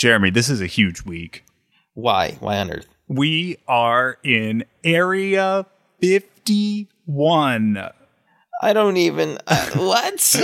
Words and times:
Jeremy, 0.00 0.30
this 0.30 0.48
is 0.48 0.62
a 0.62 0.66
huge 0.66 1.04
week. 1.04 1.44
Why? 1.92 2.38
Why 2.40 2.56
on 2.56 2.70
earth? 2.70 2.86
We 3.06 3.58
are 3.68 4.16
in 4.24 4.64
Area 4.82 5.66
51. 6.00 7.90
I 8.62 8.72
don't 8.72 8.96
even. 8.96 9.36
Uh, 9.46 9.66
what? 9.76 10.40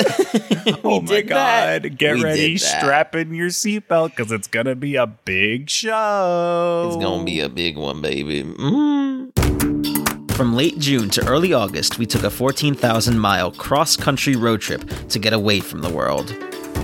oh 0.84 1.00
my 1.00 1.22
god! 1.22 1.84
That. 1.84 1.96
Get 1.96 2.16
We 2.16 2.24
ready, 2.24 2.52
did 2.52 2.60
strap 2.60 3.14
in 3.14 3.32
your 3.32 3.48
seatbelt 3.48 4.10
because 4.10 4.30
it's 4.30 4.46
gonna 4.46 4.74
be 4.74 4.96
a 4.96 5.06
big 5.06 5.70
show. 5.70 6.88
It's 6.88 7.02
gonna 7.02 7.24
be 7.24 7.40
a 7.40 7.48
big 7.48 7.78
one, 7.78 8.02
baby. 8.02 8.44
Mm. 8.44 9.32
From 10.34 10.54
late 10.54 10.78
June 10.78 11.08
to 11.08 11.26
early 11.26 11.54
August, 11.54 11.98
we 11.98 12.04
took 12.04 12.24
a 12.24 12.30
14,000 12.30 13.18
mile 13.18 13.52
cross 13.52 13.96
country 13.96 14.36
road 14.36 14.60
trip 14.60 14.86
to 15.08 15.18
get 15.18 15.32
away 15.32 15.60
from 15.60 15.80
the 15.80 15.88
world. 15.88 16.36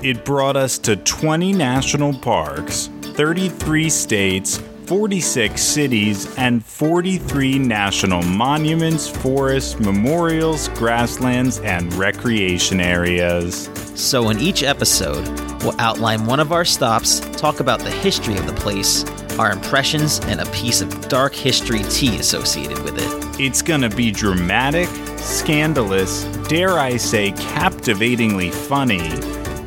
It 0.02 0.24
brought 0.24 0.56
us 0.56 0.78
to 0.78 0.96
20 0.96 1.52
national 1.52 2.12
parks, 2.12 2.88
33 3.02 3.88
states, 3.88 4.60
46 4.86 5.62
cities, 5.62 6.36
and 6.36 6.64
43 6.64 7.60
national 7.60 8.22
monuments, 8.22 9.08
forests, 9.08 9.78
memorials, 9.78 10.66
grasslands, 10.70 11.60
and 11.60 11.94
recreation 11.94 12.80
areas. 12.80 13.70
So, 13.94 14.30
in 14.30 14.40
each 14.40 14.64
episode, 14.64 15.24
we'll 15.62 15.80
outline 15.80 16.26
one 16.26 16.40
of 16.40 16.50
our 16.50 16.64
stops, 16.64 17.20
talk 17.36 17.60
about 17.60 17.78
the 17.78 17.90
history 17.90 18.36
of 18.36 18.46
the 18.48 18.54
place, 18.54 19.04
our 19.38 19.52
impressions, 19.52 20.18
and 20.24 20.40
a 20.40 20.46
piece 20.46 20.80
of 20.80 21.08
dark 21.08 21.32
history 21.32 21.84
tea 21.84 22.16
associated 22.16 22.82
with 22.82 22.98
it. 22.98 23.40
It's 23.40 23.62
gonna 23.62 23.88
be 23.88 24.10
dramatic, 24.10 24.88
scandalous, 25.16 26.24
dare 26.48 26.76
I 26.76 26.96
say, 26.96 27.30
captivatingly 27.30 28.50
funny, 28.50 29.08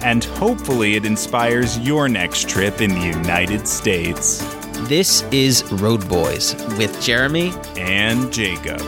and 0.01 0.23
hopefully 0.23 0.95
it 0.95 1.05
inspires 1.05 1.77
your 1.79 2.07
next 2.07 2.49
trip 2.49 2.81
in 2.81 2.91
the 2.91 3.05
United 3.05 3.67
States. 3.67 4.39
This 4.87 5.23
is 5.31 5.63
Road 5.71 6.07
Boys 6.07 6.53
with 6.77 7.01
Jeremy. 7.01 7.53
And 7.77 8.31
Jacob. 8.31 8.81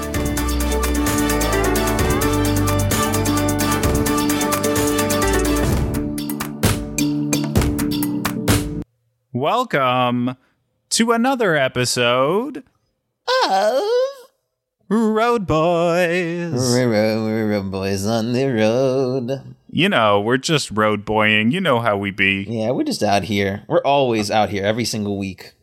Welcome 9.33 10.35
to 10.89 11.11
another 11.11 11.55
episode 11.55 12.63
of 13.49 13.83
Road 14.89 15.45
Boys. 15.47 16.53
we're 16.53 17.49
Road 17.49 17.71
boys 17.71 18.05
on 18.05 18.33
the 18.33 18.47
road. 18.47 19.56
You 19.77 19.89
know, 19.89 20.19
we're 20.19 20.37
just 20.37 20.71
road 20.71 21.05
boying. 21.05 21.51
You 21.51 21.61
know 21.61 21.79
how 21.79 21.97
we 21.97 22.09
be. 22.09 22.43
Yeah, 22.49 22.71
we're 22.71 22.83
just 22.83 23.03
out 23.03 23.25
here. 23.25 23.63
We're 23.67 23.83
always 23.83 24.31
out 24.31 24.49
here 24.49 24.65
every 24.65 24.85
single 24.85 25.19
week. 25.19 25.53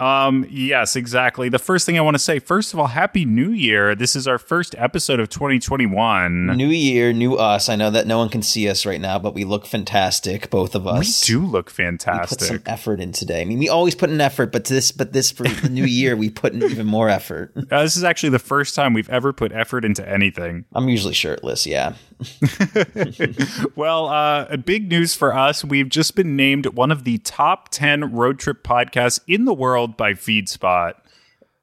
Um, 0.00 0.44
yes, 0.50 0.96
exactly. 0.96 1.48
The 1.48 1.60
first 1.60 1.86
thing 1.86 1.96
I 1.96 2.00
want 2.00 2.16
to 2.16 2.18
say, 2.18 2.40
first 2.40 2.74
of 2.74 2.80
all, 2.80 2.88
Happy 2.88 3.24
New 3.24 3.52
Year. 3.52 3.94
This 3.94 4.16
is 4.16 4.26
our 4.26 4.38
first 4.38 4.74
episode 4.76 5.20
of 5.20 5.28
2021. 5.28 6.48
New 6.56 6.66
year, 6.66 7.12
new 7.12 7.36
us. 7.36 7.68
I 7.68 7.76
know 7.76 7.92
that 7.92 8.08
no 8.08 8.18
one 8.18 8.28
can 8.28 8.42
see 8.42 8.68
us 8.68 8.84
right 8.84 9.00
now, 9.00 9.20
but 9.20 9.34
we 9.34 9.44
look 9.44 9.66
fantastic, 9.66 10.50
both 10.50 10.74
of 10.74 10.88
us. 10.88 11.22
We 11.28 11.32
do 11.32 11.46
look 11.46 11.70
fantastic. 11.70 12.40
We 12.40 12.46
put 12.48 12.64
some 12.64 12.72
effort 12.72 12.98
in 12.98 13.12
today. 13.12 13.40
I 13.40 13.44
mean, 13.44 13.60
we 13.60 13.68
always 13.68 13.94
put 13.94 14.10
in 14.10 14.20
effort, 14.20 14.50
but 14.50 14.64
this, 14.64 14.90
but 14.90 15.12
this 15.12 15.30
for 15.30 15.44
the 15.44 15.68
new 15.68 15.84
year, 15.84 16.16
we 16.16 16.28
put 16.28 16.54
in 16.54 16.64
even 16.64 16.88
more 16.88 17.08
effort. 17.08 17.52
Uh, 17.70 17.84
this 17.84 17.96
is 17.96 18.02
actually 18.02 18.30
the 18.30 18.38
first 18.40 18.74
time 18.74 18.94
we've 18.94 19.10
ever 19.10 19.32
put 19.32 19.52
effort 19.52 19.84
into 19.84 20.06
anything. 20.08 20.64
I'm 20.72 20.88
usually 20.88 21.14
shirtless. 21.14 21.66
Yeah. 21.66 21.94
Well, 23.76 24.08
uh, 24.08 24.56
big 24.56 24.88
news 24.88 25.14
for 25.14 25.34
us. 25.34 25.64
We've 25.64 25.88
just 25.88 26.14
been 26.14 26.36
named 26.36 26.66
one 26.66 26.90
of 26.90 27.04
the 27.04 27.18
top 27.18 27.68
10 27.70 28.12
road 28.12 28.38
trip 28.38 28.62
podcasts 28.62 29.20
in 29.26 29.44
the 29.44 29.54
world 29.54 29.96
by 29.96 30.12
FeedSpot. 30.12 30.94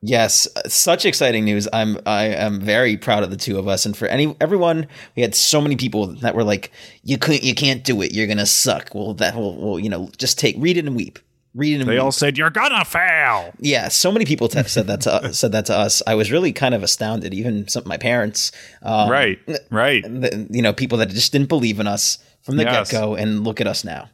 Yes, 0.02 0.48
such 0.68 1.06
exciting 1.06 1.44
news. 1.44 1.68
I'm 1.74 1.98
I 2.06 2.26
am 2.26 2.62
very 2.62 2.98
proud 2.98 3.24
of 3.24 3.32
the 3.32 3.36
two 3.36 3.58
of 3.58 3.68
us, 3.68 3.84
and 3.84 3.98
for 3.98 4.08
any 4.08 4.36
everyone, 4.40 4.86
we 5.16 5.24
had 5.24 5.34
so 5.34 5.60
many 5.60 5.76
people 5.76 6.06
that 6.08 6.36
were 6.36 6.44
like, 6.44 6.72
"You 7.04 7.18
couldn't, 7.18 7.44
you 7.44 7.56
can't 7.56 7.84
do 7.84 8.00
it. 8.04 8.14
You're 8.14 8.28
gonna 8.28 8.46
suck." 8.46 8.94
Well, 8.94 9.16
that 9.16 9.36
will, 9.36 9.58
will 9.58 9.80
you 9.80 9.90
know, 9.90 10.12
just 10.18 10.38
take 10.38 10.56
read 10.60 10.78
it 10.78 10.86
and 10.86 10.96
weep, 10.96 11.18
read 11.58 11.76
it 11.78 11.82
and 11.82 11.90
They 11.90 11.98
all 11.98 12.12
said, 12.12 12.38
You're 12.38 12.50
gonna 12.50 12.86
fail. 12.86 13.54
yeah, 13.60 13.88
so 13.90 14.12
many 14.12 14.24
people 14.26 14.48
t- 14.48 14.64
said 14.64 14.88
that 14.88 15.02
to 15.02 15.34
said 15.34 15.52
that 15.52 15.66
to 15.66 15.76
us. 15.76 16.02
I 16.08 16.16
was 16.16 16.32
really 16.32 16.54
kind 16.54 16.74
of 16.76 16.84
astounded. 16.84 17.34
Even 17.34 17.68
some 17.68 17.82
of 17.82 17.88
my 17.88 17.98
parents, 17.98 18.52
um, 18.84 19.10
right, 19.10 19.40
right. 19.72 20.04
the- 20.04 20.48
you 20.52 20.62
know, 20.62 20.72
people 20.74 20.98
that 21.00 21.10
just 21.10 21.32
didn't 21.32 21.50
believe 21.50 21.80
in 21.80 21.88
us 21.88 22.20
from 22.44 22.56
the 22.58 22.64
Yes. 22.64 22.92
get 22.92 23.00
go, 23.02 23.16
and 23.16 23.44
look 23.44 23.60
at 23.60 23.68
us 23.68 23.84
now. 23.84 24.10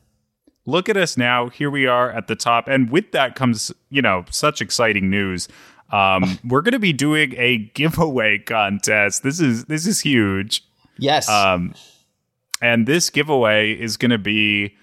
Look 0.66 0.88
at 0.90 0.96
us 0.96 1.18
now. 1.18 1.50
Here 1.50 1.70
we 1.70 1.86
are 1.88 2.10
at 2.12 2.28
the 2.28 2.36
top. 2.38 2.68
And 2.70 2.90
with 2.90 3.12
that 3.12 3.36
comes, 3.36 3.72
you 3.90 4.02
know, 4.02 4.24
such 4.32 4.62
exciting 4.62 5.10
news. 5.10 5.50
Um, 5.92 6.40
we're 6.48 6.62
going 6.62 6.72
to 6.72 6.80
be 6.80 6.94
doing 6.94 7.36
a 7.38 7.58
giveaway 7.76 8.40
contest. 8.40 9.24
This 9.24 9.40
is 9.42 9.66
this 9.66 9.86
is 9.86 10.00
huge. 10.00 10.64
Yes, 10.98 11.28
Um, 11.30 11.74
and 12.62 12.88
this 12.88 13.10
giveaway 13.10 13.74
is 13.74 13.98
going 13.98 14.12
to 14.12 14.18
be 14.18 14.76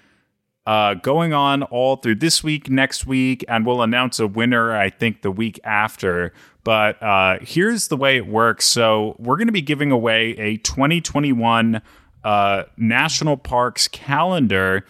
uh, 0.70 0.94
going 0.94 1.32
on 1.32 1.62
all 1.64 1.97
through 1.97 2.14
this 2.14 2.44
week, 2.44 2.70
next 2.70 3.04
week, 3.06 3.44
and 3.48 3.66
we'll 3.66 3.82
announce 3.82 4.20
a 4.20 4.26
winner, 4.26 4.76
I 4.76 4.88
think, 4.91 5.22
the 5.22 5.31
week 5.32 5.58
after. 5.64 6.32
But 6.62 7.03
uh, 7.03 7.38
here's 7.42 7.88
the 7.88 7.97
way 7.97 8.16
it 8.16 8.26
works. 8.28 8.66
So 8.66 9.16
we're 9.19 9.36
going 9.36 9.48
to 9.48 9.53
be 9.53 9.62
giving 9.62 9.91
away 9.91 10.31
a 10.38 10.58
2021 10.58 11.82
uh, 12.22 12.62
National 12.76 13.36
Parks 13.36 13.88
calendar 13.88 14.84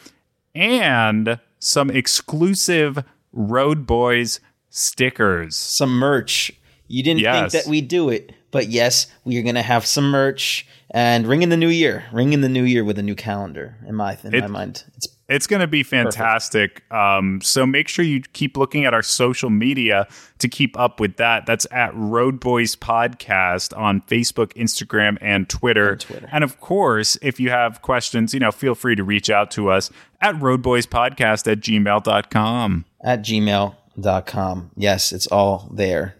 and 0.54 1.38
some 1.60 1.90
exclusive 1.90 3.02
Road 3.32 3.86
Boys 3.86 4.40
stickers. 4.68 5.56
some 5.56 5.90
merch. 5.98 6.52
You 6.88 7.02
didn't 7.02 7.20
Yes. 7.20 7.52
think 7.52 7.64
that 7.64 7.70
we'd 7.70 7.88
do 7.88 8.08
it, 8.10 8.32
but 8.50 8.68
yes, 8.68 9.06
we 9.24 9.38
are 9.38 9.42
going 9.42 9.54
to 9.54 9.62
have 9.62 9.86
some 9.86 10.10
merch 10.10 10.66
and 10.90 11.26
ring 11.26 11.42
in 11.42 11.48
the 11.50 11.56
new 11.56 11.68
year. 11.68 12.04
Ring 12.12 12.32
in 12.32 12.40
the 12.40 12.48
new 12.48 12.64
year 12.64 12.84
with 12.84 12.98
a 12.98 13.02
new 13.02 13.14
calendar. 13.14 13.76
In 13.86 13.94
my 13.94 14.18
in 14.24 14.34
It- 14.34 14.40
my 14.42 14.46
mind, 14.48 14.82
it's 14.96 15.06
It's 15.30 15.46
going 15.46 15.60
to 15.60 15.68
be 15.68 15.84
fantastic. 15.84 16.82
Um, 16.92 17.40
so 17.40 17.64
make 17.64 17.86
sure 17.86 18.04
you 18.04 18.20
keep 18.32 18.56
looking 18.56 18.84
at 18.84 18.92
our 18.92 19.02
social 19.02 19.48
media 19.48 20.08
to 20.40 20.48
keep 20.48 20.76
up 20.76 20.98
with 20.98 21.18
that. 21.18 21.46
That's 21.46 21.68
at 21.70 21.94
Road 21.94 22.40
Boys 22.40 22.74
Podcast 22.74 23.76
on 23.78 24.00
Facebook, 24.02 24.52
Instagram, 24.54 25.18
and 25.20 25.48
Twitter. 25.48 25.94
Twitter. 25.94 26.28
And 26.32 26.42
of 26.42 26.60
course, 26.60 27.16
if 27.22 27.38
you 27.38 27.50
have 27.50 27.80
questions, 27.80 28.34
you 28.34 28.40
know, 28.40 28.50
feel 28.50 28.74
free 28.74 28.96
to 28.96 29.04
reach 29.04 29.30
out 29.30 29.52
to 29.52 29.70
us 29.70 29.88
at 30.20 30.34
roadboyspodcast 30.34 31.50
at 31.50 31.60
gmail.com. 31.60 32.84
at 33.00 33.22
gmail.com. 33.22 34.70
Yes, 34.76 35.12
it's 35.12 35.26
all 35.28 35.70
there. 35.72 36.16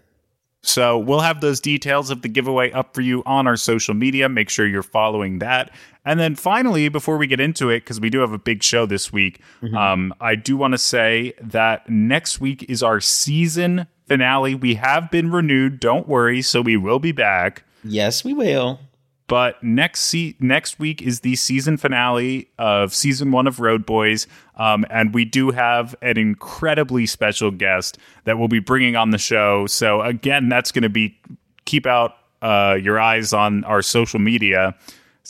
So 0.62 0.98
we'll 0.98 1.20
have 1.20 1.40
those 1.40 1.60
details 1.60 2.10
of 2.10 2.22
the 2.22 2.28
giveaway 2.28 2.70
up 2.70 2.94
for 2.94 3.00
you 3.00 3.22
on 3.24 3.46
our 3.46 3.56
social 3.56 3.94
media. 3.94 4.28
Make 4.28 4.50
sure 4.50 4.66
you're 4.66 4.82
following 4.82 5.38
that. 5.38 5.72
And 6.04 6.18
then 6.18 6.34
finally, 6.34 6.88
before 6.88 7.18
we 7.18 7.26
get 7.26 7.40
into 7.40 7.68
it, 7.68 7.80
because 7.80 8.00
we 8.00 8.08
do 8.10 8.20
have 8.20 8.32
a 8.32 8.38
big 8.38 8.62
show 8.62 8.86
this 8.86 9.12
week, 9.12 9.40
um, 9.76 10.14
I 10.20 10.34
do 10.34 10.56
want 10.56 10.72
to 10.72 10.78
say 10.78 11.34
that 11.40 11.88
next 11.88 12.40
week 12.40 12.64
is 12.68 12.82
our 12.82 13.00
season 13.00 13.86
finale. 14.06 14.54
We 14.54 14.74
have 14.76 15.10
been 15.10 15.30
renewed. 15.30 15.78
Don't 15.78 16.08
worry. 16.08 16.42
So 16.42 16.62
we 16.62 16.76
will 16.76 16.98
be 16.98 17.12
back. 17.12 17.64
Yes, 17.84 18.24
we 18.24 18.32
will. 18.32 18.80
But 19.26 19.62
next 19.62 20.00
se- 20.00 20.34
next 20.40 20.80
week 20.80 21.00
is 21.00 21.20
the 21.20 21.36
season 21.36 21.76
finale 21.76 22.48
of 22.58 22.92
season 22.92 23.30
one 23.30 23.46
of 23.46 23.60
Road 23.60 23.86
Boys, 23.86 24.26
um, 24.56 24.84
and 24.90 25.14
we 25.14 25.24
do 25.24 25.52
have 25.52 25.94
an 26.02 26.18
incredibly 26.18 27.06
special 27.06 27.52
guest 27.52 27.96
that 28.24 28.38
we'll 28.40 28.48
be 28.48 28.58
bringing 28.58 28.96
on 28.96 29.10
the 29.10 29.18
show. 29.18 29.68
So 29.68 30.02
again, 30.02 30.48
that's 30.48 30.72
going 30.72 30.82
to 30.82 30.88
be 30.88 31.16
keep 31.64 31.86
out 31.86 32.16
uh, 32.42 32.76
your 32.82 32.98
eyes 32.98 33.32
on 33.32 33.62
our 33.64 33.82
social 33.82 34.18
media 34.18 34.74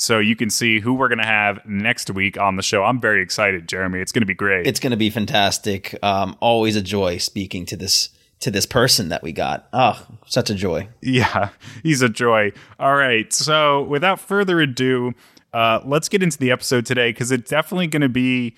so 0.00 0.18
you 0.18 0.34
can 0.34 0.48
see 0.48 0.80
who 0.80 0.94
we're 0.94 1.08
going 1.08 1.18
to 1.18 1.26
have 1.26 1.60
next 1.66 2.10
week 2.10 2.40
on 2.40 2.56
the 2.56 2.62
show. 2.62 2.84
I'm 2.84 3.02
very 3.02 3.22
excited, 3.22 3.68
Jeremy. 3.68 4.00
It's 4.00 4.12
going 4.12 4.22
to 4.22 4.26
be 4.26 4.32
great. 4.32 4.66
It's 4.66 4.80
going 4.80 4.92
to 4.92 4.96
be 4.96 5.10
fantastic. 5.10 5.94
Um, 6.02 6.38
always 6.40 6.74
a 6.74 6.80
joy 6.80 7.18
speaking 7.18 7.66
to 7.66 7.76
this 7.76 8.08
to 8.38 8.50
this 8.50 8.64
person 8.64 9.10
that 9.10 9.22
we 9.22 9.32
got. 9.32 9.68
Oh, 9.74 10.06
such 10.24 10.48
a 10.48 10.54
joy. 10.54 10.88
Yeah, 11.02 11.50
he's 11.82 12.00
a 12.00 12.08
joy. 12.08 12.52
All 12.78 12.94
right. 12.94 13.30
So 13.30 13.82
without 13.82 14.18
further 14.18 14.60
ado, 14.60 15.12
uh, 15.52 15.80
let's 15.84 16.08
get 16.08 16.22
into 16.22 16.38
the 16.38 16.50
episode 16.50 16.86
today 16.86 17.10
because 17.10 17.30
it's 17.30 17.50
definitely 17.50 17.88
going 17.88 18.00
to 18.00 18.08
be 18.08 18.56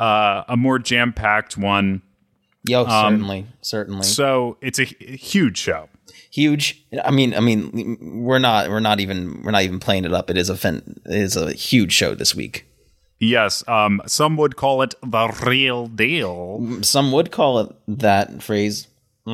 uh, 0.00 0.42
a 0.48 0.56
more 0.56 0.80
jam 0.80 1.12
packed 1.12 1.56
one. 1.56 2.02
Yo, 2.64 2.84
certainly, 2.84 3.46
certainly. 3.60 4.02
So 4.02 4.56
it's 4.60 4.80
a 4.80 4.84
huge 4.84 5.56
show. 5.56 5.88
Huge. 6.30 6.82
I 7.04 7.10
mean, 7.10 7.34
I 7.34 7.40
mean, 7.40 8.22
we're 8.22 8.38
not, 8.38 8.68
we're 8.68 8.80
not 8.80 9.00
even, 9.00 9.42
we're 9.42 9.50
not 9.50 9.62
even 9.62 9.80
playing 9.80 10.04
it 10.04 10.12
up. 10.12 10.30
It 10.30 10.36
is 10.36 10.48
a, 10.48 10.56
fin- 10.56 11.00
it 11.04 11.14
is 11.14 11.36
a 11.36 11.52
huge 11.52 11.92
show 11.92 12.14
this 12.14 12.34
week. 12.34 12.66
Yes. 13.18 13.62
Um, 13.68 14.00
some 14.06 14.36
would 14.38 14.56
call 14.56 14.80
it 14.82 14.94
the 15.02 15.28
real 15.44 15.86
deal. 15.86 16.78
Some 16.82 17.12
would 17.12 17.30
call 17.30 17.58
it 17.58 17.74
that 17.86 18.42
phrase 18.42 18.88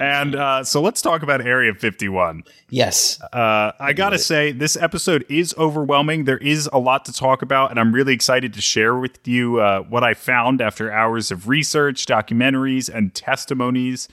and 0.00 0.34
uh, 0.34 0.64
so 0.64 0.80
let's 0.80 1.02
talk 1.02 1.22
about 1.22 1.40
Area 1.44 1.74
51. 1.74 2.42
Yes. 2.70 3.20
Uh, 3.32 3.72
I 3.78 3.92
gotta 3.92 4.18
say, 4.18 4.50
this 4.50 4.76
episode 4.76 5.26
is 5.28 5.54
overwhelming. 5.58 6.24
There 6.24 6.38
is 6.38 6.70
a 6.72 6.78
lot 6.78 7.04
to 7.04 7.12
talk 7.12 7.42
about, 7.42 7.70
and 7.70 7.78
I'm 7.78 7.92
really 7.92 8.14
excited 8.14 8.54
to 8.54 8.62
share 8.62 8.96
with 8.96 9.18
you 9.28 9.60
uh, 9.60 9.82
what 9.82 10.02
I 10.02 10.14
found 10.14 10.62
after 10.62 10.90
hours 10.90 11.30
of 11.30 11.48
research, 11.48 12.06
documentaries, 12.06 12.88
and 12.92 13.14
testimonies. 13.14 14.08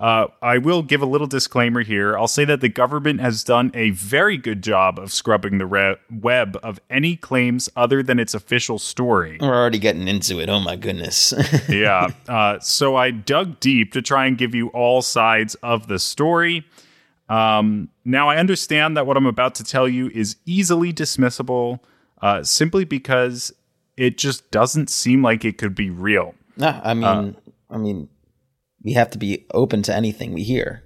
Uh, 0.00 0.28
I 0.40 0.56
will 0.56 0.82
give 0.82 1.02
a 1.02 1.06
little 1.06 1.26
disclaimer 1.26 1.82
here. 1.82 2.16
I'll 2.16 2.26
say 2.26 2.46
that 2.46 2.62
the 2.62 2.70
government 2.70 3.20
has 3.20 3.44
done 3.44 3.70
a 3.74 3.90
very 3.90 4.38
good 4.38 4.62
job 4.62 4.98
of 4.98 5.12
scrubbing 5.12 5.58
the 5.58 5.66
re- 5.66 5.96
web 6.10 6.58
of 6.62 6.80
any 6.88 7.16
claims 7.16 7.68
other 7.76 8.02
than 8.02 8.18
its 8.18 8.32
official 8.32 8.78
story. 8.78 9.36
We're 9.38 9.54
already 9.54 9.78
getting 9.78 10.08
into 10.08 10.40
it. 10.40 10.48
Oh 10.48 10.58
my 10.58 10.76
goodness. 10.76 11.34
yeah. 11.68 12.08
Uh, 12.26 12.58
so 12.60 12.96
I 12.96 13.10
dug 13.10 13.60
deep 13.60 13.92
to 13.92 14.00
try 14.00 14.24
and 14.24 14.38
give 14.38 14.54
you 14.54 14.68
all 14.68 15.02
sides 15.02 15.54
of 15.56 15.86
the 15.86 15.98
story. 15.98 16.64
Um, 17.28 17.90
now, 18.02 18.30
I 18.30 18.38
understand 18.38 18.96
that 18.96 19.06
what 19.06 19.18
I'm 19.18 19.26
about 19.26 19.54
to 19.56 19.64
tell 19.64 19.86
you 19.86 20.08
is 20.14 20.36
easily 20.46 20.94
dismissible 20.94 21.78
uh, 22.22 22.42
simply 22.42 22.86
because 22.86 23.52
it 23.98 24.16
just 24.16 24.50
doesn't 24.50 24.88
seem 24.88 25.22
like 25.22 25.44
it 25.44 25.58
could 25.58 25.74
be 25.74 25.90
real. 25.90 26.34
no, 26.56 26.80
I 26.82 26.94
mean, 26.94 27.36
I 27.68 27.76
mean, 27.76 28.08
we 28.82 28.92
have 28.94 29.10
to 29.10 29.18
be 29.18 29.46
open 29.52 29.82
to 29.82 29.94
anything 29.94 30.32
we 30.32 30.42
hear. 30.42 30.84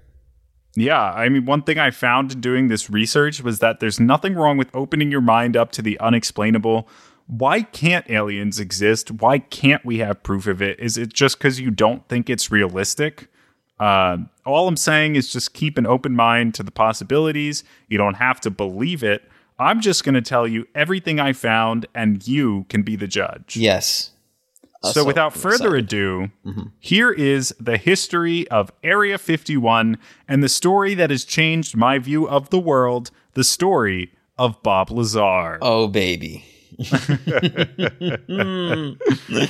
Yeah, 0.75 1.01
I 1.01 1.29
mean, 1.29 1.45
one 1.45 1.63
thing 1.63 1.79
I 1.79 1.91
found 1.91 2.33
in 2.33 2.41
doing 2.41 2.67
this 2.67 2.89
research 2.89 3.41
was 3.41 3.59
that 3.59 3.79
there's 3.79 3.99
nothing 3.99 4.35
wrong 4.35 4.57
with 4.57 4.75
opening 4.75 5.09
your 5.09 5.21
mind 5.21 5.55
up 5.55 5.71
to 5.73 5.81
the 5.81 5.97
unexplainable. 5.99 6.87
Why 7.27 7.61
can't 7.61 8.09
aliens 8.09 8.59
exist? 8.59 9.09
Why 9.09 9.39
can't 9.39 9.85
we 9.85 9.99
have 9.99 10.21
proof 10.21 10.47
of 10.47 10.61
it? 10.61 10.79
Is 10.79 10.97
it 10.97 11.13
just 11.13 11.37
because 11.37 11.59
you 11.59 11.71
don't 11.71 12.07
think 12.09 12.29
it's 12.29 12.51
realistic? 12.51 13.29
Uh, 13.79 14.17
all 14.45 14.67
I'm 14.67 14.77
saying 14.77 15.15
is 15.15 15.31
just 15.31 15.53
keep 15.53 15.77
an 15.77 15.87
open 15.87 16.13
mind 16.13 16.53
to 16.55 16.63
the 16.63 16.71
possibilities. 16.71 17.63
You 17.87 17.97
don't 17.97 18.15
have 18.15 18.41
to 18.41 18.51
believe 18.51 19.03
it. 19.03 19.23
I'm 19.57 19.79
just 19.79 20.03
going 20.03 20.15
to 20.15 20.21
tell 20.21 20.45
you 20.45 20.67
everything 20.75 21.19
I 21.19 21.31
found, 21.31 21.85
and 21.95 22.25
you 22.27 22.65
can 22.67 22.83
be 22.83 22.97
the 22.97 23.07
judge. 23.07 23.55
Yes. 23.55 24.11
So, 24.93 25.03
without 25.03 25.33
further 25.33 25.75
ado, 25.75 26.29
mm-hmm. 26.45 26.63
here 26.79 27.11
is 27.11 27.53
the 27.59 27.77
history 27.77 28.47
of 28.49 28.71
Area 28.83 29.17
51 29.17 29.97
and 30.27 30.43
the 30.43 30.49
story 30.49 30.93
that 30.95 31.09
has 31.09 31.25
changed 31.25 31.75
my 31.75 31.99
view 31.99 32.27
of 32.27 32.49
the 32.49 32.59
world 32.59 33.11
the 33.33 33.43
story 33.43 34.11
of 34.37 34.61
Bob 34.63 34.89
Lazar. 34.91 35.59
Oh 35.61 35.87
baby. 35.87 36.45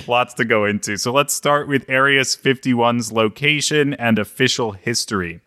Lots 0.07 0.33
to 0.35 0.45
go 0.45 0.65
into. 0.65 0.97
So, 0.97 1.11
let's 1.11 1.33
start 1.33 1.67
with 1.67 1.89
Area 1.89 2.21
51's 2.21 3.11
location 3.11 3.93
and 3.95 4.19
official 4.19 4.73
history. 4.73 5.41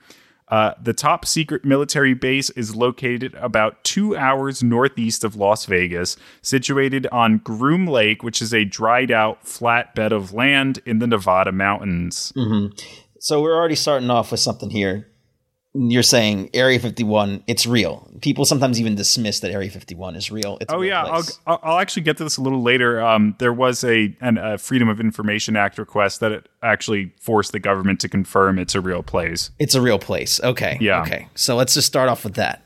Uh, 0.51 0.73
the 0.83 0.95
top 0.95 1.27
secret 1.27 1.65
military 1.65 2.15
base 2.15 2.49
is 2.51 2.75
located 2.75 3.35
about 3.35 3.83
two 3.85 4.17
hours 4.17 4.63
northeast 4.63 5.25
of 5.25 5.37
Las 5.37 5.67
Vegas, 5.67 6.17
situated 6.43 7.07
on 7.13 7.39
Groom 7.39 7.87
Lake, 7.87 8.23
which 8.23 8.41
is 8.41 8.55
a 8.55 8.65
dried 8.65 9.11
out 9.11 9.47
flat 9.47 9.95
bed 9.95 10.13
of 10.13 10.33
land 10.33 10.81
in 10.87 10.99
the 11.01 11.07
Nevada 11.07 11.53
mountains. 11.53 12.33
So 13.21 13.43
we're 13.43 13.57
already 13.57 13.75
starting 13.75 14.11
off 14.11 14.31
with 14.31 14.41
something 14.41 14.71
here. 14.71 15.09
You're 15.75 16.03
saying 16.03 16.51
Area 16.55 16.79
51, 16.79 17.45
it's 17.47 17.67
real. 17.67 18.11
People 18.23 18.45
sometimes 18.45 18.81
even 18.81 18.95
dismiss 18.95 19.41
that 19.41 19.51
Area 19.51 19.71
51 19.71 20.17
is 20.17 20.31
real. 20.31 20.57
It's 20.61 20.73
Oh 20.73 20.81
real 20.81 20.89
yeah, 20.89 21.05
I'll. 21.05 21.61
I'll 21.63 21.79
actually 21.79 22.03
get 22.03 22.17
to 22.17 22.25
this 22.25 22.37
a 22.37 22.41
little 22.41 22.63
later. 22.63 23.01
Um, 23.01 23.37
there 23.39 23.53
was 23.53 23.85
a 23.85 24.17
an, 24.21 24.39
a 24.39 24.57
Freedom 24.59 24.89
of 24.89 24.99
Information 24.99 25.57
Act 25.57 25.79
request 25.79 26.21
that 26.21 26.33
it 26.33 26.49
actually 26.63 27.13
forced 27.21 27.53
the 27.53 27.61
government 27.61 28.01
to 28.01 28.09
confirm 28.09 28.59
it's 28.59 28.75
a 28.75 28.81
real 28.81 29.03
place. 29.03 29.51
It's 29.59 29.75
a 29.75 29.81
real 29.81 29.99
place. 29.99 30.41
Okay. 30.43 30.79
Yeah. 30.81 31.03
Okay. 31.03 31.29
So 31.35 31.55
let's 31.55 31.75
just 31.75 31.87
start 31.87 32.09
off 32.09 32.25
with 32.25 32.35
that. 32.35 32.63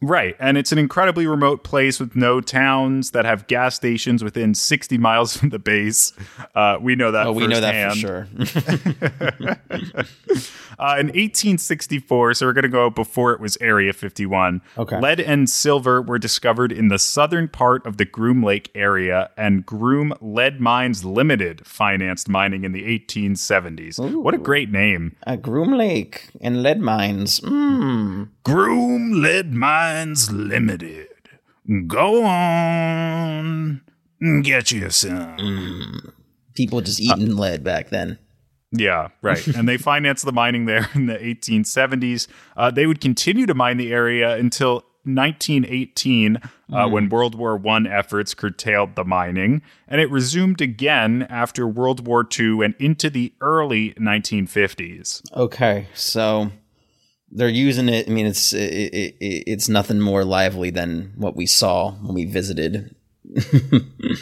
Right, 0.00 0.36
and 0.38 0.56
it's 0.56 0.72
an 0.72 0.78
incredibly 0.78 1.26
remote 1.26 1.64
place 1.64 1.98
with 2.00 2.14
no 2.16 2.40
towns 2.40 3.10
that 3.12 3.24
have 3.24 3.46
gas 3.46 3.74
stations 3.76 4.22
within 4.22 4.54
60 4.54 4.96
miles 4.98 5.36
from 5.36 5.50
the 5.50 5.58
base. 5.58 6.12
Uh, 6.54 6.78
we 6.80 6.94
know 6.96 7.10
that. 7.10 7.26
Oh, 7.26 7.32
we 7.32 7.46
know 7.46 7.60
that 7.60 7.92
for 7.92 7.98
sure. 7.98 8.28
Uh, 10.78 10.96
in 10.98 11.06
1864, 11.08 12.34
so 12.34 12.46
we're 12.46 12.52
going 12.52 12.62
to 12.62 12.68
go 12.68 12.90
before 12.90 13.32
it 13.32 13.40
was 13.40 13.56
Area 13.60 13.92
51. 13.92 14.60
Okay. 14.78 14.98
Lead 14.98 15.20
and 15.20 15.48
silver 15.48 16.02
were 16.02 16.18
discovered 16.18 16.72
in 16.72 16.88
the 16.88 16.98
southern 16.98 17.46
part 17.46 17.86
of 17.86 17.98
the 17.98 18.04
Groom 18.04 18.42
Lake 18.42 18.68
area, 18.74 19.30
and 19.36 19.64
Groom 19.64 20.12
Lead 20.20 20.60
Mines 20.60 21.04
Limited 21.04 21.64
financed 21.66 22.28
mining 22.28 22.64
in 22.64 22.72
the 22.72 22.82
1870s. 22.98 24.00
What 24.22 24.34
a 24.34 24.38
great 24.38 24.70
name. 24.72 25.14
uh, 25.26 25.36
Groom 25.36 25.72
Lake 25.72 26.30
and 26.40 26.64
lead 26.64 26.80
mines. 26.80 27.38
Mm. 27.40 28.30
Groom 28.44 29.22
Lead 29.22 29.52
Mines 29.52 30.32
Limited. 30.32 31.08
Go 31.86 32.24
on, 32.24 33.82
get 34.42 34.72
you 34.72 34.90
some. 34.90 36.12
People 36.54 36.80
just 36.80 37.00
eating 37.00 37.36
lead 37.36 37.62
back 37.62 37.90
then. 37.90 38.18
Yeah, 38.72 39.08
right. 39.20 39.46
and 39.46 39.68
they 39.68 39.76
financed 39.78 40.24
the 40.24 40.32
mining 40.32 40.64
there 40.64 40.88
in 40.94 41.06
the 41.06 41.14
1870s. 41.14 42.26
Uh, 42.56 42.70
they 42.70 42.86
would 42.86 43.00
continue 43.00 43.46
to 43.46 43.54
mine 43.54 43.76
the 43.76 43.92
area 43.92 44.34
until 44.34 44.84
1918, 45.04 46.38
uh, 46.72 46.88
when 46.88 47.08
World 47.08 47.34
War 47.34 47.56
One 47.56 47.86
efforts 47.86 48.34
curtailed 48.34 48.94
the 48.94 49.04
mining, 49.04 49.62
and 49.88 50.00
it 50.00 50.10
resumed 50.10 50.60
again 50.60 51.26
after 51.28 51.66
World 51.66 52.06
War 52.06 52.26
II 52.38 52.64
and 52.64 52.74
into 52.78 53.10
the 53.10 53.32
early 53.40 53.94
1950s. 53.94 55.22
Okay. 55.36 55.88
So 55.94 56.52
they're 57.34 57.48
using 57.48 57.88
it. 57.88 58.08
I 58.08 58.12
mean, 58.12 58.26
it's 58.26 58.52
it, 58.52 58.72
it, 58.72 59.16
it- 59.20 59.44
it's 59.46 59.68
nothing 59.68 59.98
more 60.00 60.24
lively 60.24 60.70
than 60.70 61.12
what 61.16 61.34
we 61.34 61.46
saw 61.46 61.92
when 61.92 62.14
we 62.14 62.24
visited. 62.24 62.94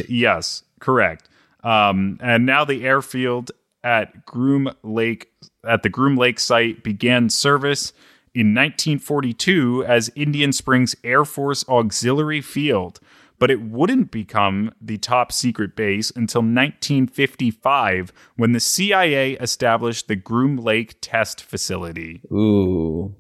Yes, 0.09 0.63
correct. 0.81 1.29
Um, 1.65 2.19
and 2.23 2.47
now 2.47 2.65
the 2.65 2.85
airfield 2.85 3.51
at 3.83 4.25
Groom 4.27 4.71
Lake 4.83 5.29
at 5.67 5.83
the 5.83 5.89
Groom 5.89 6.17
Lake 6.17 6.39
site 6.39 6.83
began 6.85 7.29
service 7.31 7.93
in 8.35 8.55
1942 8.55 9.85
as 9.87 10.11
Indian 10.15 10.53
Springs 10.53 10.95
Air 11.03 11.25
Force 11.25 11.67
Auxiliary 11.69 12.41
Field, 12.41 13.01
but 13.41 13.51
it 13.51 13.61
wouldn't 13.63 14.13
become 14.13 14.71
the 14.81 14.99
top 14.99 15.33
secret 15.33 15.75
base 15.75 16.11
until 16.15 16.43
1955 16.43 18.13
when 18.37 18.53
the 18.53 18.61
CIA 18.61 19.33
established 19.35 20.07
the 20.09 20.17
Groom 20.17 20.57
Lake 20.57 20.97
Test 21.01 21.43
Facility. 21.43 22.21
Ooh. 22.33 23.17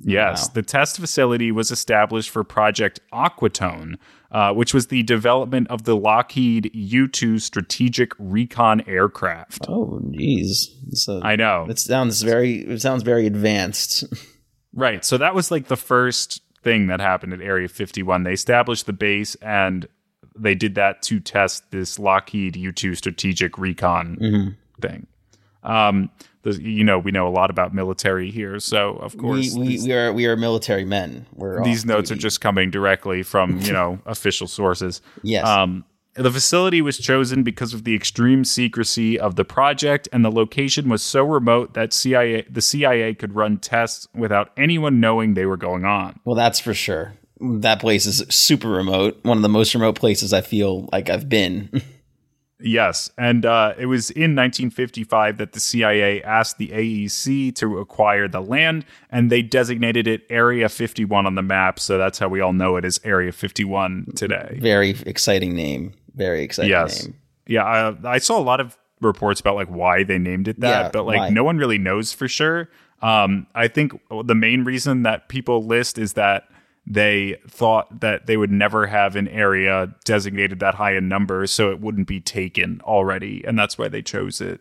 Yes, 0.00 0.46
Wow. 0.46 0.52
the 0.54 0.62
test 0.62 1.00
facility 1.00 1.50
was 1.50 1.72
established 1.72 2.30
for 2.30 2.44
Project 2.44 3.00
Aquatone, 3.12 3.96
uh, 4.30 4.52
which 4.54 4.72
was 4.72 4.86
the 4.86 5.02
development 5.02 5.66
of 5.70 5.82
the 5.82 5.96
Lockheed 5.96 6.70
U 6.72 7.08
2 7.08 7.40
strategic 7.40 8.12
recon 8.16 8.80
aircraft. 8.86 9.66
Oh, 9.68 10.00
geez. 10.12 10.72
So 10.92 11.20
I 11.24 11.34
know. 11.34 11.66
It 11.68 11.80
sounds 11.80 12.22
very. 12.22 12.58
It 12.58 12.80
sounds 12.80 13.02
very 13.02 13.26
advanced. 13.26 14.04
Right. 14.74 15.02
So 15.04 15.16
that 15.18 15.34
was 15.34 15.50
like 15.50 15.66
the 15.66 15.78
first 15.78 16.42
thing 16.62 16.86
that 16.88 17.00
happened 17.00 17.32
at 17.32 17.40
Area 17.40 17.68
51. 17.68 18.24
They 18.24 18.32
established 18.32 18.86
the 18.86 18.92
base 18.92 19.34
and 19.36 19.86
they 20.38 20.54
did 20.54 20.74
that 20.76 21.02
to 21.02 21.20
test 21.20 21.70
this 21.70 21.98
Lockheed 21.98 22.56
U 22.56 22.72
2 22.72 22.94
strategic 22.94 23.58
recon 23.58 24.16
Mm-hmm. 24.20 24.48
thing. 24.80 25.06
Um, 25.64 26.10
the, 26.42 26.62
you 26.62 26.84
know, 26.84 26.98
we 27.00 27.10
know 27.10 27.26
a 27.26 27.30
lot 27.30 27.50
about 27.50 27.74
military 27.74 28.30
here. 28.30 28.60
So, 28.60 28.90
of 28.96 29.16
course, 29.18 29.54
we, 29.56 29.66
these- 29.68 29.84
we 29.86 29.92
are 29.92 30.12
we 30.12 30.26
are 30.26 30.36
military 30.36 30.84
men. 30.84 31.26
We're 31.34 31.62
these 31.64 31.84
notes 31.84 32.12
are 32.12 32.16
just 32.16 32.40
coming 32.40 32.70
directly 32.70 33.22
from 33.24 33.60
you 33.60 33.72
know 33.78 33.98
official 34.06 34.46
sources. 34.46 35.02
Yes. 35.22 35.46
Um, 35.46 35.84
the 36.18 36.30
facility 36.30 36.82
was 36.82 36.98
chosen 36.98 37.42
because 37.42 37.72
of 37.72 37.84
the 37.84 37.94
extreme 37.94 38.44
secrecy 38.44 39.18
of 39.18 39.36
the 39.36 39.44
project, 39.44 40.08
and 40.12 40.24
the 40.24 40.30
location 40.30 40.88
was 40.88 41.02
so 41.02 41.24
remote 41.24 41.74
that 41.74 41.92
CIA 41.92 42.42
the 42.50 42.60
CIA 42.60 43.14
could 43.14 43.34
run 43.34 43.58
tests 43.58 44.08
without 44.14 44.50
anyone 44.56 45.00
knowing 45.00 45.34
they 45.34 45.46
were 45.46 45.56
going 45.56 45.84
on. 45.84 46.20
Well, 46.24 46.36
that's 46.36 46.60
for 46.60 46.74
sure. 46.74 47.14
That 47.40 47.80
place 47.80 48.04
is 48.04 48.24
super 48.28 48.68
remote. 48.68 49.20
One 49.22 49.38
of 49.38 49.42
the 49.42 49.48
most 49.48 49.74
remote 49.74 49.94
places 49.94 50.32
I 50.32 50.40
feel 50.40 50.88
like 50.92 51.08
I've 51.08 51.28
been. 51.28 51.82
Yes, 52.60 53.10
and 53.16 53.46
uh, 53.46 53.74
it 53.78 53.86
was 53.86 54.10
in 54.10 54.34
1955 54.34 55.38
that 55.38 55.52
the 55.52 55.60
CIA 55.60 56.22
asked 56.22 56.58
the 56.58 56.68
AEC 56.68 57.54
to 57.56 57.78
acquire 57.78 58.26
the 58.26 58.40
land, 58.40 58.84
and 59.10 59.30
they 59.30 59.42
designated 59.42 60.08
it 60.08 60.22
Area 60.28 60.68
51 60.68 61.26
on 61.26 61.36
the 61.36 61.42
map. 61.42 61.78
So 61.78 61.98
that's 61.98 62.18
how 62.18 62.28
we 62.28 62.40
all 62.40 62.52
know 62.52 62.76
it 62.76 62.84
as 62.84 63.00
Area 63.04 63.30
51 63.30 64.08
today. 64.16 64.58
Very 64.60 64.90
exciting 65.06 65.54
name. 65.54 65.92
Very 66.18 66.42
exciting 66.42 66.70
Yes. 66.70 67.04
name. 67.06 67.14
Yeah, 67.46 67.64
I, 67.64 68.14
I 68.14 68.18
saw 68.18 68.38
a 68.38 68.42
lot 68.44 68.60
of 68.60 68.76
reports 69.00 69.40
about 69.40 69.54
like 69.54 69.68
why 69.68 70.02
they 70.04 70.18
named 70.18 70.48
it 70.48 70.60
that, 70.60 70.68
Yeah, 70.68 70.90
but 70.92 71.06
like 71.06 71.16
why? 71.18 71.28
no 71.30 71.44
one 71.44 71.56
really 71.56 71.78
knows 71.78 72.12
for 72.12 72.28
sure. 72.28 72.68
Um, 73.00 73.46
I 73.54 73.68
think 73.68 73.92
the 74.24 74.34
main 74.34 74.64
reason 74.64 75.04
that 75.04 75.28
people 75.28 75.64
list 75.64 75.96
is 75.98 76.12
that 76.14 76.48
they 76.84 77.36
thought 77.48 78.00
that 78.00 78.26
they 78.26 78.36
would 78.36 78.50
never 78.50 78.86
have 78.86 79.14
an 79.14 79.28
area 79.28 79.94
designated 80.04 80.58
that 80.60 80.74
high 80.74 80.96
in 80.96 81.06
numbers, 81.08 81.50
so 81.52 81.70
it 81.70 81.80
wouldn't 81.80 82.08
be 82.08 82.20
taken 82.20 82.80
already, 82.84 83.44
and 83.46 83.58
that's 83.58 83.78
why 83.78 83.88
they 83.88 84.02
chose 84.02 84.40
it. 84.40 84.60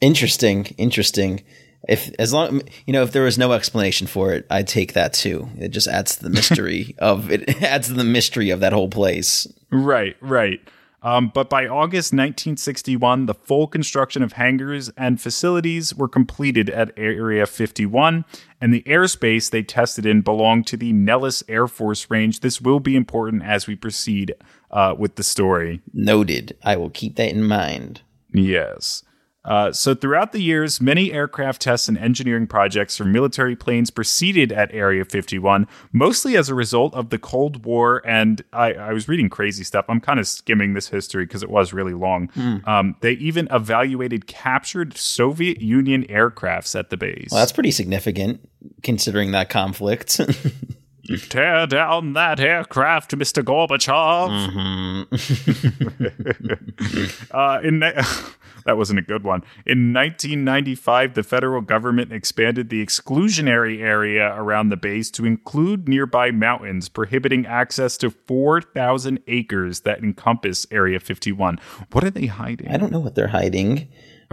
Interesting, 0.00 0.66
interesting. 0.78 1.42
If 1.88 2.10
as 2.18 2.32
long 2.32 2.62
you 2.86 2.92
know, 2.92 3.02
if 3.02 3.12
there 3.12 3.22
was 3.24 3.38
no 3.38 3.52
explanation 3.52 4.06
for 4.06 4.32
it, 4.32 4.46
I'd 4.50 4.68
take 4.68 4.92
that 4.92 5.12
too. 5.12 5.48
It 5.58 5.68
just 5.68 5.88
adds 5.88 6.16
to 6.16 6.24
the 6.24 6.30
mystery 6.30 6.94
of 6.98 7.30
it. 7.30 7.62
Adds 7.62 7.88
to 7.88 7.94
the 7.94 8.04
mystery 8.04 8.50
of 8.50 8.60
that 8.60 8.72
whole 8.72 8.88
place. 8.88 9.46
Right, 9.70 10.16
right. 10.20 10.60
Um, 11.02 11.32
but 11.34 11.50
by 11.50 11.66
August 11.66 12.12
1961, 12.12 13.26
the 13.26 13.34
full 13.34 13.66
construction 13.66 14.22
of 14.22 14.34
hangars 14.34 14.88
and 14.96 15.20
facilities 15.20 15.94
were 15.94 16.08
completed 16.08 16.70
at 16.70 16.92
Area 16.96 17.44
51, 17.44 18.24
and 18.60 18.72
the 18.72 18.82
airspace 18.82 19.50
they 19.50 19.62
tested 19.62 20.06
in 20.06 20.20
belonged 20.20 20.66
to 20.68 20.76
the 20.76 20.92
Nellis 20.92 21.42
Air 21.48 21.66
Force 21.66 22.08
Range. 22.08 22.38
This 22.38 22.60
will 22.60 22.80
be 22.80 22.94
important 22.94 23.42
as 23.42 23.66
we 23.66 23.74
proceed 23.74 24.34
uh, 24.70 24.94
with 24.96 25.16
the 25.16 25.24
story. 25.24 25.82
Noted. 25.92 26.56
I 26.62 26.76
will 26.76 26.90
keep 26.90 27.16
that 27.16 27.30
in 27.30 27.42
mind. 27.42 28.02
Yes. 28.32 29.02
Uh, 29.44 29.72
so, 29.72 29.94
throughout 29.94 30.32
the 30.32 30.40
years, 30.40 30.80
many 30.80 31.12
aircraft 31.12 31.62
tests 31.62 31.88
and 31.88 31.98
engineering 31.98 32.46
projects 32.46 32.96
for 32.96 33.04
military 33.04 33.56
planes 33.56 33.90
proceeded 33.90 34.52
at 34.52 34.72
Area 34.72 35.04
51, 35.04 35.66
mostly 35.92 36.36
as 36.36 36.48
a 36.48 36.54
result 36.54 36.94
of 36.94 37.10
the 37.10 37.18
Cold 37.18 37.64
War. 37.64 38.02
And 38.06 38.44
I, 38.52 38.74
I 38.74 38.92
was 38.92 39.08
reading 39.08 39.28
crazy 39.28 39.64
stuff. 39.64 39.84
I'm 39.88 40.00
kind 40.00 40.20
of 40.20 40.28
skimming 40.28 40.74
this 40.74 40.88
history 40.88 41.24
because 41.26 41.42
it 41.42 41.50
was 41.50 41.72
really 41.72 41.94
long. 41.94 42.28
Mm. 42.28 42.66
Um, 42.68 42.96
they 43.00 43.12
even 43.12 43.48
evaluated 43.50 44.26
captured 44.26 44.96
Soviet 44.96 45.60
Union 45.60 46.04
aircrafts 46.04 46.78
at 46.78 46.90
the 46.90 46.96
base. 46.96 47.28
Well, 47.30 47.40
that's 47.40 47.52
pretty 47.52 47.72
significant 47.72 48.48
considering 48.82 49.32
that 49.32 49.48
conflict. 49.48 50.20
Tear 51.28 51.66
down 51.66 52.12
that 52.12 52.38
aircraft, 52.38 53.16
Mr. 53.16 53.42
Gorbachev. 53.42 55.08
Mm-hmm. 55.10 57.26
uh, 57.36 57.60
in 57.62 57.80
that 58.64 58.76
wasn't 58.76 59.00
a 59.00 59.02
good 59.02 59.24
one. 59.24 59.42
In 59.66 59.92
1995, 59.92 61.14
the 61.14 61.24
federal 61.24 61.60
government 61.60 62.12
expanded 62.12 62.68
the 62.68 62.84
exclusionary 62.84 63.80
area 63.80 64.32
around 64.36 64.68
the 64.68 64.76
base 64.76 65.10
to 65.12 65.24
include 65.24 65.88
nearby 65.88 66.30
mountains, 66.30 66.88
prohibiting 66.88 67.46
access 67.46 67.96
to 67.98 68.10
4,000 68.10 69.18
acres 69.26 69.80
that 69.80 69.98
encompass 69.98 70.66
Area 70.70 71.00
51. 71.00 71.58
What 71.90 72.04
are 72.04 72.10
they 72.10 72.26
hiding? 72.26 72.68
I 72.68 72.76
don't 72.76 72.92
know 72.92 73.00
what 73.00 73.16
they're 73.16 73.28
hiding. 73.28 73.88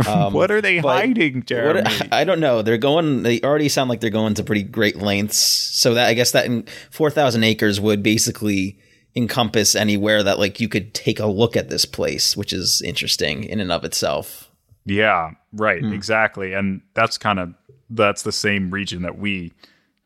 Um, 0.08 0.34
what 0.34 0.51
are 0.51 0.62
they 0.62 0.77
hiding, 0.77 1.44
Jeremy? 1.44 1.82
What, 1.82 2.13
I 2.13 2.24
don't 2.24 2.39
know. 2.39 2.62
They're 2.62 2.77
going. 2.77 3.24
They 3.24 3.41
already 3.41 3.70
sound 3.70 3.89
like 3.89 4.00
they're 4.00 4.10
going 4.10 4.34
to 4.36 4.44
pretty 4.44 4.63
great 4.63 4.98
lengths. 4.98 5.38
So 5.38 5.94
that 5.96 6.08
I 6.08 6.13
guess 6.13 6.32
that 6.32 6.46
in 6.46 6.65
four 6.91 7.10
thousand 7.10 7.44
acres 7.44 7.79
would 7.82 8.01
basically 8.03 8.79
encompass 9.15 9.75
anywhere 9.75 10.22
that 10.24 10.39
like 10.39 10.60
you 10.60 10.70
could 10.70 10.94
take 10.94 11.20
a 11.20 11.25
look 11.25 11.58
at 11.58 11.70
this 11.70 11.86
place, 11.86 12.38
which 12.38 12.53
is 12.53 12.82
interesting 12.82 13.44
in 13.44 13.60
and 13.60 13.72
of 13.72 13.84
itself. 13.84 14.50
Yeah, 14.86 15.32
right, 15.53 15.82
Hmm. 15.82 15.94
exactly. 15.94 16.53
And 16.53 16.82
that's 16.94 17.18
kind 17.18 17.39
of 17.39 17.53
that's 17.89 18.22
the 18.24 18.32
same 18.32 18.70
region 18.72 19.01
that 19.01 19.18
we 19.18 19.51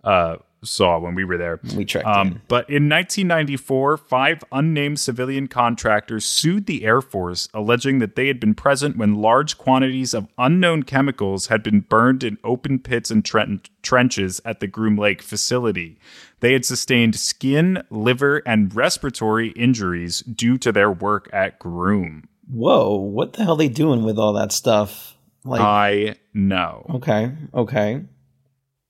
uh 0.03 0.37
saw 0.63 0.99
when 0.99 1.15
we 1.15 1.23
were 1.23 1.37
there. 1.37 1.59
We 1.75 1.85
trekked 1.85 2.07
Um, 2.07 2.27
in. 2.27 2.41
but 2.47 2.69
in 2.69 2.89
1994, 2.89 3.97
five 3.97 4.43
unnamed 4.51 4.99
civilian 4.99 5.47
contractors 5.47 6.25
sued 6.25 6.65
the 6.65 6.83
Air 6.85 7.01
Force, 7.01 7.49
alleging 7.53 7.99
that 7.99 8.15
they 8.15 8.27
had 8.27 8.39
been 8.39 8.53
present 8.55 8.97
when 8.97 9.15
large 9.15 9.57
quantities 9.57 10.13
of 10.13 10.27
unknown 10.37 10.83
chemicals 10.83 11.47
had 11.47 11.63
been 11.63 11.81
burned 11.81 12.23
in 12.23 12.37
open 12.43 12.79
pits 12.79 13.11
and 13.11 13.23
tren- 13.23 13.61
trenches 13.81 14.41
at 14.45 14.59
the 14.59 14.67
Groom 14.67 14.95
Lake 14.97 15.21
facility. 15.21 15.97
They 16.39 16.53
had 16.53 16.65
sustained 16.65 17.15
skin, 17.15 17.83
liver, 17.89 18.41
and 18.45 18.75
respiratory 18.75 19.49
injuries 19.49 20.19
due 20.21 20.57
to 20.59 20.71
their 20.71 20.91
work 20.91 21.29
at 21.31 21.59
Groom. 21.59 22.23
Whoa, 22.49 22.95
what 22.95 23.33
the 23.33 23.43
hell 23.43 23.53
are 23.53 23.57
they 23.57 23.69
doing 23.69 24.03
with 24.03 24.17
all 24.19 24.33
that 24.33 24.51
stuff? 24.51 25.15
Like, 25.45 25.61
I 25.61 26.15
know. 26.33 26.85
okay, 26.95 27.31
okay. 27.53 28.03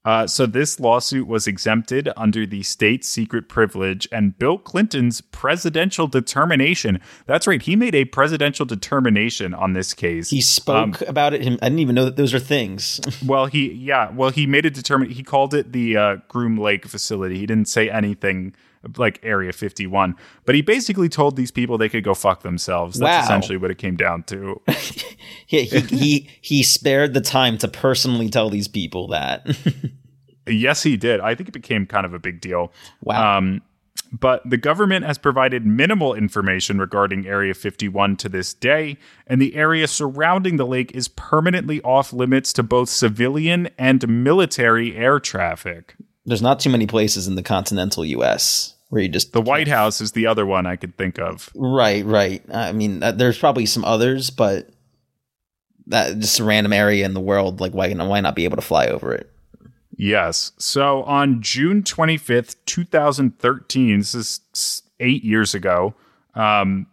Uh, 0.06 0.28
so 0.28 0.46
this 0.46 0.80
lawsuit 0.80 1.28
was 1.28 1.48
exempted 1.48 2.10
under 2.18 2.46
the 2.46 2.62
state 2.64 3.06
secret 3.06 3.48
privilege 3.48 4.08
and 4.12 4.38
Bill 4.38 4.58
Clinton's 4.58 5.22
presidential 5.22 6.08
determination. 6.08 7.00
That's 7.26 7.48
right. 7.48 7.62
He 7.62 7.78
made 7.78 7.96
a 7.96 8.06
presidential 8.06 8.66
determination 8.66 9.54
on 9.54 9.74
this 9.74 9.94
case. 9.94 10.30
He 10.30 10.42
spoke 10.42 11.02
about 11.02 11.34
it. 11.34 11.42
Him, 11.42 11.58
I 11.62 11.70
didn't 11.70 11.80
even 11.80 11.96
know 11.96 12.06
that 12.06 12.18
those 12.18 12.34
are 12.34 12.40
things. 12.40 13.00
well, 13.26 13.46
he 13.46 13.72
yeah. 13.72 14.12
Well, 14.12 14.30
he 14.30 14.46
made 14.46 14.66
a 14.66 14.70
determine. 14.70 15.10
He 15.10 15.24
called 15.24 15.54
it 15.54 15.72
the 15.72 15.96
uh, 15.96 16.16
Groom 16.28 16.58
Lake 16.58 16.86
facility. 16.86 17.38
He 17.38 17.46
didn't 17.46 17.70
say 17.70 17.90
anything 17.90 18.54
like 18.98 19.20
Area 19.24 19.52
51, 19.54 20.16
but 20.46 20.56
he 20.56 20.62
basically 20.62 21.10
told 21.10 21.36
these 21.36 21.52
people 21.52 21.78
they 21.78 21.90
could 21.90 22.04
go 22.04 22.14
fuck 22.14 22.42
themselves. 22.44 23.00
That's 23.00 23.22
Wow. 23.22 23.24
essentially 23.24 23.58
what 23.58 23.72
it 23.72 23.78
came 23.78 23.96
down 23.96 24.24
to. 24.24 24.62
he, 25.46 25.64
he 25.64 25.80
he 25.80 26.30
he 26.42 26.64
spared 26.64 27.14
the 27.14 27.22
time 27.22 27.58
to 27.60 27.68
personally 27.68 28.30
tell 28.30 28.50
these 28.50 28.68
people 28.68 29.08
that. 29.10 29.46
Yes, 30.46 30.84
he 30.84 30.98
did. 30.98 31.22
I 31.22 31.36
think 31.36 31.48
it 31.48 31.54
became 31.54 31.86
kind 31.86 32.06
of 32.06 32.14
a 32.14 32.20
big 32.20 32.42
deal. 32.42 32.74
Wow. 33.02 33.38
Um, 33.38 33.62
but 34.12 34.42
the 34.48 34.58
government 34.58 35.06
has 35.06 35.18
provided 35.18 35.66
minimal 35.66 36.14
information 36.14 36.80
regarding 36.80 37.26
Area 37.26 37.54
51 37.54 38.18
to 38.18 38.28
this 38.28 38.54
day, 38.54 38.98
and 39.26 39.42
the 39.42 39.56
area 39.56 39.88
surrounding 39.88 40.58
the 40.58 40.66
lake 40.68 40.92
is 40.92 41.08
permanently 41.08 41.82
off 41.84 42.12
limits 42.12 42.52
to 42.54 42.64
both 42.64 42.90
civilian 42.90 43.70
and 43.78 44.06
military 44.24 44.96
air 44.98 45.18
traffic. 45.18 45.96
There's 46.26 46.42
not 46.42 46.60
too 46.60 46.70
many 46.70 46.88
places 46.88 47.26
in 47.26 47.36
the 47.36 47.44
continental 47.44 48.04
U.S. 48.04 48.73
where 48.94 49.02
you 49.02 49.10
just 49.10 49.34
The 49.34 49.42
White 49.42 49.68
House 49.68 50.02
is 50.02 50.12
the 50.12 50.28
other 50.28 50.46
one 50.46 50.68
I 50.68 50.76
could 50.76 50.96
think 50.98 51.18
of. 51.18 51.50
Right, 51.56 52.06
right. 52.06 52.44
I 52.54 52.74
mean, 52.74 53.02
uh, 53.02 53.12
there's 53.12 53.40
probably 53.40 53.66
some 53.66 53.84
others, 53.84 54.30
but 54.30 54.70
that 55.88 56.20
just 56.20 56.40
a 56.40 56.44
random 56.44 56.74
area 56.74 57.04
in 57.04 57.16
the 57.16 57.20
world. 57.20 57.60
Like, 57.60 57.74
why 57.74 57.92
why 57.92 58.20
not 58.20 58.36
be 58.36 58.44
able 58.44 58.58
to 58.58 58.62
fly 58.62 58.86
over 58.86 59.12
it? 59.12 59.32
Yes. 59.98 60.52
So 60.60 61.02
on 61.06 61.42
June 61.42 61.82
25th, 61.82 62.56
2013, 62.68 63.98
this 63.98 64.14
is 64.14 64.84
eight 65.00 65.24
years 65.24 65.56
ago. 65.56 65.96
Um, 66.36 66.86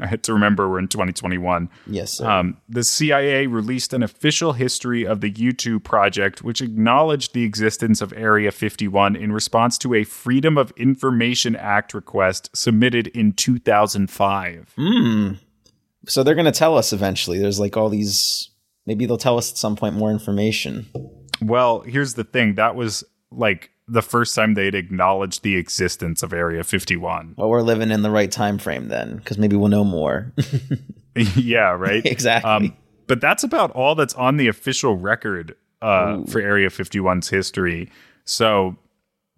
I 0.00 0.06
had 0.06 0.22
to 0.24 0.32
remember 0.32 0.68
we're 0.68 0.78
in 0.78 0.88
2021. 0.88 1.68
Yes, 1.86 2.12
sir. 2.12 2.28
Um, 2.28 2.56
the 2.68 2.82
CIA 2.82 3.46
released 3.46 3.92
an 3.92 4.02
official 4.02 4.54
history 4.54 5.06
of 5.06 5.20
the 5.20 5.30
U2 5.30 5.82
project, 5.84 6.42
which 6.42 6.62
acknowledged 6.62 7.34
the 7.34 7.44
existence 7.44 8.00
of 8.00 8.12
Area 8.14 8.52
51 8.52 9.16
in 9.16 9.32
response 9.32 9.76
to 9.78 9.94
a 9.94 10.04
Freedom 10.04 10.56
of 10.56 10.72
Information 10.76 11.56
Act 11.56 11.92
request 11.92 12.50
submitted 12.54 13.08
in 13.08 13.32
2005. 13.32 14.74
Mm. 14.78 15.38
So 16.08 16.22
they're 16.22 16.34
gonna 16.34 16.52
tell 16.52 16.78
us 16.78 16.92
eventually. 16.92 17.38
There's 17.38 17.60
like 17.60 17.76
all 17.76 17.90
these. 17.90 18.50
Maybe 18.86 19.04
they'll 19.04 19.18
tell 19.18 19.36
us 19.36 19.50
at 19.50 19.58
some 19.58 19.76
point 19.76 19.94
more 19.94 20.10
information. 20.10 20.86
Well, 21.42 21.80
here's 21.80 22.14
the 22.14 22.24
thing 22.24 22.54
that 22.54 22.74
was 22.74 23.04
like 23.30 23.70
the 23.90 24.02
first 24.02 24.34
time 24.34 24.54
they'd 24.54 24.74
acknowledged 24.74 25.42
the 25.42 25.56
existence 25.56 26.22
of 26.22 26.32
Area 26.32 26.62
51. 26.64 27.34
Well, 27.36 27.48
we're 27.48 27.62
living 27.62 27.90
in 27.90 28.02
the 28.02 28.10
right 28.10 28.30
time 28.30 28.58
frame 28.58 28.88
then, 28.88 29.16
because 29.16 29.36
maybe 29.38 29.56
we'll 29.56 29.68
know 29.68 29.84
more. 29.84 30.32
yeah, 31.36 31.70
right? 31.72 32.04
exactly. 32.06 32.50
Um, 32.50 32.76
but 33.06 33.20
that's 33.20 33.42
about 33.42 33.72
all 33.72 33.94
that's 33.94 34.14
on 34.14 34.36
the 34.36 34.48
official 34.48 34.96
record 34.96 35.56
uh, 35.82 36.22
for 36.26 36.40
Area 36.40 36.68
51's 36.68 37.28
history. 37.28 37.90
So, 38.24 38.76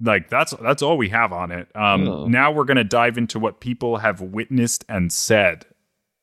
like 0.01 0.29
that's 0.29 0.53
that's 0.61 0.83
all 0.83 0.97
we 0.99 1.09
have 1.11 1.33
on 1.33 1.51
it. 1.53 1.69
Um. 1.75 2.31
Now 2.31 2.51
we're 2.53 2.65
gonna 2.65 2.85
dive 2.85 3.17
into 3.17 3.39
what 3.39 3.61
people 3.61 3.99
have 3.99 4.21
witnessed 4.21 4.85
and 4.89 5.13
said. 5.13 5.65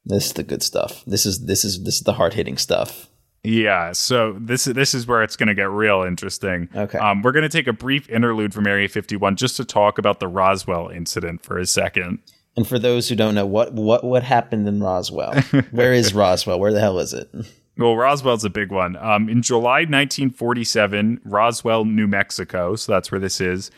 this 0.05 0.27
is 0.27 0.33
the 0.33 0.43
good 0.43 0.61
stuff. 0.61 1.03
This 1.05 1.25
is 1.25 1.45
this 1.45 1.63
is 1.65 1.83
this 1.83 1.95
is 1.95 2.01
the 2.03 2.13
hard 2.13 2.33
hitting 2.33 2.57
stuff. 2.57 3.07
Yeah, 3.43 3.93
so 3.93 4.35
this 4.39 4.65
this 4.65 4.93
is 4.93 5.07
where 5.07 5.23
it's 5.23 5.35
going 5.35 5.47
to 5.47 5.55
get 5.55 5.69
real 5.69 6.03
interesting. 6.03 6.69
Okay. 6.75 6.97
um, 6.97 7.21
we're 7.21 7.31
going 7.31 7.43
to 7.43 7.49
take 7.49 7.67
a 7.67 7.73
brief 7.73 8.09
interlude 8.09 8.53
from 8.53 8.67
Area 8.67 8.89
51 8.89 9.37
just 9.37 9.55
to 9.57 9.65
talk 9.65 9.97
about 9.97 10.19
the 10.19 10.27
Roswell 10.27 10.89
incident 10.89 11.43
for 11.43 11.57
a 11.57 11.65
second. 11.65 12.19
And 12.57 12.67
for 12.67 12.77
those 12.77 13.07
who 13.07 13.15
don't 13.15 13.35
know, 13.35 13.45
what 13.45 13.73
what 13.73 14.03
what 14.03 14.23
happened 14.23 14.67
in 14.67 14.83
Roswell? 14.83 15.33
Where 15.71 15.93
is 15.93 16.13
Roswell? 16.13 16.59
Where 16.59 16.73
the 16.73 16.81
hell 16.81 16.99
is 16.99 17.13
it? 17.13 17.29
Well, 17.79 17.95
Roswell's 17.95 18.43
a 18.43 18.49
big 18.49 18.71
one. 18.71 18.97
Um, 18.97 19.29
in 19.29 19.41
July 19.41 19.79
1947, 19.79 21.21
Roswell, 21.23 21.85
New 21.85 22.07
Mexico, 22.07 22.75
so 22.75 22.91
that's 22.91 23.09
where 23.09 23.21
this 23.21 23.39
is, 23.39 23.71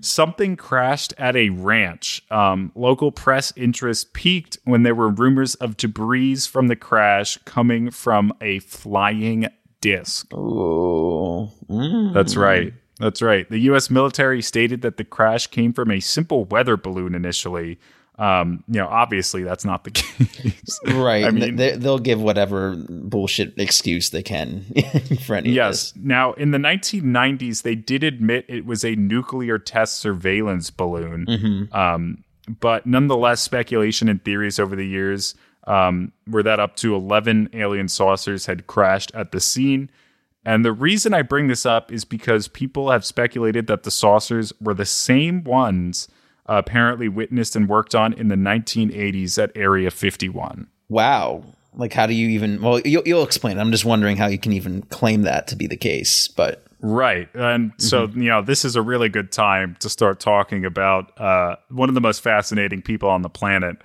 something 0.00 0.56
crashed 0.56 1.14
at 1.16 1.36
a 1.36 1.48
ranch. 1.48 2.22
Um, 2.30 2.70
local 2.74 3.10
press 3.10 3.54
interest 3.56 4.12
peaked 4.12 4.58
when 4.64 4.82
there 4.82 4.94
were 4.94 5.08
rumors 5.08 5.54
of 5.56 5.78
debris 5.78 6.36
from 6.40 6.68
the 6.68 6.76
crash 6.76 7.38
coming 7.46 7.90
from 7.90 8.32
a 8.42 8.58
flying 8.58 9.48
disc. 9.80 10.32
Ooh. 10.34 11.48
Mm. 11.70 12.12
That's 12.12 12.36
right. 12.36 12.74
That's 12.98 13.22
right. 13.22 13.48
The 13.48 13.58
U.S. 13.60 13.90
military 13.90 14.42
stated 14.42 14.82
that 14.82 14.96
the 14.96 15.04
crash 15.04 15.46
came 15.46 15.72
from 15.72 15.90
a 15.90 16.00
simple 16.00 16.44
weather 16.44 16.76
balloon 16.76 17.14
initially. 17.14 17.78
Um, 18.18 18.64
you 18.66 18.80
know, 18.80 18.86
obviously 18.88 19.42
that's 19.42 19.64
not 19.64 19.84
the 19.84 19.90
case. 20.02 20.80
Right. 20.86 21.24
I 21.24 21.30
mean- 21.30 21.56
they, 21.56 21.72
they'll 21.76 21.98
give 21.98 22.20
whatever 22.22 22.74
bullshit 22.88 23.58
excuse 23.58 24.08
they 24.10 24.22
can 24.22 24.64
for 25.26 25.36
any 25.36 25.50
Yes. 25.50 25.92
Now, 25.96 26.32
in 26.32 26.50
the 26.50 26.58
1990s, 26.58 27.62
they 27.62 27.74
did 27.74 28.02
admit 28.02 28.46
it 28.48 28.64
was 28.64 28.84
a 28.84 28.94
nuclear 28.96 29.58
test 29.58 29.98
surveillance 29.98 30.70
balloon. 30.70 31.26
this. 31.26 31.40
hmm 31.40 31.76
Um, 31.76 32.24
but 32.60 32.86
nonetheless, 32.86 33.42
speculation 33.42 34.08
and 34.08 34.24
theories 34.24 34.58
over 34.58 34.76
the 34.76 34.86
years 34.86 35.34
um, 35.66 36.12
where 36.30 36.42
that 36.44 36.60
up 36.60 36.76
to 36.76 36.94
11 36.94 37.50
alien 37.52 37.88
saucers 37.88 38.46
had 38.46 38.66
crashed 38.68 39.12
at 39.14 39.32
the 39.32 39.40
scene. 39.40 39.90
And 40.44 40.64
the 40.64 40.72
reason 40.72 41.12
I 41.12 41.22
bring 41.22 41.48
this 41.48 41.66
up 41.66 41.90
is 41.90 42.04
because 42.04 42.46
people 42.46 42.92
have 42.92 43.04
speculated 43.04 43.66
that 43.66 43.82
the 43.82 43.90
saucers 43.90 44.52
were 44.60 44.74
the 44.74 44.86
same 44.86 45.42
ones 45.42 46.06
apparently 46.46 47.08
witnessed 47.08 47.56
and 47.56 47.68
worked 47.68 47.94
on 47.94 48.12
in 48.12 48.28
the 48.28 48.36
1980s 48.36 49.42
at 49.42 49.52
Area 49.54 49.90
51. 49.90 50.66
Wow. 50.88 51.44
Like, 51.74 51.92
how 51.92 52.06
do 52.06 52.14
you 52.14 52.28
even? 52.30 52.62
Well, 52.62 52.80
you'll, 52.80 53.02
you'll 53.04 53.24
explain. 53.24 53.58
I'm 53.58 53.70
just 53.70 53.84
wondering 53.84 54.16
how 54.16 54.26
you 54.26 54.38
can 54.38 54.52
even 54.52 54.82
claim 54.82 55.22
that 55.22 55.46
to 55.48 55.56
be 55.56 55.66
the 55.66 55.76
case. 55.76 56.28
But 56.28 56.64
Right. 56.80 57.28
And 57.34 57.72
so, 57.78 58.04
you 58.14 58.28
know, 58.28 58.42
this 58.42 58.64
is 58.64 58.76
a 58.76 58.82
really 58.82 59.08
good 59.08 59.32
time 59.32 59.76
to 59.80 59.88
start 59.88 60.20
talking 60.20 60.64
about 60.64 61.18
uh, 61.20 61.56
one 61.68 61.88
of 61.88 61.94
the 61.94 62.00
most 62.00 62.22
fascinating 62.22 62.82
people 62.82 63.08
on 63.08 63.22
the 63.22 63.28
planet, 63.28 63.76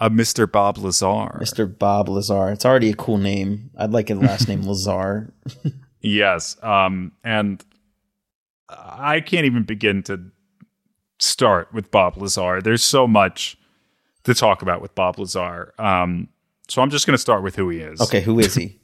uh, 0.00 0.08
Mr. 0.08 0.50
Bob 0.50 0.78
Lazar. 0.78 1.38
Mr. 1.40 1.78
Bob 1.78 2.08
Lazar, 2.08 2.50
it's 2.50 2.64
already 2.64 2.90
a 2.90 2.94
cool 2.94 3.18
name. 3.18 3.70
I'd 3.76 3.90
like 3.90 4.10
a 4.10 4.14
last 4.14 4.48
name 4.48 4.62
Lazar. 4.66 5.32
Yes. 6.06 6.62
Um, 6.62 7.12
and 7.24 7.64
I 8.68 9.20
can't 9.20 9.46
even 9.46 9.62
begin 9.62 10.02
to 10.02 10.20
start 11.18 11.72
with 11.72 11.90
Bob 11.90 12.16
Lazar. 12.16 12.60
There's 12.60 12.82
so 12.82 13.06
much 13.06 13.56
to 14.24 14.34
talk 14.34 14.62
about 14.62 14.80
with 14.82 14.94
Bob 14.94 15.18
Lazar. 15.18 15.74
Um, 15.78 16.28
so 16.68 16.82
I'm 16.82 16.90
just 16.90 17.06
going 17.06 17.14
to 17.14 17.20
start 17.20 17.42
with 17.42 17.56
who 17.56 17.68
he 17.68 17.78
is. 17.78 18.00
Okay, 18.00 18.20
who 18.20 18.38
is 18.38 18.54
he? 18.54 18.78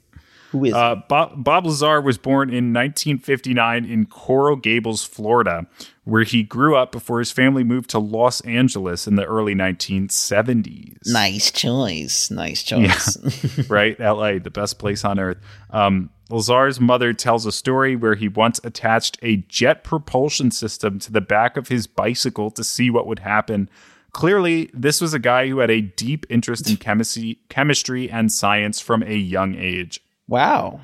Who 0.51 0.65
is 0.65 0.73
Uh, 0.73 0.95
Bob, 1.07 1.43
Bob 1.43 1.65
Lazar 1.65 2.01
was 2.01 2.17
born 2.17 2.49
in 2.49 2.73
1959 2.73 3.85
in 3.85 4.05
Coral 4.05 4.55
Gables, 4.55 5.03
Florida, 5.03 5.65
where 6.03 6.23
he 6.23 6.43
grew 6.43 6.75
up 6.75 6.91
before 6.91 7.19
his 7.19 7.31
family 7.31 7.63
moved 7.63 7.89
to 7.91 7.99
Los 7.99 8.41
Angeles 8.41 9.07
in 9.07 9.15
the 9.15 9.25
early 9.25 9.55
1970s. 9.55 10.97
Nice 11.05 11.51
choice. 11.51 12.29
Nice 12.29 12.63
choice. 12.63 13.17
right? 13.69 13.97
LA, 13.99 14.39
the 14.39 14.51
best 14.51 14.77
place 14.77 15.05
on 15.05 15.19
earth. 15.19 15.37
Um, 15.69 16.09
Lazar's 16.29 16.79
mother 16.79 17.13
tells 17.13 17.45
a 17.45 17.51
story 17.51 17.95
where 17.95 18.15
he 18.15 18.27
once 18.27 18.59
attached 18.63 19.17
a 19.21 19.37
jet 19.47 19.83
propulsion 19.83 20.51
system 20.51 20.99
to 20.99 21.11
the 21.11 21.21
back 21.21 21.57
of 21.57 21.67
his 21.67 21.87
bicycle 21.87 22.51
to 22.51 22.63
see 22.63 22.89
what 22.89 23.07
would 23.07 23.19
happen. 23.19 23.69
Clearly, 24.13 24.69
this 24.73 24.99
was 24.99 25.13
a 25.13 25.19
guy 25.19 25.47
who 25.47 25.59
had 25.59 25.71
a 25.71 25.81
deep 25.81 26.25
interest 26.29 26.69
in 26.69 26.75
chemistry, 26.77 27.39
chemistry 27.49 28.09
and 28.09 28.31
science 28.31 28.79
from 28.79 29.03
a 29.03 29.15
young 29.15 29.55
age. 29.55 30.01
Wow. 30.31 30.79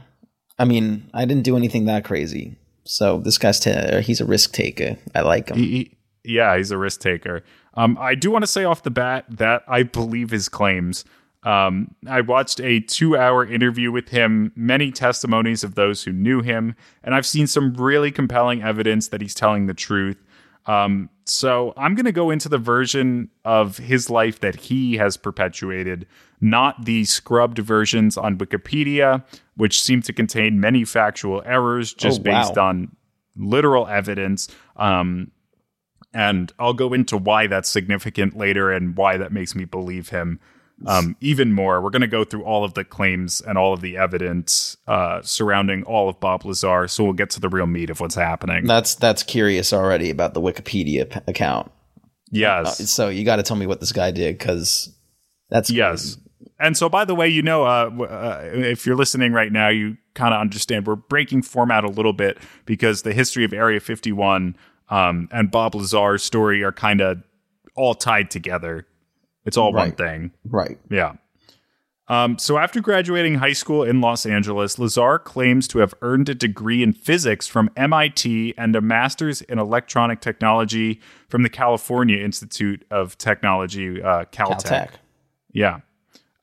I 0.59 0.65
mean, 0.65 1.09
I 1.13 1.23
didn't 1.25 1.43
do 1.43 1.55
anything 1.55 1.85
that 1.85 2.03
crazy. 2.03 2.57
So 2.83 3.19
this 3.19 3.37
guy's 3.37 3.59
t- 3.59 4.01
he's 4.01 4.19
a 4.21 4.25
risk 4.25 4.51
taker. 4.53 4.97
I 5.15 5.21
like 5.21 5.49
him. 5.49 5.57
He, 5.57 5.67
he- 5.69 5.93
yeah, 6.35 6.57
he's 6.57 6.71
a 6.71 6.77
risk 6.77 6.99
taker. 6.99 7.43
Um, 7.75 7.97
I 8.01 8.13
do 8.13 8.29
want 8.29 8.43
to 8.43 8.47
say 8.47 8.65
off 8.65 8.83
the 8.83 8.91
bat 8.91 9.23
that 9.29 9.63
I 9.65 9.83
believe 9.83 10.31
his 10.31 10.49
claims. 10.49 11.05
Um, 11.43 11.95
I 12.05 12.19
watched 12.19 12.59
a 12.59 12.81
two 12.81 13.15
hour 13.15 13.45
interview 13.45 13.93
with 13.93 14.09
him, 14.09 14.51
many 14.55 14.91
testimonies 14.91 15.63
of 15.63 15.75
those 15.75 16.03
who 16.03 16.11
knew 16.11 16.41
him, 16.41 16.75
and 17.01 17.15
I've 17.15 17.25
seen 17.25 17.47
some 17.47 17.73
really 17.75 18.11
compelling 18.11 18.61
evidence 18.61 19.07
that 19.09 19.21
he's 19.21 19.33
telling 19.35 19.67
the 19.67 19.73
truth. 19.73 20.17
Um, 20.67 21.09
so 21.25 21.73
I'm 21.77 21.95
going 21.95 22.05
to 22.05 22.11
go 22.11 22.29
into 22.29 22.49
the 22.49 22.57
version 22.57 23.29
of 23.45 23.77
his 23.77 24.09
life 24.09 24.39
that 24.41 24.55
he 24.57 24.97
has 24.97 25.17
perpetuated, 25.17 26.05
not 26.41 26.85
the 26.85 27.05
scrubbed 27.05 27.59
versions 27.59 28.17
on 28.17 28.37
Wikipedia, 28.37 29.23
which 29.55 29.81
seem 29.81 30.01
to 30.03 30.13
contain 30.13 30.59
many 30.59 30.83
factual 30.85 31.41
errors 31.45 31.93
just 31.93 32.19
Oh, 32.21 32.31
wow. 32.31 32.41
based 32.41 32.57
on 32.57 32.95
literal 33.35 33.87
evidence. 33.87 34.47
Um, 34.75 35.31
and 36.13 36.51
I'll 36.59 36.73
go 36.73 36.93
into 36.93 37.17
why 37.17 37.47
that's 37.47 37.69
significant 37.69 38.35
later 38.37 38.71
and 38.71 38.95
why 38.95 39.17
that 39.17 39.31
makes 39.31 39.55
me 39.55 39.65
believe 39.65 40.09
him 40.09 40.39
um, 40.85 41.15
even 41.21 41.53
more. 41.53 41.81
We're 41.81 41.89
going 41.89 42.01
to 42.01 42.07
go 42.07 42.23
through 42.23 42.43
all 42.43 42.63
of 42.63 42.73
the 42.73 42.83
claims 42.83 43.41
and 43.41 43.57
all 43.57 43.73
of 43.73 43.81
the 43.81 43.97
evidence 43.97 44.77
uh, 44.87 45.21
surrounding 45.23 45.83
all 45.83 46.09
of 46.09 46.19
Bob 46.19 46.45
Lazar, 46.45 46.87
so 46.87 47.03
we'll 47.03 47.13
get 47.13 47.29
to 47.31 47.39
the 47.39 47.49
real 47.49 47.65
meat 47.65 47.89
of 47.89 47.99
what's 47.99 48.15
happening. 48.15 48.65
That's 48.65 48.95
that's 48.95 49.23
curious 49.23 49.73
already 49.73 50.09
about 50.09 50.33
the 50.33 50.41
Wikipedia 50.41 51.09
p- 51.09 51.19
account. 51.27 51.71
yes, 52.31 52.91
So 52.91 53.09
you 53.09 53.25
got 53.25 53.37
to 53.37 53.43
tell 53.43 53.57
me 53.57 53.65
what 53.65 53.79
this 53.79 53.91
guy 53.91 54.11
did 54.11 54.37
because 54.37 54.93
that's 55.49 55.69
yes. 55.69 56.17
And 56.59 56.75
so, 56.75 56.89
by 56.89 57.05
the 57.05 57.13
way, 57.15 57.27
you 57.27 57.41
know, 57.41 57.63
uh, 57.65 57.89
uh, 58.01 58.41
if 58.43 58.85
you're 58.85 58.95
listening 58.95 59.31
right 59.31 59.51
now, 59.51 59.69
you 59.69 59.97
kind 60.15 60.33
of 60.33 60.41
understand 60.41 60.87
we're 60.87 60.95
breaking 60.95 61.43
format 61.43 61.83
a 61.83 61.89
little 61.89 62.13
bit 62.13 62.37
because 62.65 63.03
the 63.03 63.13
history 63.13 63.43
of 63.43 63.53
Area 63.53 63.79
51 63.79 64.55
um, 64.89 65.29
and 65.31 65.51
Bob 65.51 65.75
Lazar's 65.75 66.23
story 66.23 66.63
are 66.63 66.71
kind 66.71 67.01
of 67.01 67.21
all 67.75 67.93
tied 67.93 68.31
together. 68.31 68.87
It's 69.47 69.57
all 69.57 69.73
one 69.73 69.93
thing. 69.93 70.31
right. 70.45 70.77
Yeah. 70.89 71.13
Um, 72.09 72.37
so 72.37 72.57
after 72.57 72.79
graduating 72.79 73.35
high 73.35 73.53
school 73.53 73.83
in 73.83 73.99
Los 73.99 74.25
Angeles, 74.25 74.79
Lazar 74.79 75.19
claims 75.19 75.67
to 75.69 75.79
have 75.79 75.93
earned 76.01 76.29
a 76.29 76.35
degree 76.35 76.81
in 76.81 76.93
physics 76.93 77.47
from 77.47 77.69
MIT 77.75 78.53
and 78.57 78.75
a 78.75 78.81
master's 78.81 79.41
in 79.41 79.59
electronic 79.59 80.21
technology 80.21 81.01
from 81.27 81.43
the 81.43 81.49
California 81.49 82.17
Institute 82.17 82.85
of 82.89 83.17
Technology, 83.17 84.01
uh, 84.01 84.23
Caltech. 84.25 84.63
Caltech. 84.63 84.89
Yeah. 85.51 85.79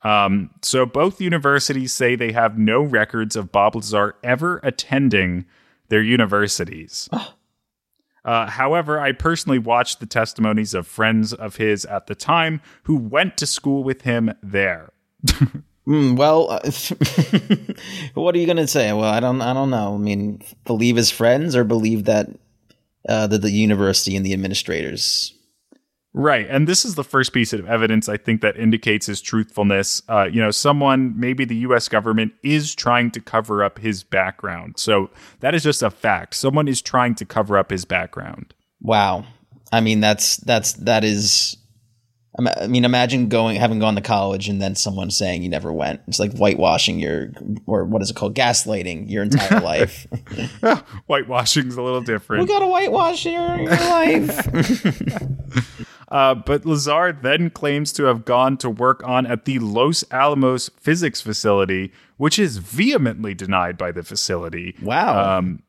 Um, 0.03 0.51
so 0.61 0.85
both 0.85 1.19
universities 1.19 1.91
say 1.91 2.15
they 2.15 2.31
have 2.31 2.59
no 2.59 2.81
records 2.81 3.35
of 3.35 3.51
Bob 3.51 3.75
Lazar 3.75 4.15
ever 4.23 4.59
attending 4.61 5.45
their 5.89 6.03
universities. 6.03 7.09
Uh, 8.25 8.47
however, 8.47 8.99
I 8.99 9.11
personally 9.13 9.59
watched 9.59 10.01
the 10.01 10.07
testimonies 10.07 10.73
of 10.73 10.87
friends 10.87 11.31
of 11.31 11.55
his 11.55 11.85
at 11.85 12.07
the 12.07 12.15
time 12.15 12.59
who 12.83 12.97
went 12.97 13.37
to 13.37 13.45
school 13.45 13.83
with 13.83 14.01
him 14.01 14.33
there. 14.43 14.91
Mm, 15.87 16.17
well, 16.17 16.49
uh, 16.49 16.61
what 18.19 18.33
are 18.33 18.39
you 18.39 18.47
gonna 18.47 18.67
say? 18.67 18.91
Well, 18.91 19.03
I 19.03 19.19
don't. 19.19 19.39
I 19.39 19.53
don't 19.53 19.69
know. 19.69 19.93
I 19.93 19.97
mean, 19.97 20.41
believe 20.65 20.95
his 20.95 21.11
friends 21.11 21.55
or 21.55 21.63
believe 21.63 22.05
that 22.05 22.27
uh, 23.07 23.27
the, 23.27 23.37
the 23.37 23.51
university 23.51 24.15
and 24.15 24.25
the 24.25 24.33
administrators. 24.33 25.34
Right. 26.17 26.47
And 26.49 26.65
this 26.65 26.85
is 26.85 26.95
the 26.95 27.03
first 27.03 27.33
piece 27.33 27.51
of 27.51 27.67
evidence 27.67 28.07
I 28.07 28.15
think 28.15 28.39
that 28.39 28.55
indicates 28.55 29.05
his 29.05 29.19
truthfulness. 29.19 30.01
Uh, 30.07 30.29
you 30.31 30.41
know, 30.41 30.49
someone, 30.49 31.13
maybe 31.19 31.43
the 31.43 31.57
US 31.57 31.89
government, 31.89 32.31
is 32.41 32.73
trying 32.73 33.11
to 33.11 33.19
cover 33.19 33.61
up 33.61 33.79
his 33.79 34.01
background. 34.01 34.75
So 34.79 35.09
that 35.41 35.53
is 35.53 35.61
just 35.61 35.83
a 35.83 35.91
fact. 35.91 36.33
Someone 36.33 36.69
is 36.69 36.81
trying 36.81 37.15
to 37.15 37.25
cover 37.25 37.57
up 37.57 37.69
his 37.69 37.83
background. 37.83 38.53
Wow. 38.81 39.25
I 39.73 39.81
mean, 39.81 39.99
that's 39.99 40.37
that's 40.37 40.73
that 40.73 41.03
is. 41.03 41.57
I 42.37 42.67
mean, 42.67 42.83
imagine 42.85 43.27
going 43.29 43.57
having 43.57 43.79
gone 43.79 43.95
to 43.95 44.01
college 44.01 44.47
and 44.49 44.61
then 44.61 44.75
someone 44.75 45.09
saying 45.09 45.43
you 45.43 45.49
never 45.49 45.71
went. 45.71 46.01
It's 46.07 46.19
like 46.19 46.33
whitewashing 46.33 46.99
your 46.99 47.31
or 47.65 47.83
what 47.83 48.01
is 48.01 48.09
it 48.09 48.15
called? 48.15 48.35
Gaslighting 48.35 49.09
your 49.09 49.23
entire 49.23 49.59
life. 49.61 50.07
Whitewashing's 51.07 51.75
a 51.75 51.81
little 51.81 52.01
different. 52.01 52.41
we 52.41 52.47
gotta 52.47 52.67
whitewash 52.67 53.25
your, 53.25 53.57
your 53.57 53.69
life. 53.69 54.47
Uh, 56.09 56.35
but 56.35 56.65
Lazar 56.65 57.11
then 57.11 57.49
claims 57.49 57.91
to 57.93 58.03
have 58.05 58.25
gone 58.25 58.57
to 58.57 58.69
work 58.69 59.03
on 59.03 59.25
at 59.25 59.45
the 59.45 59.59
Los 59.59 60.03
Alamos 60.11 60.69
physics 60.79 61.21
facility, 61.21 61.91
which 62.17 62.37
is 62.37 62.57
vehemently 62.57 63.33
denied 63.33 63.77
by 63.77 63.91
the 63.91 64.03
facility. 64.03 64.75
Wow. 64.81 65.37
Um, 65.37 65.63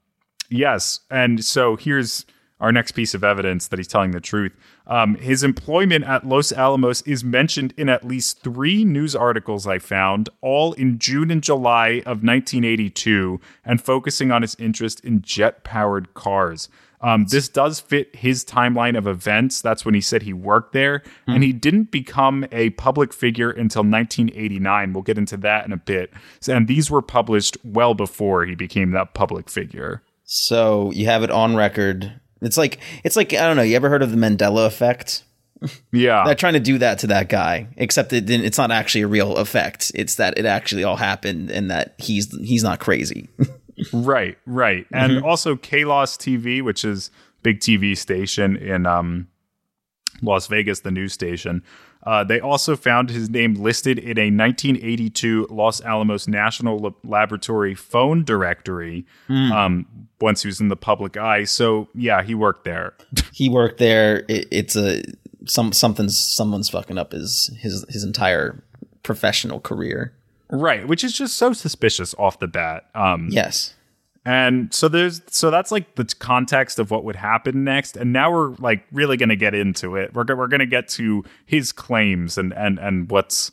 yes. 0.51 1.01
And 1.11 1.45
so 1.45 1.77
here's 1.77 2.27
our 2.59 2.73
next 2.73 2.93
piece 2.93 3.15
of 3.15 3.23
evidence 3.23 3.69
that 3.69 3.79
he's 3.79 3.89
telling 3.89 4.13
the 4.13 4.21
truth. 4.21 4.53
Um, 4.87 5.17
his 5.17 5.43
employment 5.43 6.05
at 6.05 6.27
Los 6.27 6.53
Alamos 6.53 7.03
is 7.03 7.23
mentioned 7.23 7.75
in 7.77 7.89
at 7.89 8.07
least 8.07 8.43
three 8.43 8.85
news 8.85 9.15
articles 9.15 9.67
I 9.67 9.79
found, 9.79 10.29
all 10.41 10.73
in 10.75 10.99
June 10.99 11.31
and 11.31 11.43
July 11.43 11.99
of 12.07 12.23
1982, 12.23 13.41
and 13.65 13.83
focusing 13.83 14.31
on 14.31 14.43
his 14.43 14.55
interest 14.59 15.01
in 15.01 15.21
jet 15.21 15.65
powered 15.65 16.15
cars. 16.15 16.69
Um, 17.01 17.27
this 17.27 17.49
does 17.49 17.79
fit 17.81 18.15
his 18.17 18.45
timeline 18.45 18.97
of 18.97 19.07
events. 19.07 19.61
That's 19.61 19.85
when 19.85 19.95
he 19.95 20.01
said 20.01 20.23
he 20.23 20.33
worked 20.33 20.73
there, 20.73 21.03
and 21.27 21.43
he 21.45 21.53
didn't 21.53 21.91
become 21.91 22.47
a 22.51 22.71
public 22.71 23.13
figure 23.13 23.51
until 23.51 23.83
1989. 23.83 24.93
We'll 24.93 25.03
get 25.03 25.19
into 25.19 25.37
that 25.39 25.67
in 25.67 25.73
a 25.73 25.77
bit. 25.77 26.11
And 26.49 26.67
these 26.69 26.91
were 26.91 27.03
published 27.03 27.57
well 27.65 27.95
before 27.95 28.45
he 28.47 28.55
became 28.55 28.93
that 28.93 29.15
public 29.15 29.51
figure. 29.51 30.03
so 30.25 30.91
you 30.93 31.07
have 31.07 31.23
it 31.23 31.31
on 31.31 31.55
record. 31.57 32.21
It's 32.43 32.57
like 32.57 32.79
it's 33.05 33.17
like 33.17 33.33
I 33.33 33.47
don't 33.47 33.57
know. 33.57 33.63
You 33.63 33.77
ever 33.77 33.89
heard 33.89 34.03
of 34.03 34.11
the 34.11 34.17
Mandela 34.17 34.67
effect? 34.67 35.23
Yeah. 35.91 36.23
They're 36.27 36.35
trying 36.35 36.53
to 36.53 36.61
do 36.61 36.77
that 36.79 36.99
to 36.99 37.07
that 37.07 37.31
guy, 37.31 37.69
except 37.79 38.13
it 38.13 38.27
didn't, 38.27 38.45
it's 38.45 38.59
not 38.59 38.71
actually 38.71 39.01
a 39.01 39.07
real 39.09 39.37
effect. 39.39 39.91
It's 39.95 40.17
that 40.17 40.37
it 40.37 40.45
actually 40.45 40.85
all 40.85 40.97
happened 40.97 41.51
and 41.51 41.71
that 41.71 41.95
he's 41.97 42.31
he's 42.41 42.63
not 42.63 42.79
crazy. 42.79 43.31
Right, 43.93 44.39
right. 44.47 44.87
And 44.93 45.23
also 45.23 45.55
Kalos 45.57 46.17
TV, 46.17 46.63
which 46.63 46.85
is 46.85 47.11
big 47.43 47.61
TV 47.61 47.97
station 47.97 48.57
in 48.57 48.87
um, 48.87 49.29
Las 50.23 50.47
Vegas, 50.47 50.81
the 50.81 50.91
news 50.91 51.13
station. 51.13 51.63
Uh, 52.05 52.23
they 52.23 52.39
also 52.39 52.77
found 52.77 53.11
his 53.11 53.29
name 53.29 53.55
listed 53.55 53.99
in 53.99 54.17
a 54.17 54.31
1982 54.31 55.49
Los 55.51 55.81
Alamos 55.83 56.29
National 56.29 56.95
Laboratory 57.03 57.75
phone 57.75 58.23
directory 58.23 59.05
um, 59.29 59.87
once 60.21 60.43
he 60.43 60.49
was 60.49 60.61
in 60.61 60.69
the 60.69 60.77
public 60.77 61.17
eye. 61.17 61.43
So, 61.43 61.89
yeah, 61.95 62.23
he 62.23 62.35
worked 62.35 62.65
there. 62.65 62.95
he 63.33 63.49
worked 63.49 63.79
there. 63.79 64.25
It, 64.29 64.47
it's 64.53 64.77
a 64.77 65.03
some 65.47 65.73
something's 65.73 66.17
someone's 66.17 66.69
fucking 66.69 66.99
up 66.99 67.13
his 67.13 67.51
his 67.59 67.85
his 67.89 68.05
entire 68.05 68.63
professional 69.03 69.61
career. 69.61 70.13
Right, 70.51 70.87
which 70.87 71.03
is 71.05 71.13
just 71.13 71.35
so 71.37 71.53
suspicious 71.53 72.15
off 72.19 72.39
the 72.39 72.47
bat. 72.47 72.85
Um, 72.95 73.29
Yes. 73.31 73.75
And 74.25 74.75
so 74.75 74.89
there's 74.89 75.21
so 75.29 75.53
that's 75.53 75.71
like 75.71 75.95
the 75.95 76.05
context 76.19 76.81
of 76.81 76.91
what 76.91 77.05
would 77.05 77.15
happen 77.15 77.63
next. 77.63 77.97
And 77.97 78.13
now 78.13 78.33
we're 78.33 78.55
like 78.57 78.85
really 78.91 79.17
going 79.17 79.29
to 79.29 79.37
get 79.37 79.55
into 79.55 79.95
it. 79.95 80.13
We're 80.15 80.25
we're 80.35 80.49
going 80.49 80.59
to 80.61 80.67
get 80.67 80.89
to 80.89 81.25
his 81.47 81.71
claims 81.71 82.37
and 82.37 82.53
and 82.55 82.81
and 82.81 83.09
what's 83.09 83.53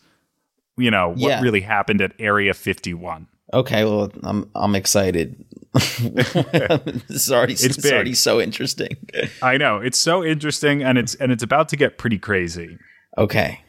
you 0.75 0.89
know 0.89 1.10
what 1.10 1.19
Yeah. 1.19 1.41
really 1.41 1.62
happened 1.62 2.01
at 2.01 2.13
Area 2.17 2.56
51. 2.56 3.27
Okay, 3.53 3.84
well, 3.84 4.12
I'm 4.23 4.49
I'm 4.56 4.73
excited. 4.73 5.45
this 5.73 6.36
is 7.10 7.32
already 7.32 7.53
it's, 7.53 7.77
big. 7.77 7.93
already 7.93 8.13
so 8.15 8.41
interesting. 8.41 8.97
I 9.43 9.58
know 9.58 9.77
it's 9.77 9.99
so 9.99 10.23
interesting 10.23 10.82
and 10.84 10.97
it's 10.97 11.13
and 11.15 11.32
it's 11.32 11.43
about 11.43 11.69
to 11.69 11.75
get 11.75 11.99
pretty 11.99 12.17
crazy. 12.17 12.79
Okay. 13.17 13.62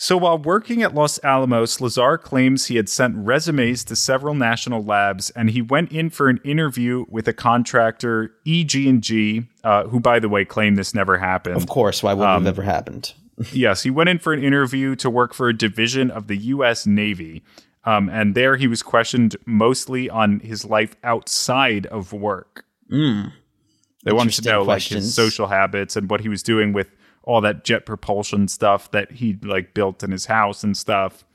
So 0.00 0.16
while 0.16 0.38
working 0.38 0.80
at 0.84 0.94
Los 0.94 1.18
Alamos, 1.24 1.80
Lazar 1.80 2.16
claims 2.18 2.66
he 2.66 2.76
had 2.76 2.88
sent 2.88 3.16
resumes 3.16 3.82
to 3.82 3.96
several 3.96 4.32
national 4.32 4.84
labs, 4.84 5.30
and 5.30 5.50
he 5.50 5.60
went 5.60 5.90
in 5.90 6.08
for 6.08 6.28
an 6.28 6.38
interview 6.44 7.04
with 7.08 7.26
a 7.26 7.32
contractor, 7.32 8.32
EG&G, 8.46 9.42
uh, 9.64 9.88
who, 9.88 9.98
by 9.98 10.20
the 10.20 10.28
way, 10.28 10.44
claimed 10.44 10.78
this 10.78 10.94
never 10.94 11.18
happened. 11.18 11.56
Of 11.56 11.66
course, 11.66 12.00
why 12.00 12.14
would 12.14 12.24
Um, 12.24 12.42
it 12.42 12.46
have 12.46 12.58
ever 12.58 12.62
happened? 12.62 13.12
Yes, 13.52 13.82
he 13.84 13.90
went 13.90 14.08
in 14.08 14.18
for 14.18 14.32
an 14.32 14.42
interview 14.42 14.94
to 14.96 15.08
work 15.10 15.32
for 15.34 15.48
a 15.48 15.56
division 15.56 16.10
of 16.12 16.26
the 16.28 16.36
U.S. 16.36 16.86
Navy. 16.86 17.42
Um, 17.84 18.08
and 18.08 18.34
there 18.34 18.56
he 18.56 18.66
was 18.66 18.82
questioned 18.82 19.36
mostly 19.46 20.10
on 20.10 20.40
his 20.40 20.64
life 20.64 20.96
outside 21.04 21.86
of 21.86 22.12
work. 22.12 22.64
Mm. 22.90 23.32
They 24.04 24.12
wanted 24.12 24.42
to 24.42 24.48
know 24.48 24.62
like 24.62 24.82
his 24.82 25.14
social 25.14 25.46
habits 25.48 25.94
and 25.96 26.10
what 26.10 26.20
he 26.20 26.28
was 26.28 26.42
doing 26.42 26.72
with 26.72 26.90
all 27.28 27.42
that 27.42 27.62
jet 27.62 27.84
propulsion 27.84 28.48
stuff 28.48 28.90
that 28.90 29.12
he 29.12 29.36
like 29.42 29.74
built 29.74 30.02
in 30.02 30.10
his 30.10 30.24
house 30.24 30.64
and 30.64 30.74
stuff. 30.74 31.26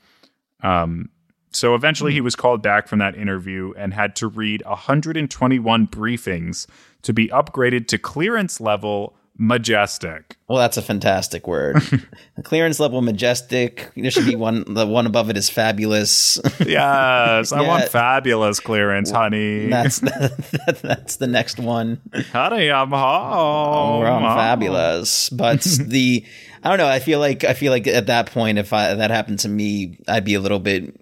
Um, 0.60 1.08
so 1.52 1.76
eventually 1.76 2.12
he 2.12 2.20
was 2.20 2.34
called 2.34 2.62
back 2.62 2.88
from 2.88 2.98
that 2.98 3.16
interview 3.16 3.72
and 3.76 3.94
had 3.94 4.16
to 4.16 4.26
read 4.26 4.64
121 4.66 5.86
briefings 5.86 6.66
to 7.02 7.12
be 7.12 7.28
upgraded 7.28 7.86
to 7.86 7.98
clearance 7.98 8.60
level 8.60 9.14
majestic. 9.36 10.36
Well, 10.48 10.58
that's 10.58 10.76
a 10.76 10.82
fantastic 10.82 11.46
word. 11.48 11.76
clearance 12.44 12.78
level 12.78 13.02
majestic. 13.02 13.90
There 13.96 14.10
should 14.10 14.26
be 14.26 14.36
one. 14.36 14.64
The 14.74 14.86
one 14.86 15.06
above 15.06 15.30
it 15.30 15.36
is 15.36 15.48
fabulous. 15.50 16.38
Yes, 16.64 17.50
I 17.52 17.62
want 17.66 17.88
fabulous 17.88 18.60
clearance, 18.60 19.10
honey. 19.10 19.66
that's 19.68 19.98
the, 20.00 20.78
that's 20.82 21.16
the 21.16 21.26
next 21.26 21.58
one. 21.58 22.00
honey, 22.32 22.70
I'm 22.70 22.90
home. 22.90 24.00
We're 24.00 24.06
on 24.08 24.22
Oh. 24.24 24.36
fabulous, 24.36 25.30
but 25.30 25.62
the 25.62 26.24
I 26.62 26.68
don't 26.68 26.78
know. 26.78 26.86
I 26.86 26.98
feel 26.98 27.18
like 27.18 27.44
I 27.44 27.54
feel 27.54 27.72
like 27.72 27.86
at 27.86 28.06
that 28.06 28.26
point, 28.26 28.58
if 28.58 28.72
I, 28.72 28.94
that 28.94 29.10
happened 29.10 29.40
to 29.40 29.48
me, 29.48 29.98
I'd 30.08 30.24
be 30.24 30.34
a 30.34 30.40
little 30.40 30.60
bit 30.60 31.00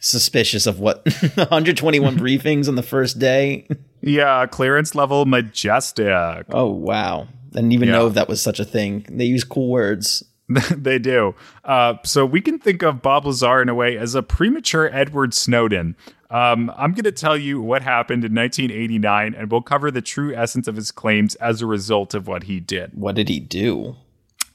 suspicious 0.00 0.66
of 0.66 0.78
what 0.78 1.02
121 1.34 2.16
briefings 2.18 2.68
on 2.68 2.76
the 2.76 2.82
first 2.82 3.18
day. 3.18 3.66
Yeah, 4.02 4.46
clearance 4.46 4.94
level 4.94 5.24
majestic. 5.24 6.06
Oh 6.50 6.70
wow! 6.70 7.26
I 7.52 7.56
didn't 7.56 7.72
even 7.72 7.88
Yeah. 7.88 7.94
know 7.96 8.06
if 8.08 8.14
that 8.14 8.28
was 8.28 8.40
such 8.40 8.60
a 8.60 8.64
thing. 8.64 9.06
They 9.10 9.24
use 9.24 9.44
cool 9.44 9.68
words. 9.70 10.22
they 10.70 10.98
do. 10.98 11.34
Uh, 11.64 11.94
so 12.04 12.24
we 12.24 12.40
can 12.40 12.58
think 12.58 12.82
of 12.82 13.02
Bob 13.02 13.26
Lazar 13.26 13.60
in 13.62 13.68
a 13.68 13.74
way 13.74 13.96
as 13.98 14.14
a 14.14 14.22
premature 14.22 14.88
Edward 14.94 15.34
Snowden. 15.34 15.96
Um, 16.30 16.72
I'm 16.76 16.92
going 16.92 17.04
to 17.04 17.12
tell 17.12 17.36
you 17.36 17.60
what 17.60 17.82
happened 17.82 18.24
in 18.24 18.34
1989, 18.34 19.34
and 19.34 19.50
we'll 19.50 19.62
cover 19.62 19.90
the 19.90 20.02
true 20.02 20.34
essence 20.34 20.66
of 20.68 20.76
his 20.76 20.90
claims 20.90 21.34
as 21.36 21.62
a 21.62 21.66
result 21.66 22.14
of 22.14 22.26
what 22.28 22.44
he 22.44 22.58
did. 22.60 22.90
What 22.94 23.14
did 23.14 23.28
he 23.28 23.38
do? 23.40 23.96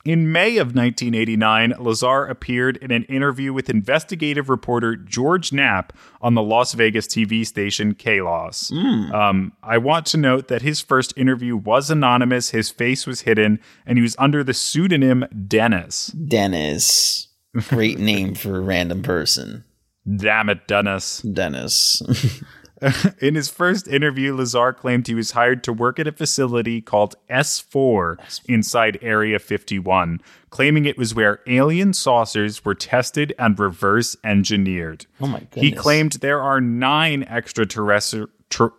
In 0.04 0.32
May 0.32 0.58
of 0.58 0.76
1989, 0.76 1.76
Lazar 1.80 2.26
appeared 2.26 2.78
in 2.78 2.92
an 2.92 3.04
interview 3.04 3.54
with 3.54 3.70
investigative 3.70 4.50
reporter 4.50 4.96
George 4.96 5.54
Knapp 5.54 5.94
on 6.22 6.34
the 6.34 6.42
Las 6.42 6.74
Vegas 6.74 7.06
TV 7.06 7.46
station 7.46 7.94
KLAS. 7.94 8.72
Um, 9.14 9.54
I 9.62 9.78
want 9.78 10.08
to 10.08 10.18
note 10.18 10.48
that 10.48 10.64
his 10.64 10.82
first 10.82 11.14
interview 11.16 11.56
was 11.56 11.92
anonymous, 11.92 12.50
his 12.50 12.72
face 12.72 13.06
was 13.06 13.22
hidden, 13.22 13.60
and 13.86 13.98
he 13.98 14.02
was 14.02 14.16
under 14.18 14.44
the 14.44 14.54
pseudonym 14.54 15.26
Dennis. 15.48 16.08
Dennis. 16.08 17.28
Great 17.68 18.00
name 18.00 18.34
for 18.34 18.58
a 18.58 18.62
random 18.62 19.04
person. 19.04 19.66
Damn 20.18 20.50
it, 20.50 20.68
Dennis. 20.68 21.20
Dennis. 21.20 22.02
In 23.22 23.36
his 23.36 23.50
first 23.50 23.88
interview, 23.88 24.36
Lazar 24.36 24.74
claimed 24.74 25.08
he 25.08 25.14
was 25.14 25.32
hired 25.32 25.64
to 25.66 25.74
work 25.74 26.00
at 26.00 26.08
a 26.08 26.12
facility 26.12 26.82
called 26.82 27.16
S4 27.30 28.18
inside 28.48 28.98
Area 29.02 29.38
51, 29.40 30.22
claiming 30.50 30.86
it 30.86 30.98
was 30.98 31.14
where 31.14 31.42
alien 31.48 31.94
saucers 31.94 32.66
were 32.66 32.76
tested 32.76 33.34
and 33.38 33.60
reverse 33.60 34.16
engineered. 34.24 35.06
Oh 35.20 35.28
my 35.28 35.40
goodness. 35.40 35.64
He 35.64 35.72
claimed 35.72 36.14
there 36.14 36.42
are 36.42 36.60
nine 36.60 37.24
extraterrestrial. 37.24 38.28
Ter- 38.50 38.74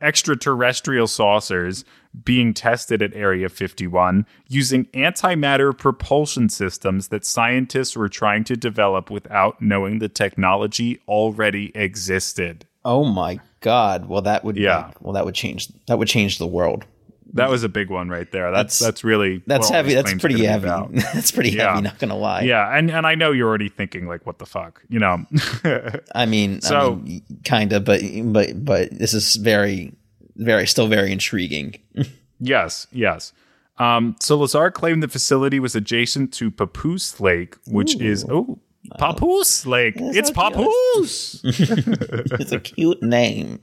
extraterrestrial 0.00 1.06
saucers 1.06 1.82
being 2.24 2.52
tested 2.52 3.00
at 3.00 3.14
Area 3.14 3.48
51 3.48 4.26
using 4.46 4.84
antimatter 4.86 5.76
propulsion 5.76 6.50
systems 6.50 7.08
that 7.08 7.24
scientists 7.24 7.96
were 7.96 8.10
trying 8.10 8.44
to 8.44 8.56
develop 8.56 9.10
without 9.10 9.62
knowing 9.62 9.98
the 9.98 10.08
technology 10.08 11.00
already 11.08 11.72
existed. 11.74 12.66
Oh 12.84 13.04
my 13.04 13.40
god. 13.60 14.06
Well, 14.08 14.22
that 14.22 14.44
would 14.44 14.56
Yeah. 14.56 14.86
like, 14.86 15.00
well 15.02 15.12
that 15.14 15.24
would 15.24 15.34
change 15.34 15.68
that 15.86 15.98
would 15.98 16.08
change 16.08 16.38
the 16.38 16.46
world. 16.46 16.84
That 17.32 17.50
was 17.50 17.64
a 17.64 17.68
big 17.68 17.90
one 17.90 18.08
right 18.10 18.30
there. 18.30 18.52
That's 18.52 18.78
That's- 18.78 18.78
that's, 18.78 19.04
really 19.04 19.42
That's 19.46 19.68
heavy. 19.68 19.94
That's 19.94 20.14
pretty 20.14 20.44
heavy. 20.44 20.68
That's 21.14 21.32
pretty 21.32 21.50
Yeah. 21.50 21.70
heavy. 21.70 21.82
Not 21.82 21.98
gonna 21.98 22.16
lie. 22.16 22.42
Yeah, 22.42 22.76
and 22.76 22.90
and 22.90 23.06
I 23.06 23.16
know 23.16 23.32
you're 23.32 23.48
already 23.48 23.68
thinking 23.68 24.06
like, 24.06 24.24
what 24.24 24.38
the 24.38 24.46
fuck, 24.46 24.82
you 24.88 25.00
know? 25.00 25.24
I 26.14 26.26
mean, 26.26 26.60
So- 26.60 26.92
I 26.92 26.94
mean, 26.94 27.22
kind 27.44 27.72
of, 27.72 27.84
but 27.84 28.02
but 28.26 28.64
but 28.64 28.90
this 28.96 29.14
is 29.14 29.34
very, 29.36 29.94
very 30.36 30.66
still 30.66 30.86
very 30.86 31.10
intriguing. 31.10 31.74
yes, 32.40 32.86
yes. 32.92 33.32
Um, 33.78 34.14
so 34.20 34.38
Lazar 34.38 34.70
claimed 34.70 35.02
the 35.02 35.08
facility 35.08 35.58
was 35.58 35.74
adjacent 35.74 36.32
to 36.34 36.52
Papoose 36.52 37.18
Lake, 37.18 37.56
which 37.66 37.96
is 38.00 38.24
oh 38.30 38.60
Papoose 38.98 39.66
Lake. 39.66 39.94
it's 39.96 40.28
so 40.28 40.34
cute. 40.34 40.54
Papoose. 40.54 41.40
it's 41.44 42.52
a 42.52 42.60
cute 42.60 43.02
name. 43.02 43.58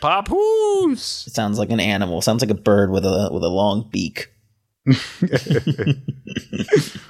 Papoose. 0.00 1.26
It 1.26 1.34
sounds 1.34 1.58
like 1.58 1.70
an 1.70 1.80
animal. 1.80 2.20
Sounds 2.20 2.42
like 2.42 2.50
a 2.50 2.54
bird 2.54 2.90
with 2.90 3.04
a 3.04 3.30
with 3.32 3.42
a 3.42 3.48
long 3.48 3.88
beak. 3.90 4.30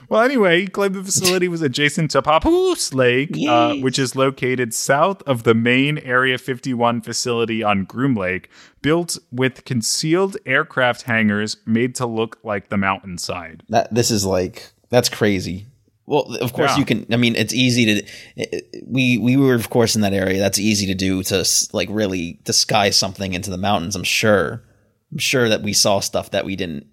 Well, 0.08 0.22
anyway, 0.22 0.60
he 0.60 0.66
claimed 0.68 0.94
the 0.94 1.02
facility 1.02 1.48
was 1.48 1.62
adjacent 1.62 2.12
to 2.12 2.22
Papoose 2.22 2.94
Lake, 2.94 3.36
uh, 3.48 3.74
which 3.76 3.98
is 3.98 4.14
located 4.14 4.72
south 4.72 5.20
of 5.22 5.42
the 5.42 5.54
main 5.54 5.98
Area 5.98 6.38
51 6.38 7.00
facility 7.00 7.62
on 7.62 7.84
Groom 7.84 8.14
Lake, 8.14 8.48
built 8.82 9.18
with 9.32 9.64
concealed 9.64 10.36
aircraft 10.46 11.02
hangars 11.02 11.56
made 11.66 11.94
to 11.96 12.06
look 12.06 12.38
like 12.44 12.68
the 12.68 12.76
mountainside. 12.76 13.64
That 13.68 13.92
this 13.92 14.10
is 14.10 14.24
like 14.24 14.70
that's 14.90 15.08
crazy. 15.08 15.66
Well, 16.06 16.22
of 16.40 16.52
course 16.52 16.72
Yeah. 16.72 16.78
you 16.78 16.84
can. 16.84 17.06
I 17.12 17.16
mean, 17.16 17.34
it's 17.36 17.52
easy 17.54 18.00
to. 18.36 18.62
We 18.86 19.18
we 19.18 19.36
were 19.36 19.54
of 19.54 19.70
course 19.70 19.96
in 19.96 20.02
that 20.02 20.12
area. 20.12 20.38
That's 20.38 20.58
easy 20.58 20.86
to 20.86 20.94
do 20.94 21.22
to 21.24 21.44
like 21.72 21.88
really 21.90 22.40
disguise 22.44 22.96
something 22.96 23.32
into 23.34 23.50
the 23.50 23.56
mountains. 23.58 23.96
I'm 23.96 24.04
sure. 24.04 24.62
I'm 25.12 25.18
sure 25.18 25.48
that 25.48 25.62
we 25.62 25.72
saw 25.72 26.00
stuff 26.00 26.30
that 26.30 26.44
we 26.44 26.56
didn't. 26.56 26.86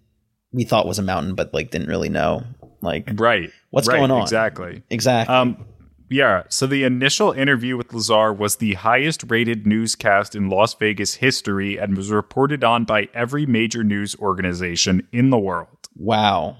We 0.51 0.63
thought 0.63 0.87
was 0.87 0.99
a 0.99 1.03
mountain, 1.03 1.35
but 1.35 1.53
like 1.53 1.71
didn't 1.71 1.87
really 1.89 2.09
know. 2.09 2.43
Like 2.81 3.09
Right. 3.15 3.51
What's 3.69 3.87
Right, 3.87 3.97
going 3.97 4.11
on? 4.11 4.21
Exactly. 4.23 4.83
exactly. 4.89 5.33
Um, 5.35 5.65
yeah. 6.09 6.43
So 6.49 6.67
the 6.67 6.83
initial 6.83 7.31
interview 7.31 7.75
with 7.77 7.93
Lazar 7.93 8.33
was 8.33 8.57
the 8.57 8.73
highest 8.75 9.23
rated 9.29 9.65
newscast 9.65 10.35
in 10.35 10.49
Las 10.49 10.73
Vegas 10.75 11.15
history 11.15 11.77
and 11.77 11.95
was 11.97 12.11
reported 12.11 12.63
on 12.63 12.83
by 12.83 13.07
every 13.15 13.45
major 13.45 13.83
news 13.83 14.15
organization 14.19 15.07
in 15.11 15.29
the 15.29 15.39
world. 15.39 15.69
wow. 15.95 16.57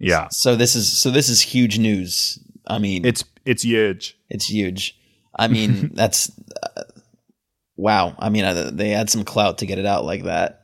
Yeah. 0.00 0.28
So 0.30 0.56
this 0.56 0.74
is 0.74 0.90
so 0.90 1.10
this 1.10 1.28
is 1.28 1.40
huge 1.40 1.78
news. 1.78 2.40
I 2.66 2.78
mean, 2.78 3.04
It's 3.04 3.22
it's 3.44 3.62
huge. 3.62 4.18
It's 4.28 4.46
huge. 4.46 4.98
I 5.38 5.46
mean, 5.46 5.90
that's 5.94 6.32
uh, 6.76 6.82
wow. 7.76 8.16
I 8.18 8.30
mean, 8.30 8.44
uh, 8.44 8.70
they 8.72 8.88
had 8.90 9.10
some 9.10 9.24
clout 9.24 9.58
to 9.58 9.66
get 9.66 9.78
it 9.78 9.86
out 9.86 10.04
like 10.04 10.24
that. 10.24 10.56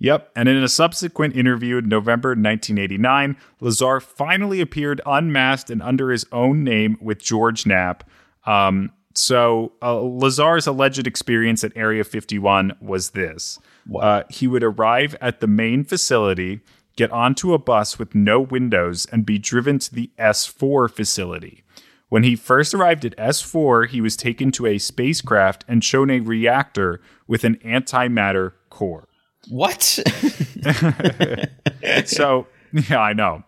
Yep. 0.00 0.32
And 0.36 0.48
in 0.48 0.62
a 0.62 0.68
subsequent 0.68 1.36
interview 1.36 1.78
in 1.78 1.88
November 1.88 2.30
1989, 2.30 3.36
Lazar 3.60 4.00
finally 4.00 4.60
appeared 4.60 5.00
unmasked 5.06 5.70
and 5.70 5.80
under 5.80 6.10
his 6.10 6.26
own 6.32 6.62
name 6.64 6.98
with 7.00 7.22
George 7.22 7.64
Knapp. 7.64 8.04
Um, 8.44 8.90
so 9.14 9.72
uh, 9.80 10.00
Lazar's 10.00 10.66
alleged 10.66 11.06
experience 11.06 11.62
at 11.62 11.72
Area 11.76 12.02
51 12.04 12.76
was 12.80 13.10
this. 13.10 13.58
Uh, 13.98 14.24
he 14.28 14.46
would 14.46 14.64
arrive 14.64 15.14
at 15.20 15.40
the 15.40 15.46
main 15.46 15.84
facility, 15.84 16.60
get 16.96 17.10
onto 17.12 17.52
a 17.54 17.58
bus 17.58 17.98
with 17.98 18.14
no 18.14 18.40
windows, 18.40 19.06
and 19.06 19.26
be 19.26 19.38
driven 19.38 19.78
to 19.80 19.94
the 19.94 20.10
S4 20.18 20.90
facility. 20.90 21.64
When 22.08 22.22
he 22.22 22.36
first 22.36 22.74
arrived 22.74 23.04
at 23.04 23.16
S4, 23.16 23.88
he 23.88 24.00
was 24.00 24.16
taken 24.16 24.52
to 24.52 24.66
a 24.66 24.78
spacecraft 24.78 25.64
and 25.66 25.82
shown 25.82 26.10
a 26.10 26.20
reactor 26.20 27.00
with 27.26 27.44
an 27.44 27.56
antimatter 27.64 28.52
core. 28.70 29.08
What? 29.48 29.98
So, 32.06 32.46
yeah, 32.72 33.00
I 33.00 33.12
know. 33.12 33.44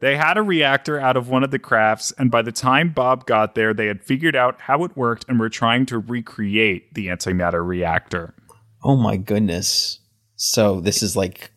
They 0.00 0.16
had 0.16 0.38
a 0.38 0.42
reactor 0.42 0.98
out 0.98 1.16
of 1.16 1.28
one 1.28 1.44
of 1.44 1.50
the 1.50 1.58
crafts, 1.58 2.12
and 2.18 2.30
by 2.30 2.42
the 2.42 2.52
time 2.52 2.90
Bob 2.90 3.26
got 3.26 3.54
there, 3.54 3.74
they 3.74 3.86
had 3.86 4.02
figured 4.02 4.34
out 4.34 4.60
how 4.62 4.84
it 4.84 4.96
worked 4.96 5.26
and 5.28 5.38
were 5.38 5.50
trying 5.50 5.86
to 5.86 5.98
recreate 5.98 6.94
the 6.94 7.08
antimatter 7.08 7.66
reactor. 7.66 8.34
Oh 8.82 8.96
my 8.96 9.18
goodness. 9.18 10.00
So 10.36 10.80
this 10.80 11.02
is 11.02 11.16
like 11.16 11.52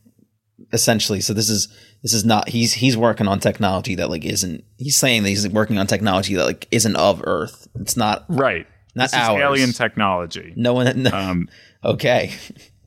essentially 0.73 1.21
so 1.21 1.33
this 1.33 1.49
is 1.49 1.67
this 2.01 2.13
is 2.13 2.25
not 2.25 2.49
he's 2.49 2.73
he's 2.73 2.97
working 2.97 3.27
on 3.27 3.39
technology 3.39 3.95
that 3.95 4.09
like 4.09 4.25
isn't 4.25 4.63
he's 4.77 4.97
saying 4.97 5.23
that 5.23 5.29
he's 5.29 5.47
working 5.47 5.77
on 5.77 5.87
technology 5.87 6.35
that 6.35 6.45
like 6.45 6.67
isn't 6.71 6.95
of 6.95 7.21
Earth. 7.25 7.67
It's 7.79 7.95
not 7.95 8.25
Right. 8.27 8.67
Not 8.95 9.11
this 9.11 9.13
ours. 9.13 9.41
alien 9.41 9.71
technology. 9.71 10.53
no 10.55 10.73
one 10.73 11.03
no, 11.03 11.11
Um, 11.11 11.47
okay. 11.85 12.31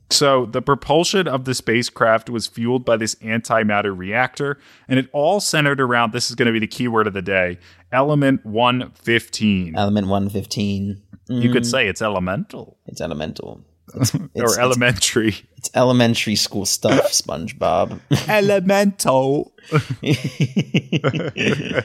So 0.09 0.45
the 0.45 0.61
propulsion 0.61 1.27
of 1.27 1.43
the 1.43 1.53
spacecraft 1.53 2.29
was 2.29 2.47
fueled 2.47 2.85
by 2.85 2.95
this 2.95 3.15
antimatter 3.15 3.95
reactor, 3.97 4.57
and 4.87 4.97
it 4.97 5.09
all 5.11 5.41
centered 5.41 5.81
around 5.81 6.13
this 6.13 6.29
is 6.29 6.35
going 6.35 6.45
to 6.45 6.53
be 6.53 6.59
the 6.59 6.67
key 6.67 6.87
word 6.87 7.07
of 7.07 7.13
the 7.13 7.21
day 7.21 7.57
element 7.91 8.45
115. 8.45 9.75
Element 9.75 10.07
115. 10.07 11.01
you 11.29 11.51
could 11.51 11.65
say 11.65 11.87
it's 11.87 12.01
elemental 12.01 12.77
It's 12.85 13.01
elemental. 13.01 13.65
It's, 13.95 14.13
or 14.15 14.21
it's, 14.35 14.57
elementary. 14.57 15.35
it's 15.55 15.69
elementary 15.73 16.35
school 16.35 16.65
stuff, 16.65 17.05
SpongeBob. 17.11 17.99
elemental. 18.27 19.53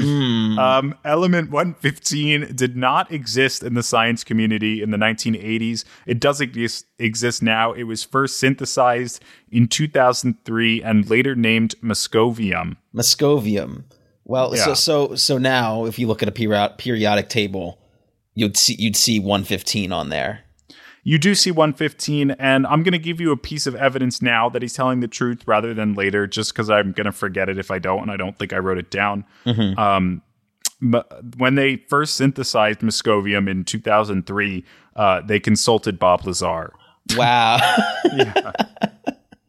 Um, 0.00 0.94
element 1.04 1.50
115 1.50 2.54
did 2.56 2.76
not 2.78 3.12
exist 3.12 3.62
in 3.62 3.74
the 3.74 3.82
science 3.82 4.24
community 4.24 4.82
in 4.82 4.90
the 4.90 4.96
1980s. 4.96 5.84
It 6.06 6.18
does 6.18 6.40
exist, 6.40 6.86
exist 6.98 7.42
now. 7.42 7.72
It 7.72 7.82
was 7.82 8.02
first 8.02 8.38
synthesized 8.40 9.22
in 9.50 9.68
2003 9.68 10.82
and 10.82 11.10
later 11.10 11.34
named 11.34 11.74
Moscovium. 11.82 12.76
Moscovium. 12.94 13.84
Well, 14.24 14.54
so 14.54 14.68
Yeah. 14.70 14.74
so 14.74 15.14
so 15.14 15.36
now 15.36 15.84
if 15.84 15.98
you 15.98 16.06
look 16.06 16.22
at 16.22 16.28
a 16.28 16.32
period, 16.32 16.76
periodic 16.78 17.28
table, 17.28 17.78
you'd 18.34 18.56
see 18.56 18.76
you'd 18.78 18.96
see 18.96 19.18
115 19.18 19.92
on 19.92 20.08
there. 20.08 20.40
You 21.04 21.18
do 21.18 21.34
see 21.34 21.50
115, 21.50 22.30
and 22.32 22.66
I'm 22.66 22.82
going 22.84 22.92
to 22.92 22.98
give 22.98 23.20
you 23.20 23.32
a 23.32 23.36
piece 23.36 23.66
of 23.66 23.74
evidence 23.74 24.22
now 24.22 24.48
that 24.50 24.62
he's 24.62 24.72
telling 24.72 25.00
the 25.00 25.08
truth 25.08 25.42
rather 25.46 25.74
than 25.74 25.94
later, 25.94 26.28
just 26.28 26.52
because 26.52 26.70
I'm 26.70 26.92
going 26.92 27.06
to 27.06 27.12
forget 27.12 27.48
it 27.48 27.58
if 27.58 27.70
I 27.72 27.80
don't, 27.80 28.02
and 28.02 28.10
I 28.10 28.16
don't 28.16 28.38
think 28.38 28.52
I 28.52 28.58
wrote 28.58 28.78
it 28.78 28.90
down. 28.90 29.24
Um, 29.76 30.22
but 30.80 31.36
when 31.36 31.56
they 31.56 31.76
first 31.76 32.14
synthesized 32.14 32.80
Moscovium 32.80 33.48
in 33.50 33.64
2003, 33.64 34.64
uh, 34.94 35.20
they 35.22 35.40
consulted 35.40 35.98
Bob 35.98 36.24
Lazar. 36.24 36.72
Wow. 37.16 37.58
yeah. 38.14 38.52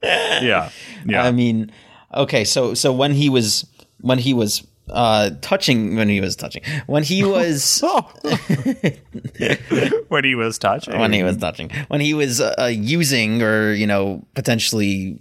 Yeah, 0.04 0.70
yeah. 1.06 1.24
I 1.24 1.32
mean, 1.32 1.72
okay, 2.14 2.44
so 2.44 2.74
so 2.74 2.92
when 2.92 3.14
he 3.14 3.30
was 3.30 3.66
when 4.02 4.18
he 4.18 4.34
was 4.34 4.68
uh 4.90 5.30
touching 5.42 5.96
when 5.96 6.10
he 6.10 6.20
was 6.20 6.36
touching 6.36 6.62
when 6.88 7.04
he 7.04 7.24
was 7.24 7.82
when 10.10 10.24
he 10.24 10.36
was 10.36 10.58
touching. 10.58 11.00
when 11.00 11.14
he 11.14 11.24
was 11.24 11.38
touching 11.38 11.70
when 11.88 12.02
he 12.02 12.14
was 12.14 12.42
uh, 12.42 12.70
using 12.74 13.42
or 13.42 13.74
you 13.74 13.88
know 13.88 14.26
potentially 14.36 15.18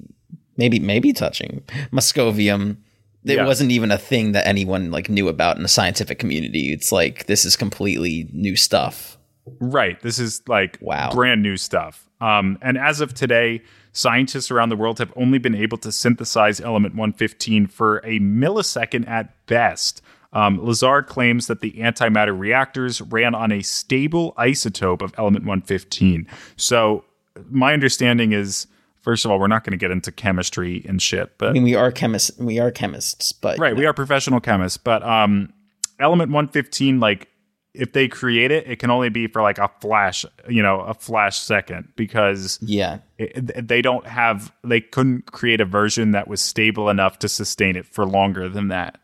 maybe 0.56 0.78
maybe 0.78 1.12
touching 1.12 1.62
Moscovium 1.92 2.76
it 3.24 3.36
Yeah. 3.36 3.46
wasn't 3.46 3.70
even 3.70 3.92
a 3.92 3.98
thing 3.98 4.32
that 4.32 4.46
anyone 4.48 4.90
like 4.90 5.08
knew 5.08 5.28
about 5.28 5.56
in 5.56 5.62
the 5.62 5.68
scientific 5.68 6.18
community 6.18 6.72
it's 6.72 6.90
like 6.92 7.26
this 7.26 7.44
is 7.44 7.56
completely 7.56 8.28
new 8.32 8.56
stuff 8.56 9.18
Right. 9.58 10.00
This 10.02 10.20
is 10.20 10.40
like 10.46 10.78
Wow. 10.80 11.10
brand 11.10 11.42
new 11.42 11.56
stuff. 11.56 12.08
Um, 12.20 12.58
and 12.62 12.78
as 12.78 13.00
of 13.00 13.12
today, 13.12 13.60
scientists 13.92 14.50
around 14.50 14.70
the 14.70 14.76
world 14.76 14.98
have 14.98 15.12
only 15.16 15.38
been 15.38 15.54
able 15.54 15.78
to 15.78 15.92
synthesize 15.92 16.60
element 16.60 16.94
115 16.94 17.66
for 17.66 17.98
a 17.98 18.18
millisecond 18.20 19.08
at 19.08 19.46
best. 19.46 20.02
Um, 20.32 20.64
Lazar 20.64 21.02
claims 21.02 21.46
that 21.46 21.60
the 21.60 21.72
antimatter 21.72 22.36
reactors 22.36 23.02
ran 23.02 23.34
on 23.34 23.52
a 23.52 23.62
stable 23.62 24.32
isotope 24.38 25.02
of 25.02 25.12
element 25.18 25.44
115. 25.44 26.26
So, 26.56 27.04
my 27.50 27.72
understanding 27.72 28.32
is, 28.32 28.66
first 29.00 29.24
of 29.24 29.30
all, 29.30 29.38
we're 29.38 29.46
not 29.46 29.64
going 29.64 29.72
to 29.72 29.76
get 29.78 29.90
into 29.90 30.10
chemistry 30.10 30.84
and 30.88 31.00
shit, 31.00 31.36
but 31.38 31.50
I 31.50 31.52
mean 31.52 31.62
we 31.62 31.74
are 31.74 31.92
chemists 31.92 32.38
we 32.38 32.58
are 32.58 32.70
chemists 32.70 33.32
but 33.32 33.58
right 33.58 33.76
we 33.76 33.86
are 33.86 33.94
professional 33.94 34.40
chemists 34.40 34.76
but 34.76 35.02
um 35.02 35.52
element 35.98 36.30
115 36.30 37.00
like 37.00 37.28
if 37.74 37.92
they 37.92 38.06
create 38.06 38.50
it 38.50 38.66
it 38.66 38.78
can 38.78 38.90
only 38.90 39.08
be 39.08 39.26
for 39.26 39.42
like 39.42 39.58
a 39.58 39.70
flash 39.80 40.24
you 40.48 40.62
know 40.62 40.80
a 40.80 40.94
flash 40.94 41.38
second 41.38 41.88
because 41.96 42.58
yeah 42.60 42.98
it, 43.18 43.66
they 43.66 43.80
don't 43.80 44.06
have 44.06 44.52
they 44.62 44.80
couldn't 44.80 45.26
create 45.32 45.60
a 45.60 45.64
version 45.64 46.10
that 46.10 46.28
was 46.28 46.40
stable 46.40 46.88
enough 46.90 47.18
to 47.18 47.28
sustain 47.28 47.76
it 47.76 47.86
for 47.86 48.04
longer 48.04 48.48
than 48.48 48.68
that 48.68 48.98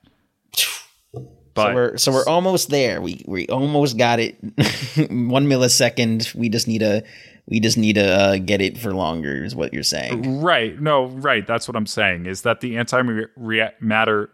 but 1.54 1.70
so 1.70 1.74
we're 1.74 1.96
so 1.96 2.12
we're 2.12 2.26
almost 2.26 2.70
there. 2.70 3.00
We 3.00 3.24
we 3.26 3.48
almost 3.48 3.98
got 3.98 4.20
it. 4.20 4.37
One 5.11 5.46
millisecond. 5.46 6.33
We 6.33 6.48
just 6.48 6.68
need 6.68 6.78
to 6.78 7.02
we 7.46 7.59
just 7.59 7.76
need 7.76 7.94
to 7.94 8.04
uh, 8.07 8.37
get 8.37 8.61
it 8.61 8.78
for 8.78 8.94
longer. 8.94 9.44
Is 9.44 9.57
what 9.57 9.72
you're 9.72 9.83
saying? 9.83 10.40
right 10.40 10.81
no 10.81 11.07
right 11.07 11.46
that's 11.46 11.66
what 11.66 11.76
i'm 11.76 11.87
saying 11.87 12.26
is 12.26 12.42
that 12.42 12.61
the 12.61 12.74
antimatter 12.74 14.28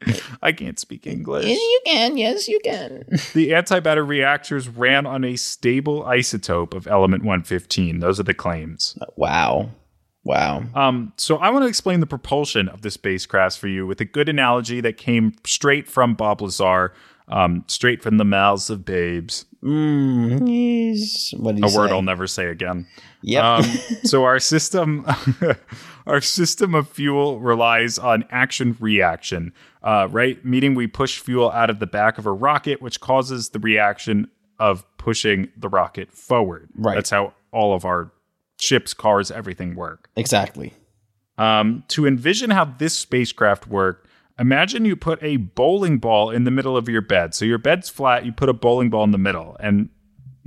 i 0.41 0.51
can't 0.51 0.79
speak 0.79 1.07
english 1.07 1.45
you 1.45 1.81
can. 1.85 2.17
Yes, 2.17 2.47
you 2.47 2.59
can. 2.63 3.03
The 3.33 3.51
antimatter 3.51 4.07
reactors 4.07 4.67
ran 4.67 5.05
on 5.05 5.23
a 5.23 5.35
stable 5.35 6.03
isotope 6.03 6.73
of 6.73 6.87
element 6.87 7.23
115. 7.23 7.99
Those 7.99 8.19
are 8.19 8.23
the 8.23 8.33
claims. 8.33 8.97
wow, 9.15 9.69
wow. 10.23 10.63
Um, 10.75 11.13
so 11.17 11.37
I 11.37 11.49
want 11.49 11.63
to 11.63 11.69
explain 11.69 11.99
the 11.99 12.07
propulsion 12.07 12.67
of 12.69 12.81
the 12.81 12.91
spacecraft 12.91 13.57
for 13.57 13.67
you 13.67 13.85
with 13.85 14.01
a 14.01 14.05
good 14.05 14.29
analogy 14.29 14.81
that 14.81 14.97
came 14.97 15.33
straight 15.45 15.87
from 15.87 16.13
Bob 16.15 16.41
Lazar, 16.41 16.93
um, 17.27 17.63
straight 17.67 18.01
from 18.01 18.17
the 18.17 18.25
mouths 18.25 18.69
of 18.69 18.85
babes. 18.85 19.45
Mm, 19.63 20.47
yes. 20.47 21.33
What 21.37 21.55
A 21.55 21.59
you 21.67 21.75
word? 21.75 21.91
I'll 21.91 22.01
never 22.01 22.27
say 22.27 22.47
again. 22.47 22.87
Yep. 23.21 23.43
Um, 23.43 23.63
so 24.03 24.23
our 24.23 24.39
system, 24.39 25.05
our 26.05 26.21
system 26.21 26.73
of 26.75 26.89
fuel 26.89 27.39
relies 27.39 27.97
on 27.97 28.25
action 28.29 28.77
reaction, 28.79 29.53
uh, 29.87 30.05
right? 30.11 30.43
Meaning 30.43 30.75
we 30.75 30.85
push 30.85 31.17
fuel 31.17 31.49
out 31.49 31.69
of 31.69 31.79
the 31.79 31.87
back 31.87 32.17
of 32.17 32.25
a 32.25 32.31
rocket, 32.31 32.81
which 32.81 32.99
causes 32.99 33.49
the 33.49 33.59
reaction 33.59 34.29
of 34.59 34.85
pushing 34.97 35.47
the 35.55 35.69
rocket 35.69 36.11
forward. 36.11 36.67
Right. 36.75 36.95
That's 36.95 37.09
how 37.09 37.33
all 37.53 37.73
of 37.73 37.85
our 37.85 38.11
ships, 38.59 38.93
cars, 38.93 39.31
everything 39.31 39.75
work. 39.75 40.09
exactly. 40.17 40.73
Um, 41.37 41.85
to 41.89 42.05
envision 42.05 42.49
how 42.49 42.65
this 42.65 42.95
spacecraft 42.95 43.67
worked, 43.67 44.07
imagine 44.37 44.83
you 44.83 44.97
put 44.97 45.23
a 45.23 45.37
bowling 45.37 45.99
ball 45.99 46.31
in 46.31 46.43
the 46.43 46.51
middle 46.51 46.75
of 46.75 46.89
your 46.89 47.01
bed. 47.01 47.33
So 47.33 47.45
your 47.45 47.59
bed's 47.59 47.87
flat, 47.87 48.25
you 48.25 48.33
put 48.33 48.49
a 48.49 48.53
bowling 48.53 48.89
ball 48.89 49.05
in 49.05 49.11
the 49.11 49.17
middle, 49.17 49.55
and 49.61 49.89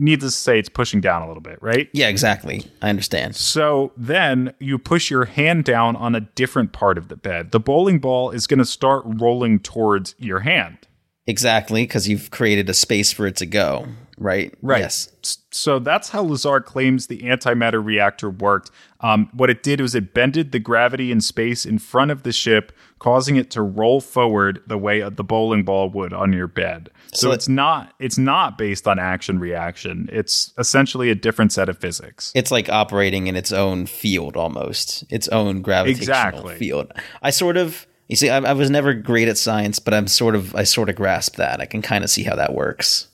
needless 0.01 0.35
to 0.35 0.41
say, 0.41 0.59
it's 0.59 0.69
pushing 0.69 1.01
down 1.01 1.23
a 1.23 1.29
little 1.29 1.43
bit, 1.43 1.63
right? 1.63 1.89
Yeah, 1.93 2.09
exactly. 2.09 2.65
I 2.83 2.89
understand. 2.89 3.37
So 3.37 3.93
then 3.97 4.55
you 4.59 4.79
push 4.79 5.11
your 5.11 5.27
hand 5.27 5.65
down 5.65 5.95
on 5.95 6.15
a 6.17 6.21
different 6.21 6.73
part 6.73 6.99
of 6.99 7.09
the 7.09 7.17
bed. 7.17 7.53
The 7.53 7.61
bowling 7.61 8.01
ball 8.01 8.31
is 8.31 8.49
going 8.49 8.59
to 8.59 8.65
start 8.65 9.03
rolling 9.05 9.61
towards 9.61 10.15
your 10.19 10.41
hand. 10.41 10.79
Exactly, 11.27 11.85
because 11.85 12.09
you've 12.09 12.31
created 12.33 12.69
a 12.69 12.75
space 12.75 13.13
for 13.13 13.27
it 13.27 13.37
to 13.37 13.47
go. 13.47 13.87
Right. 14.19 14.53
Yes. 14.63 15.09
So 15.51 15.79
that's 15.79 16.11
how 16.11 16.23
Lazar 16.23 16.61
claims 16.61 17.07
the 17.07 17.21
antimatter 17.21 17.83
reactor 17.83 18.29
worked. 18.29 18.71
Um, 19.01 19.31
what 19.33 19.49
it 19.49 19.63
did 19.63 19.81
was 19.81 19.95
it 19.95 20.13
bended 20.13 20.53
the 20.53 20.59
gravity 20.59 21.11
in 21.11 21.23
space 21.23 21.65
in 21.65 21.79
front 21.79 22.11
of 22.11 22.23
the 22.23 22.33
ship, 22.33 22.73
causing 23.01 23.35
it 23.35 23.51
to 23.51 23.63
roll 23.63 24.01
forward 24.01 24.63
the 24.69 24.79
way 24.79 25.01
the 25.09 25.25
bowling 25.25 25.65
ball 25.65 25.91
would 25.91 26.13
on 26.13 26.33
your 26.33 26.47
bed. 26.47 26.89
So, 27.13 27.29
So 27.29 27.33
it's 27.33 27.49
not 27.49 27.93
it's 27.99 28.19
not 28.19 28.57
based 28.57 28.87
on 28.87 29.01
action 29.01 29.41
reaction. 29.41 30.09
It's 30.13 30.53
essentially 30.59 31.11
a 31.11 31.17
different 31.17 31.51
set 31.53 31.69
of 31.69 31.79
physics. 31.79 32.31
It's 32.37 32.53
like 32.53 32.69
operating 32.69 33.27
in 33.27 33.35
its 33.35 33.51
own 33.51 33.87
field 33.87 34.37
almost, 34.37 35.05
its 35.11 35.27
own 35.29 35.63
gravitational 35.63 36.03
Exactly. 36.03 36.55
field. 36.57 36.93
I 37.21 37.31
sort 37.31 37.57
of, 37.57 37.87
you 38.09 38.15
see, 38.17 38.29
I, 38.31 38.39
I 38.39 38.53
was 38.53 38.71
never 38.71 38.95
great 38.95 39.27
at 39.29 39.37
science, 39.39 39.81
but 39.81 39.93
I'm 39.95 40.07
sort 40.07 40.37
of, 40.37 40.55
I 40.55 40.63
sort 40.65 40.89
of 40.89 40.95
grasp 40.95 41.35
that. 41.37 41.61
I 41.61 41.67
can 41.67 41.83
kind 41.83 42.05
of 42.05 42.11
see 42.11 42.23
how 42.23 42.37
that 42.37 42.55
works. 42.55 43.09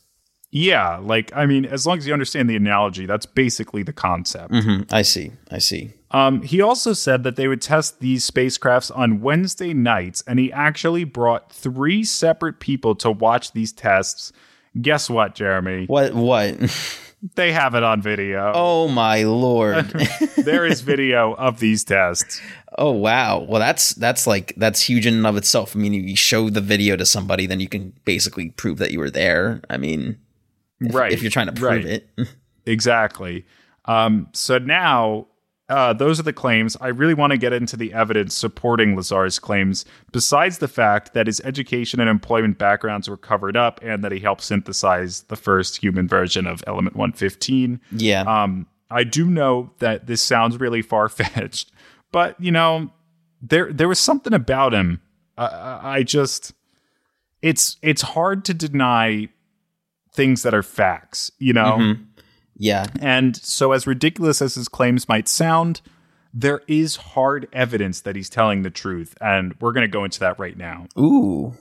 Yeah, 0.50 0.98
like 0.98 1.32
I 1.34 1.46
mean, 1.46 1.64
as 1.64 1.86
long 1.86 1.98
as 1.98 2.06
you 2.06 2.12
understand 2.12 2.48
the 2.50 2.56
analogy, 2.56 3.04
that's 3.06 3.26
basically 3.26 3.82
the 3.82 3.92
concept. 3.92 4.54
Hmm, 4.54 4.82
I 4.90 5.02
see. 5.02 5.32
I 5.50 5.58
see. 5.58 5.92
Um, 6.12 6.42
he 6.42 6.60
also 6.60 6.92
said 6.92 7.24
that 7.24 7.36
they 7.36 7.48
would 7.48 7.60
test 7.60 8.00
these 8.00 8.28
spacecrafts 8.28 8.96
on 8.96 9.20
Wednesday 9.20 9.74
nights, 9.74 10.22
and 10.26 10.38
he 10.38 10.52
actually 10.52 11.04
brought 11.04 11.52
three 11.52 12.04
separate 12.04 12.60
people 12.60 12.94
to 12.96 13.10
watch 13.10 13.52
these 13.52 13.72
tests. 13.72 14.32
Guess 14.80 15.10
what, 15.10 15.34
Jeremy? 15.34 15.86
What? 15.86 16.14
What? 16.14 16.56
They 17.34 17.50
have 17.52 17.74
it 17.74 17.82
on 17.82 18.02
video. 18.02 18.52
Oh 18.54 18.88
my 18.88 19.24
lord! 19.24 19.92
There 20.36 20.64
is 20.64 20.80
video 20.82 21.34
of 21.34 21.58
these 21.58 21.82
tests. 21.82 22.40
oh 22.78 22.92
wow! 22.92 23.40
Well, 23.40 23.58
that's 23.58 23.94
that's 23.94 24.28
like 24.28 24.54
that's 24.56 24.80
huge 24.80 25.06
in 25.06 25.14
and 25.14 25.26
of 25.26 25.36
itself. 25.36 25.74
I 25.74 25.78
mean, 25.80 25.92
you 25.92 26.14
show 26.14 26.50
the 26.50 26.60
video 26.60 26.94
to 26.94 27.04
somebody, 27.04 27.46
then 27.46 27.58
you 27.58 27.68
can 27.68 27.92
basically 28.04 28.50
prove 28.50 28.78
that 28.78 28.92
you 28.92 29.00
were 29.00 29.10
there. 29.10 29.60
I 29.68 29.76
mean, 29.76 30.18
right. 30.80 31.10
if 31.10 31.20
you're 31.20 31.32
trying 31.32 31.46
to 31.46 31.52
prove 31.52 31.84
right. 31.84 31.86
it. 31.86 32.08
Exactly. 32.68 33.46
Um, 33.84 34.26
so 34.32 34.58
now 34.58 35.28
uh, 35.68 35.92
those 35.92 36.20
are 36.20 36.22
the 36.22 36.32
claims. 36.32 36.76
I 36.80 36.88
really 36.88 37.14
want 37.14 37.32
to 37.32 37.38
get 37.38 37.52
into 37.52 37.76
the 37.76 37.92
evidence 37.92 38.34
supporting 38.34 38.94
Lazar's 38.94 39.38
claims, 39.40 39.84
besides 40.12 40.58
the 40.58 40.68
fact 40.68 41.12
that 41.14 41.26
his 41.26 41.40
education 41.40 41.98
and 41.98 42.08
employment 42.08 42.58
backgrounds 42.58 43.08
were 43.08 43.16
covered 43.16 43.56
up 43.56 43.80
and 43.82 44.04
that 44.04 44.12
he 44.12 44.20
helped 44.20 44.42
synthesize 44.42 45.22
the 45.22 45.34
first 45.34 45.76
human 45.78 46.06
version 46.06 46.46
of 46.46 46.62
Element 46.68 46.94
115. 46.94 47.80
Yeah. 47.90 48.22
Um, 48.22 48.68
I 48.90 49.02
do 49.02 49.28
know 49.28 49.72
that 49.80 50.06
this 50.06 50.22
sounds 50.22 50.60
really 50.60 50.82
far 50.82 51.08
fetched, 51.08 51.72
but 52.12 52.40
you 52.40 52.52
know, 52.52 52.90
there 53.42 53.72
there 53.72 53.88
was 53.88 53.98
something 53.98 54.32
about 54.32 54.72
him. 54.72 55.00
I, 55.36 55.80
I 55.82 56.02
just, 56.04 56.54
it's 57.42 57.76
it's 57.82 58.02
hard 58.02 58.44
to 58.46 58.54
deny 58.54 59.28
things 60.12 60.44
that 60.44 60.54
are 60.54 60.62
facts. 60.62 61.32
You 61.38 61.54
know. 61.54 61.76
Mm-hmm. 61.78 62.02
Yeah. 62.58 62.86
And 63.00 63.36
so, 63.36 63.72
as 63.72 63.86
ridiculous 63.86 64.40
as 64.40 64.54
his 64.54 64.68
claims 64.68 65.08
might 65.08 65.28
sound, 65.28 65.80
there 66.32 66.62
is 66.66 66.96
hard 66.96 67.48
evidence 67.52 68.00
that 68.02 68.16
he's 68.16 68.28
telling 68.28 68.62
the 68.62 68.70
truth. 68.70 69.14
And 69.20 69.54
we're 69.60 69.72
going 69.72 69.86
to 69.86 69.92
go 69.92 70.04
into 70.04 70.20
that 70.20 70.38
right 70.38 70.56
now. 70.56 70.86
Ooh. 70.98 71.54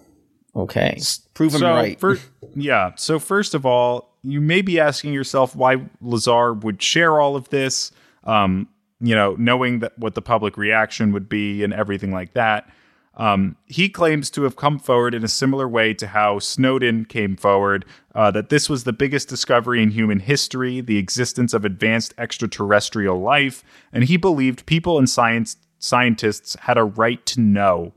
Okay. 0.56 0.98
Prove 1.34 1.54
him 1.54 1.60
so 1.60 1.74
right. 1.74 2.00
For, 2.00 2.18
yeah. 2.56 2.92
So, 2.96 3.20
first 3.20 3.54
of 3.54 3.66
all, 3.66 4.16
you 4.24 4.42
may 4.42 4.62
be 4.62 4.80
asking 4.80 5.14
yourself 5.14 5.56
why 5.56 5.78
Lazar 6.02 6.54
would 6.54 6.82
share 6.82 7.20
all 7.20 7.36
of 7.36 7.50
this, 7.50 7.92
um, 8.24 8.68
you 9.02 9.16
know, 9.16 9.36
knowing 9.38 9.80
that 9.80 9.98
what 10.00 10.16
the 10.16 10.22
public 10.22 10.58
reaction 10.58 11.12
would 11.12 11.28
be 11.28 11.64
and 11.64 11.74
everything 11.74 12.12
like 12.12 12.34
that. 12.34 12.70
Um, 13.18 13.56
he 13.66 13.88
claims 13.88 14.30
to 14.32 14.44
have 14.44 14.56
come 14.56 14.78
forward 14.78 15.14
in 15.14 15.24
a 15.24 15.30
similar 15.30 15.68
way 15.68 15.94
to 15.94 16.08
how 16.08 16.40
Snowden 16.40 17.06
came 17.06 17.38
forward, 17.38 17.86
uh, 18.14 18.32
that 18.32 18.50
this 18.50 18.70
was 18.70 18.84
the 18.84 18.94
biggest 18.94 19.30
discovery 19.30 19.82
in 19.82 19.92
human 19.92 20.20
history, 20.20 20.82
the 20.82 20.98
existence 20.98 21.54
of 21.54 21.64
advanced 21.64 22.14
extraterrestrial 22.18 23.20
life, 23.20 23.64
and 23.94 24.04
he 24.06 24.18
believed 24.18 24.66
people 24.66 24.98
and 24.98 25.10
science 25.10 25.58
scientists 25.80 26.56
had 26.62 26.78
a 26.78 26.84
right 26.84 27.26
to 27.28 27.40
know 27.40 27.94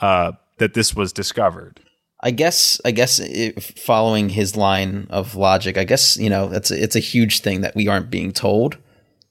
uh, 0.00 0.32
that 0.58 0.74
this 0.74 0.94
was 0.94 1.12
discovered. 1.12 1.80
I 2.20 2.32
guess 2.32 2.80
I 2.84 2.90
guess 2.90 3.20
if 3.20 3.70
following 3.78 4.28
his 4.30 4.56
line 4.56 5.06
of 5.08 5.36
logic, 5.36 5.78
I 5.78 5.84
guess 5.84 6.16
you 6.16 6.28
know 6.28 6.50
it's 6.52 6.70
a, 6.70 6.82
it's 6.82 6.96
a 6.96 7.00
huge 7.00 7.40
thing 7.40 7.60
that 7.60 7.76
we 7.76 7.86
aren't 7.86 8.10
being 8.10 8.32
told. 8.32 8.76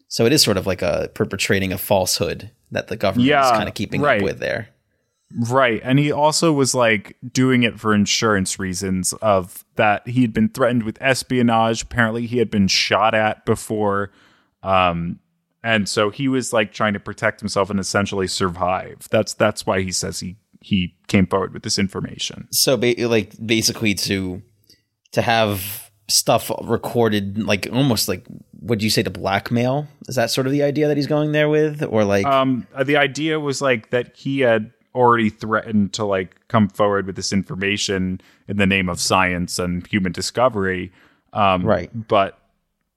So 0.07 0.25
it 0.25 0.31
is 0.31 0.41
sort 0.41 0.55
of 0.55 0.65
like 0.65 0.81
a 0.81 1.11
perpetrating 1.13 1.73
a 1.73 1.77
falsehood 1.77 2.49
that 2.71 2.87
the 2.87 2.95
government 2.95 3.27
Yeah, 3.27 3.45
is 3.45 3.51
kind 3.51 3.67
of 3.67 3.75
keeping 3.75 4.01
right. 4.01 4.21
up 4.21 4.23
with 4.23 4.39
there. 4.39 4.69
Right. 5.35 5.81
And 5.83 5.99
he 5.99 6.11
also 6.11 6.53
was 6.53 6.73
like 6.73 7.17
doing 7.31 7.63
it 7.63 7.79
for 7.79 7.93
insurance 7.93 8.59
reasons 8.59 9.13
of 9.13 9.65
that 9.75 10.07
he 10.07 10.21
had 10.21 10.33
been 10.33 10.49
threatened 10.49 10.83
with 10.83 10.97
espionage. 11.01 11.83
Apparently 11.83 12.25
he 12.25 12.37
had 12.37 12.49
been 12.49 12.67
shot 12.67 13.13
at 13.13 13.45
before. 13.45 14.11
Um 14.63 15.19
and 15.63 15.89
so 15.89 16.09
he 16.11 16.29
was 16.29 16.53
like 16.53 16.71
trying 16.71 16.93
to 16.93 16.99
protect 16.99 17.41
himself 17.41 17.69
and 17.69 17.79
essentially 17.79 18.27
survive. 18.27 19.07
That's 19.11 19.33
that's 19.33 19.65
why 19.65 19.81
he 19.81 19.91
says 19.91 20.19
he 20.21 20.37
he 20.61 20.95
came 21.07 21.27
forward 21.27 21.53
with 21.53 21.63
this 21.63 21.77
information. 21.77 22.47
So 22.51 22.77
ba- 22.77 22.95
like 22.97 23.33
basically 23.45 23.93
to 23.95 24.41
to 25.11 25.21
have 25.21 25.91
stuff 26.07 26.49
recorded 26.63 27.43
like 27.43 27.67
almost 27.71 28.07
like 28.07 28.25
would 28.61 28.81
you 28.81 28.89
say 28.89 29.03
to 29.03 29.09
blackmail? 29.09 29.87
Is 30.07 30.15
that 30.15 30.31
sort 30.31 30.47
of 30.47 30.53
the 30.53 30.63
idea 30.63 30.87
that 30.87 30.95
he's 30.95 31.07
going 31.07 31.33
there 31.33 31.49
with 31.49 31.83
or 31.83 32.05
like 32.05 32.25
Um 32.25 32.65
uh, 32.73 32.85
the 32.85 32.95
idea 32.95 33.39
was 33.41 33.61
like 33.61 33.89
that 33.89 34.15
he 34.15 34.39
had 34.39 34.71
already 34.97 35.29
threatened 35.29 35.93
to 35.93 36.03
like 36.05 36.29
come 36.47 36.67
forward 36.69 37.05
with 37.07 37.15
this 37.15 37.31
information 37.31 38.19
in 38.47 38.57
the 38.57 38.65
name 38.65 38.89
of 38.89 38.99
science 38.99 39.59
and 39.59 39.85
human 39.87 40.11
discovery. 40.11 40.91
Um 41.33 41.63
Right. 41.63 41.89
but 42.07 42.31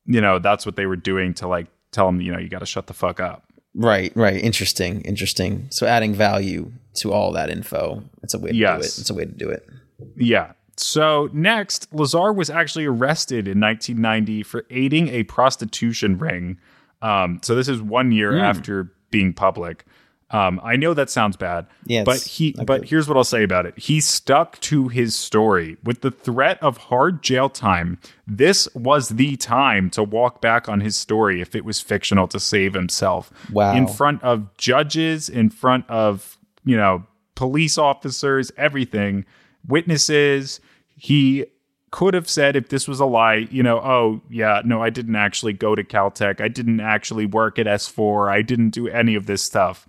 you 0.06 0.20
know, 0.20 0.38
that's 0.38 0.64
what 0.66 0.76
they 0.76 0.86
were 0.86 0.96
doing 1.10 1.34
to 1.34 1.46
like 1.46 1.66
tell 1.92 2.06
them 2.06 2.20
you 2.20 2.32
know, 2.32 2.38
you 2.38 2.48
got 2.48 2.60
to 2.60 2.66
shut 2.74 2.86
the 2.86 2.94
fuck 2.94 3.20
up. 3.20 3.44
Right, 3.74 4.10
right. 4.16 4.42
Interesting, 4.42 5.02
interesting. 5.02 5.68
So 5.70 5.86
adding 5.86 6.12
value 6.14 6.72
to 7.00 7.12
all 7.12 7.30
that 7.32 7.50
info. 7.50 8.02
It's 8.24 8.34
a 8.34 8.38
way 8.38 8.48
to 8.48 8.52
do 8.52 8.58
Yes. 8.58 8.80
it. 8.98 9.00
It's 9.02 9.10
a 9.10 9.14
way 9.14 9.24
to 9.26 9.30
do 9.44 9.48
it. 9.48 9.68
Yeah. 10.16 10.52
So 10.76 11.28
next, 11.32 11.86
Lazar 11.92 12.32
was 12.32 12.48
actually 12.50 12.86
arrested 12.86 13.46
in 13.46 13.60
1990 13.60 14.42
for 14.42 14.64
aiding 14.70 15.08
a 15.08 15.22
prostitution 15.24 16.18
ring. 16.18 16.58
Um, 17.02 17.38
so 17.42 17.54
this 17.54 17.68
is 17.68 17.80
one 17.80 18.10
year 18.12 18.36
after 18.42 18.90
being 19.10 19.32
public. 19.32 19.84
Um, 20.32 20.60
I 20.62 20.76
know 20.76 20.94
that 20.94 21.10
sounds 21.10 21.36
bad, 21.36 21.66
Yeah, 21.84 22.04
but 22.04 22.22
he. 22.22 22.54
not 22.56 22.66
But 22.66 22.84
here's 22.84 23.08
what 23.08 23.16
I'll 23.16 23.24
say 23.24 23.42
about 23.42 23.66
it: 23.66 23.76
he 23.76 24.00
stuck 24.00 24.60
to 24.60 24.88
his 24.88 25.14
story 25.14 25.76
with 25.82 26.02
the 26.02 26.10
threat 26.10 26.62
of 26.62 26.76
hard 26.76 27.22
jail 27.22 27.48
time. 27.48 27.98
This 28.26 28.72
was 28.74 29.10
the 29.10 29.36
time 29.36 29.90
to 29.90 30.04
walk 30.04 30.40
back 30.40 30.68
on 30.68 30.80
his 30.80 30.96
story 30.96 31.40
if 31.40 31.56
it 31.56 31.64
was 31.64 31.80
fictional 31.80 32.28
to 32.28 32.38
save 32.38 32.74
himself. 32.74 33.32
Wow. 33.50 33.74
In 33.74 33.88
front 33.88 34.22
of 34.22 34.56
judges, 34.56 35.28
in 35.28 35.50
front 35.50 35.88
of 35.90 36.38
you 36.64 36.76
know 36.76 37.04
police 37.34 37.78
officers, 37.78 38.52
everything, 38.56 39.24
witnesses. 39.66 40.60
He 40.96 41.46
could 41.90 42.14
have 42.14 42.28
said 42.28 42.54
if 42.54 42.68
this 42.68 42.86
was 42.86 43.00
a 43.00 43.06
lie, 43.06 43.48
you 43.50 43.62
know, 43.62 43.78
oh 43.78 44.20
yeah, 44.30 44.62
no, 44.64 44.82
I 44.82 44.90
didn't 44.90 45.16
actually 45.16 45.54
go 45.54 45.74
to 45.74 45.82
Caltech. 45.82 46.40
I 46.40 46.48
didn't 46.48 46.80
actually 46.80 47.26
work 47.26 47.58
at 47.58 47.66
S4. 47.66 48.30
I 48.30 48.42
didn't 48.42 48.70
do 48.70 48.88
any 48.88 49.14
of 49.14 49.26
this 49.26 49.42
stuff. 49.42 49.88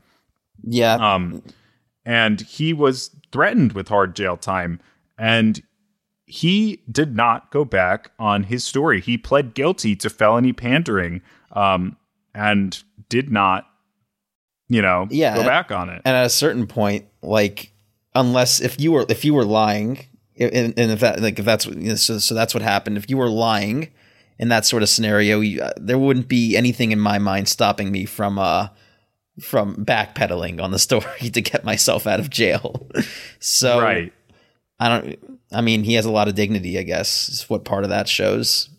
Yeah. 0.63 0.95
Um, 0.95 1.43
and 2.05 2.41
he 2.41 2.73
was 2.73 3.09
threatened 3.31 3.73
with 3.73 3.87
hard 3.87 4.15
jail 4.15 4.37
time, 4.37 4.79
and 5.17 5.61
he 6.25 6.81
did 6.91 7.15
not 7.15 7.51
go 7.51 7.65
back 7.65 8.11
on 8.19 8.43
his 8.43 8.63
story. 8.63 9.01
He 9.01 9.17
pled 9.17 9.53
guilty 9.53 9.95
to 9.97 10.09
felony 10.09 10.53
pandering, 10.53 11.21
um, 11.51 11.97
and 12.33 12.81
did 13.09 13.29
not, 13.31 13.67
you 14.69 14.81
know, 14.81 15.07
Yeah. 15.11 15.35
go 15.35 15.43
back 15.43 15.71
on 15.71 15.89
it. 15.89 16.01
and 16.05 16.15
at 16.15 16.25
a 16.25 16.29
certain 16.29 16.65
point, 16.67 17.05
like 17.21 17.73
unless 18.15 18.61
if 18.61 18.79
you 18.79 18.91
were 18.93 19.05
if 19.09 19.23
you 19.25 19.33
were 19.33 19.45
lying, 19.45 20.05
and, 20.39 20.73
and 20.77 20.91
if 20.91 20.99
that 21.01 21.21
like 21.21 21.37
if 21.39 21.45
that's 21.45 21.65
you 21.65 21.75
know, 21.89 21.95
so 21.95 22.17
so 22.19 22.33
that's 22.33 22.53
what 22.53 22.63
happened. 22.63 22.97
If 22.97 23.09
you 23.09 23.17
were 23.17 23.29
lying 23.29 23.89
in 24.39 24.47
that 24.47 24.65
sort 24.65 24.81
of 24.81 24.89
scenario, 24.89 25.39
you, 25.41 25.61
uh, 25.61 25.71
there 25.77 25.99
wouldn't 25.99 26.27
be 26.27 26.55
anything 26.57 26.91
in 26.91 26.99
my 26.99 27.19
mind 27.19 27.47
stopping 27.47 27.91
me 27.91 28.05
from 28.05 28.39
uh 28.39 28.69
from 29.39 29.75
backpedaling 29.85 30.61
on 30.61 30.71
the 30.71 30.79
story 30.79 31.29
to 31.33 31.41
get 31.41 31.63
myself 31.63 32.07
out 32.07 32.19
of 32.19 32.29
jail. 32.29 32.87
so 33.39 33.81
right. 33.81 34.13
I 34.79 34.89
don't. 34.89 35.39
I 35.53 35.61
mean, 35.61 35.83
he 35.83 35.95
has 35.95 36.05
a 36.05 36.11
lot 36.11 36.27
of 36.27 36.35
dignity. 36.35 36.79
I 36.79 36.83
guess 36.83 37.29
is 37.29 37.49
what 37.49 37.65
part 37.65 37.83
of 37.83 37.89
that 37.89 38.07
shows. 38.07 38.69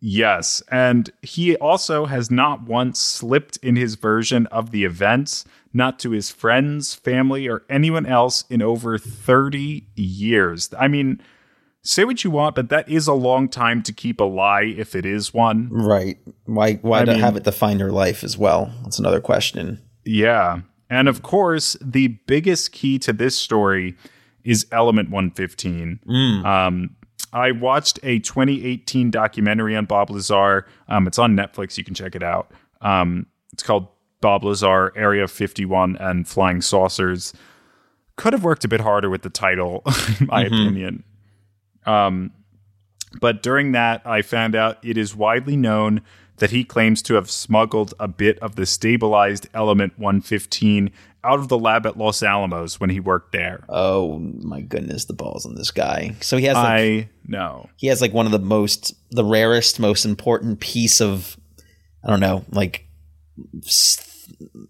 Yes. 0.00 0.62
And 0.70 1.10
he 1.22 1.56
also 1.56 2.06
has 2.06 2.30
not 2.30 2.62
once 2.62 3.00
slipped 3.00 3.56
in 3.58 3.74
his 3.74 3.96
version 3.96 4.46
of 4.46 4.70
the 4.70 4.84
events, 4.84 5.44
not 5.72 5.98
to 6.00 6.10
his 6.10 6.30
friends, 6.30 6.94
family, 6.94 7.48
or 7.48 7.64
anyone 7.68 8.06
else 8.06 8.44
in 8.48 8.62
over 8.62 8.96
30 8.96 9.86
years. 9.96 10.70
I 10.78 10.86
mean, 10.86 11.20
say 11.88 12.04
what 12.04 12.22
you 12.22 12.30
want, 12.30 12.54
but 12.54 12.68
that 12.68 12.86
is 12.88 13.08
a 13.08 13.14
long 13.14 13.48
time 13.48 13.82
to 13.82 13.92
keep 13.92 14.20
a 14.20 14.24
lie 14.24 14.74
if 14.76 14.94
it 14.94 15.06
is 15.06 15.32
one. 15.32 15.68
Right. 15.70 16.18
Why? 16.44 16.74
Why 16.74 17.04
mean- 17.04 17.18
have 17.18 17.36
it 17.36 17.44
define 17.44 17.78
your 17.78 17.92
life 17.92 18.22
as 18.22 18.36
well? 18.36 18.70
That's 18.82 18.98
another 18.98 19.20
question. 19.20 19.80
Yeah. 20.04 20.60
And 20.90 21.08
of 21.08 21.22
course, 21.22 21.76
the 21.80 22.08
biggest 22.26 22.72
key 22.72 22.98
to 23.00 23.12
this 23.12 23.36
story 23.36 23.96
is 24.44 24.66
Element 24.70 25.10
115. 25.10 26.00
Um, 26.44 26.90
I 27.32 27.52
watched 27.52 27.98
a 28.02 28.18
2018 28.20 29.10
documentary 29.10 29.76
on 29.76 29.84
Bob 29.84 30.10
Lazar. 30.10 30.66
Um, 30.88 31.06
it's 31.06 31.18
on 31.18 31.36
Netflix. 31.36 31.76
You 31.76 31.84
can 31.84 31.94
check 31.94 32.14
it 32.14 32.22
out. 32.22 32.50
Um, 32.80 33.26
it's 33.52 33.62
called 33.62 33.88
Bob 34.22 34.44
Lazar, 34.44 34.92
Area 34.96 35.28
51 35.28 35.96
and 35.96 36.26
Flying 36.26 36.62
Saucers. 36.62 37.34
Could 38.16 38.32
have 38.32 38.44
worked 38.44 38.64
a 38.64 38.68
bit 38.68 38.80
harder 38.80 39.10
with 39.10 39.22
the 39.22 39.30
title, 39.30 39.82
in 40.20 40.26
my 40.26 40.44
opinion. 40.44 41.04
Um, 41.86 42.32
but 43.20 43.42
during 43.42 43.72
that, 43.72 44.02
I 44.04 44.22
found 44.22 44.54
out 44.54 44.78
it 44.82 44.98
is 44.98 45.16
widely 45.16 45.56
known 45.56 46.02
that 46.36 46.50
he 46.50 46.64
claims 46.64 47.02
to 47.02 47.14
have 47.14 47.30
smuggled 47.30 47.94
a 47.98 48.08
bit 48.08 48.38
of 48.38 48.54
the 48.56 48.66
stabilized 48.66 49.48
element 49.54 49.98
115 49.98 50.90
out 51.24 51.38
of 51.40 51.48
the 51.48 51.58
lab 51.58 51.84
at 51.84 51.98
Los 51.98 52.22
Alamos 52.22 52.78
when 52.78 52.90
he 52.90 53.00
worked 53.00 53.32
there. 53.32 53.64
Oh 53.68 54.18
my 54.18 54.60
goodness, 54.60 55.06
the 55.06 55.14
balls 55.14 55.44
on 55.44 55.56
this 55.56 55.70
guy. 55.70 56.14
So 56.20 56.36
he 56.36 56.44
has 56.44 56.54
like, 56.54 56.66
I 56.66 57.08
know. 57.26 57.68
he 57.76 57.88
has 57.88 58.00
like 58.00 58.12
one 58.12 58.26
of 58.26 58.32
the 58.32 58.38
most 58.38 58.94
the 59.10 59.24
rarest, 59.24 59.80
most 59.80 60.04
important 60.04 60.60
piece 60.60 61.00
of 61.00 61.36
I 62.04 62.08
don't 62.08 62.20
know, 62.20 62.44
like 62.50 62.86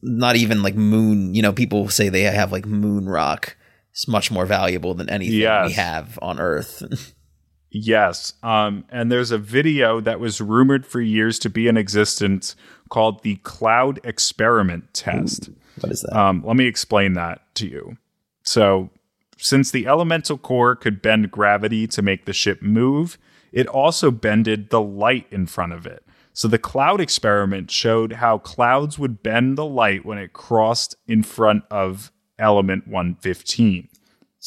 not 0.03 0.37
even 0.37 0.63
like 0.63 0.75
moon. 0.75 1.35
You 1.35 1.43
know, 1.43 1.53
people 1.53 1.89
say 1.89 2.09
they 2.09 2.23
have 2.23 2.53
like 2.53 2.67
moon 2.67 3.09
rock. 3.09 3.57
It's 3.99 4.07
much 4.07 4.31
more 4.31 4.47
valuable 4.47 4.95
than 4.95 5.11
anything 5.11 5.41
we 5.65 5.73
have 5.73 6.21
on 6.23 6.39
Earth. 6.39 7.15
Yes. 7.71 8.33
Um, 8.43 8.87
and 8.89 9.13
there's 9.13 9.31
a 9.31 9.37
video 9.37 10.01
that 10.01 10.21
was 10.21 10.41
rumored 10.41 10.87
for 10.87 11.03
years 11.03 11.39
to 11.41 11.51
be 11.51 11.69
in 11.69 11.77
existence 11.77 12.57
called 12.89 13.23
the 13.23 13.37
Cloud 13.37 14.01
Experiment 14.05 14.95
Test. 14.95 15.51
what 15.81 15.93
is 15.93 16.01
that? 16.01 16.19
Um, 16.19 16.43
let 16.47 16.57
me 16.57 16.65
explain 16.65 17.13
that 17.13 17.43
to 17.57 17.67
you. 17.67 17.99
So, 18.43 18.89
since 19.37 19.71
the 19.71 19.87
elemental 19.87 20.39
core 20.39 20.77
could 20.77 21.03
bend 21.03 21.31
gravity 21.31 21.87
to 21.89 22.01
make 22.01 22.25
the 22.25 22.33
ship 22.33 22.63
move, 22.63 23.19
it 23.53 23.67
also 23.67 24.11
bended 24.11 24.71
the 24.71 24.81
light 24.81 25.27
in 25.31 25.45
front 25.45 25.75
of 25.75 25.87
it. 25.87 26.03
So 26.33 26.49
the 26.49 26.59
cloud 26.59 27.03
experiment 27.03 27.71
showed 27.71 28.15
how 28.15 28.39
clouds 28.39 28.99
would 28.99 29.23
bend 29.23 29.59
the 29.59 29.67
light 29.67 30.07
when 30.07 30.17
it 30.17 30.33
crossed 30.33 30.97
in 31.07 31.23
front 31.23 31.65
of 31.71 32.13
element 32.39 32.87
115. 32.87 33.88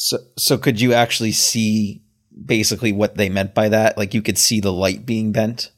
So, 0.03 0.17
so 0.35 0.57
could 0.57 0.81
you 0.81 0.93
actually 0.93 1.31
see 1.31 2.01
basically 2.43 2.91
what 2.91 3.17
they 3.17 3.29
meant 3.29 3.53
by 3.53 3.69
that? 3.69 3.99
Like 3.99 4.15
you 4.15 4.23
could 4.23 4.39
see 4.39 4.59
the 4.59 4.73
light 4.73 5.05
being 5.05 5.31
bent. 5.31 5.71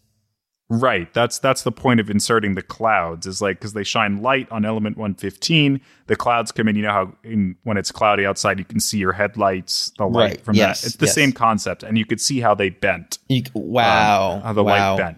Right. 0.70 1.14
That's 1.14 1.40
that's 1.40 1.64
the 1.64 1.74
point 1.74 2.00
of 2.00 2.10
inserting 2.10 2.56
the 2.56 2.62
clouds 2.62 3.28
is 3.28 3.42
like 3.42 3.60
because 3.60 3.74
they 3.74 3.84
shine 3.84 4.22
light 4.22 4.50
on 4.50 4.64
element 4.64 4.96
115. 4.96 5.82
The 6.08 6.16
clouds 6.16 6.54
come 6.54 6.70
in. 6.70 6.78
You 6.78 6.84
know 6.84 6.92
how 6.94 7.14
in, 7.26 7.58
when 7.64 7.76
it's 7.76 7.92
cloudy 7.92 8.26
outside, 8.26 8.60
you 8.60 8.66
can 8.66 8.80
see 8.80 8.98
your 8.98 9.12
headlights, 9.12 9.92
the 9.98 10.06
light 10.06 10.30
Right. 10.30 10.42
from 10.46 10.56
Yes. 10.56 10.82
that. 10.82 10.88
It's 10.88 10.96
the 10.96 11.06
Yes. 11.08 11.16
same 11.16 11.34
concept, 11.34 11.84
and 11.84 11.98
you 11.98 12.06
could 12.06 12.22
see 12.22 12.40
how 12.40 12.56
they 12.56 12.70
bent. 12.70 13.20
You, 13.28 13.44
wow. 13.54 14.36
um, 14.36 14.42
how 14.42 14.54
the 14.54 14.64
wow. 14.64 14.94
light 14.94 14.98
bent. 15.04 15.18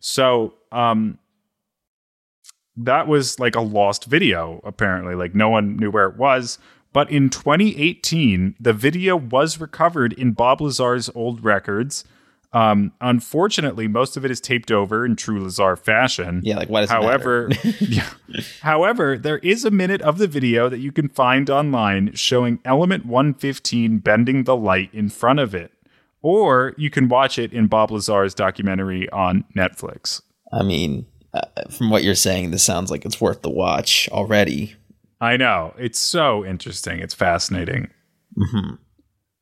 So, 0.00 0.54
um, 0.72 1.18
that 2.78 3.06
was 3.06 3.38
like 3.38 3.54
a 3.54 3.60
lost 3.60 4.06
video, 4.06 4.60
apparently. 4.64 5.14
Like, 5.14 5.34
no 5.34 5.50
one 5.50 5.76
knew 5.76 5.90
where 5.90 6.06
it 6.06 6.16
was. 6.16 6.58
But 6.96 7.10
in 7.10 7.28
2018, 7.28 8.56
the 8.58 8.72
video 8.72 9.16
was 9.16 9.60
recovered 9.60 10.14
in 10.14 10.32
Bob 10.32 10.62
Lazar's 10.62 11.10
old 11.14 11.44
records. 11.44 12.06
Um, 12.54 12.90
unfortunately, 13.02 13.86
most 13.86 14.16
of 14.16 14.24
it 14.24 14.30
is 14.30 14.40
taped 14.40 14.72
over 14.72 15.04
in 15.04 15.14
true 15.14 15.42
Lazar 15.42 15.76
fashion. 15.76 16.40
Yeah, 16.42 16.56
like, 16.56 16.70
does 16.70 16.88
it 16.88 16.94
However, 16.94 17.50
yeah. 17.80 18.08
However, 18.62 19.18
there 19.18 19.36
is 19.40 19.66
a 19.66 19.70
minute 19.70 20.00
of 20.00 20.16
the 20.16 20.26
video 20.26 20.70
that 20.70 20.78
you 20.78 20.90
can 20.90 21.10
find 21.10 21.50
online 21.50 22.14
showing 22.14 22.60
element 22.64 23.04
115 23.04 23.98
bending 23.98 24.44
the 24.44 24.56
light 24.56 24.88
in 24.94 25.10
front 25.10 25.38
of 25.38 25.54
it. 25.54 25.72
Or 26.22 26.72
you 26.78 26.88
can 26.88 27.10
watch 27.10 27.38
it 27.38 27.52
in 27.52 27.66
Bob 27.66 27.90
Lazar's 27.90 28.32
documentary 28.32 29.06
on 29.10 29.44
Netflix. 29.54 30.22
I 30.50 30.62
mean, 30.62 31.04
uh, 31.34 31.42
from 31.68 31.90
what 31.90 32.04
you're 32.04 32.14
saying, 32.14 32.52
this 32.52 32.64
sounds 32.64 32.90
like 32.90 33.04
it's 33.04 33.20
worth 33.20 33.42
the 33.42 33.50
watch 33.50 34.08
already. 34.08 34.76
I 35.20 35.36
know. 35.36 35.74
It's 35.78 35.98
so 35.98 36.44
interesting. 36.44 36.98
It's 36.98 37.14
fascinating. 37.14 37.88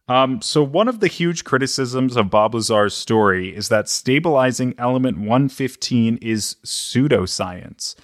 Um, 0.06 0.42
so, 0.42 0.62
one 0.62 0.86
of 0.88 1.00
the 1.00 1.06
huge 1.06 1.44
criticisms 1.44 2.16
of 2.16 2.28
Bob 2.28 2.54
Lazar's 2.54 2.94
story 2.94 3.56
is 3.56 3.70
that 3.70 3.88
stabilizing 3.88 4.74
element 4.76 5.18
115 5.18 6.18
is 6.20 6.56
pseudoscience. 6.64 7.94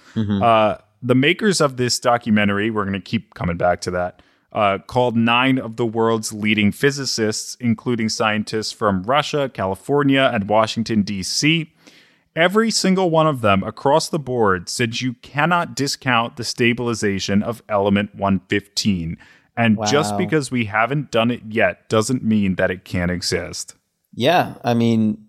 Uh, 0.43 0.77
the 1.03 1.15
makers 1.15 1.61
of 1.61 1.77
this 1.77 1.99
documentary, 1.99 2.71
we're 2.71 2.85
going 2.85 2.93
to 2.93 2.99
keep 2.99 3.33
coming 3.35 3.57
back 3.57 3.81
to 3.81 3.91
that, 3.91 4.21
uh, 4.51 4.79
called 4.87 5.15
nine 5.15 5.59
of 5.59 5.75
the 5.75 5.85
world's 5.85 6.33
leading 6.33 6.71
physicists, 6.71 7.55
including 7.59 8.09
scientists 8.09 8.71
from 8.71 9.03
Russia, 9.03 9.49
California, 9.53 10.29
and 10.33 10.49
Washington, 10.49 11.03
D.C. 11.03 11.71
Every 12.35 12.71
single 12.71 13.09
one 13.09 13.27
of 13.27 13.41
them 13.41 13.61
across 13.63 14.07
the 14.07 14.19
board 14.19 14.69
said 14.69 15.01
you 15.01 15.13
cannot 15.15 15.75
discount 15.75 16.37
the 16.37 16.45
stabilization 16.45 17.43
of 17.43 17.61
element 17.67 18.15
115. 18.15 19.17
And 19.57 19.77
just 19.87 20.17
because 20.17 20.49
we 20.49 20.65
haven't 20.65 21.11
done 21.11 21.29
it 21.29 21.41
yet 21.49 21.89
doesn't 21.89 22.23
mean 22.23 22.55
that 22.55 22.71
it 22.71 22.85
can't 22.85 23.11
exist. 23.11 23.75
Yeah, 24.13 24.55
I 24.63 24.73
mean, 24.73 25.25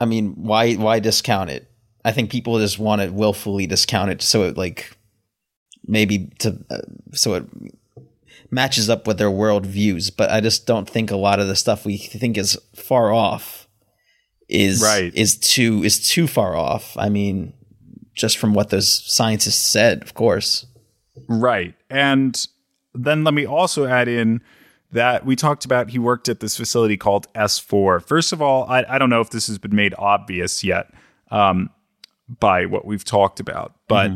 I 0.00 0.06
mean, 0.06 0.34
why 0.34 0.74
why 0.74 0.98
discount 0.98 1.50
it? 1.50 1.70
I 2.04 2.12
think 2.12 2.30
people 2.30 2.58
just 2.58 2.78
want 2.78 3.00
to 3.00 3.10
willfully 3.10 3.66
discount 3.66 4.10
it 4.10 4.22
so 4.22 4.42
it 4.42 4.56
like 4.56 4.96
maybe 5.86 6.30
to 6.40 6.58
uh, 6.70 6.78
so 7.12 7.34
it 7.34 7.44
matches 8.50 8.90
up 8.90 9.06
with 9.06 9.18
their 9.18 9.30
world 9.30 9.66
views. 9.66 10.10
But 10.10 10.30
I 10.30 10.40
just 10.40 10.66
don't 10.66 10.90
think 10.90 11.10
a 11.10 11.16
lot 11.16 11.38
of 11.38 11.46
the 11.46 11.56
stuff 11.56 11.84
we 11.84 11.96
think 11.96 12.36
is 12.36 12.58
far 12.74 13.12
off 13.12 13.67
is 14.48 14.82
Right. 14.82 15.14
is 15.14 15.36
too 15.36 15.82
is 15.84 16.06
too 16.08 16.26
far 16.26 16.56
off. 16.56 16.96
I 16.96 17.08
mean, 17.08 17.52
just 18.14 18.38
from 18.38 18.54
what 18.54 18.70
those 18.70 18.88
scientists 18.88 19.64
said, 19.64 20.02
of 20.02 20.14
course. 20.14 20.66
Right. 21.28 21.74
And 21.90 22.46
then 22.94 23.24
let 23.24 23.34
me 23.34 23.46
also 23.46 23.86
add 23.86 24.08
in 24.08 24.40
that 24.90 25.26
we 25.26 25.36
talked 25.36 25.64
about 25.64 25.90
he 25.90 25.98
worked 25.98 26.28
at 26.28 26.40
this 26.40 26.56
facility 26.56 26.96
called 26.96 27.32
S4. 27.34 28.02
First 28.02 28.32
of 28.32 28.40
all, 28.40 28.64
I, 28.68 28.84
I 28.88 28.98
don't 28.98 29.10
know 29.10 29.20
if 29.20 29.30
this 29.30 29.46
has 29.48 29.58
been 29.58 29.76
made 29.76 29.94
obvious 29.98 30.64
yet 30.64 30.90
um, 31.30 31.68
by 32.40 32.64
what 32.64 32.86
we've 32.86 33.04
talked 33.04 33.38
about, 33.38 33.74
but 33.86 34.10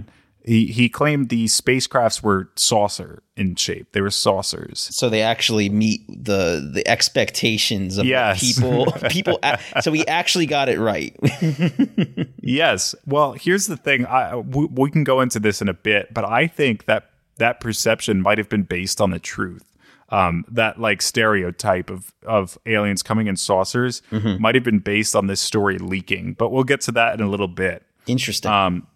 he, 0.45 0.67
he 0.67 0.89
claimed 0.89 1.29
the 1.29 1.45
spacecrafts 1.47 2.23
were 2.23 2.51
saucer 2.57 3.23
in 3.37 3.55
shape. 3.55 3.93
They 3.93 4.01
were 4.01 4.11
saucers. 4.11 4.81
so 4.93 5.09
they 5.09 5.23
actually 5.23 5.69
meet 5.69 6.01
the 6.09 6.69
the 6.73 6.87
expectations 6.89 7.97
of 7.99 8.07
Yes. 8.07 8.41
people 8.41 8.87
people 9.11 9.39
so 9.81 9.91
we 9.91 10.05
actually 10.07 10.47
got 10.47 10.69
it 10.69 10.79
right 10.79 11.17
Yes. 12.43 12.95
Well, 13.07 13.33
here's 13.33 13.67
the 13.67 13.77
thing. 13.77 14.05
I, 14.07 14.37
we, 14.37 14.67
we 14.67 14.91
can 14.91 15.05
go 15.05 15.21
into 15.21 15.39
this 15.39 15.63
in 15.63 15.69
a 15.69 15.75
bit, 15.75 16.13
but 16.13 16.25
I 16.25 16.47
think 16.47 16.87
that 16.87 17.11
that 17.39 17.61
perception 17.61 18.21
might 18.21 18.39
have 18.39 18.49
been 18.49 18.65
based 18.65 19.01
on 19.01 19.11
the 19.11 19.19
truth. 19.19 19.63
Um, 20.09 20.45
that 20.51 20.79
like 20.79 21.01
stereotype 21.01 21.89
of 21.89 22.13
of 22.27 22.59
aliens 22.67 23.03
coming 23.03 23.29
in 23.29 23.37
saucers 23.37 24.03
might 24.11 24.55
have 24.55 24.65
been 24.65 24.81
based 24.81 25.17
on 25.17 25.27
this 25.27 25.41
story 25.41 25.79
leaking, 25.79 26.35
but 26.35 26.51
we'll 26.53 26.65
get 26.65 26.83
to 26.83 26.93
that 26.93 27.15
in 27.19 27.25
a 27.25 27.31
little 27.31 27.49
bit. 27.49 27.83
interesting 28.07 28.51
Um, 28.53 28.87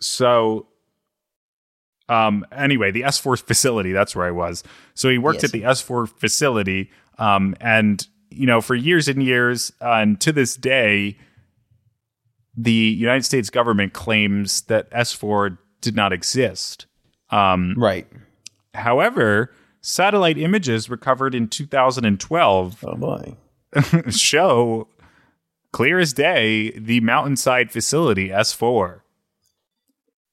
so, 0.00 0.68
um, 2.08 2.44
anyway, 2.52 2.90
the 2.90 3.02
S4 3.02 3.40
facility, 3.42 3.92
that's 3.92 4.14
where 4.14 4.26
I 4.26 4.30
was. 4.30 4.62
So 4.94 5.08
he 5.08 5.18
worked 5.18 5.42
Yes. 5.42 5.44
at 5.44 5.52
the 5.52 5.62
S4 5.62 6.06
facility. 6.08 6.90
Um, 7.18 7.56
and, 7.60 8.06
you 8.30 8.46
know, 8.46 8.60
for 8.60 8.74
years 8.74 9.08
and 9.08 9.22
years, 9.22 9.72
uh, 9.80 9.94
and 9.94 10.20
to 10.20 10.32
this 10.32 10.54
day, 10.56 11.16
the 12.56 12.72
United 12.72 13.24
States 13.24 13.50
government 13.50 13.92
claims 13.92 14.62
that 14.62 14.90
S4 14.90 15.58
did 15.80 15.96
not 15.96 16.12
exist. 16.12 16.86
Um, 17.30 17.74
right 17.76 18.06
however, 18.76 19.50
satellite 19.80 20.38
images 20.38 20.88
recovered 20.88 21.34
in 21.34 21.48
2012 21.48 22.84
oh 22.86 23.36
show 24.10 24.88
clear 25.72 25.98
as 25.98 26.12
day 26.12 26.70
the 26.78 27.00
mountainside 27.00 27.70
facility 27.70 28.28
S4. 28.28 29.00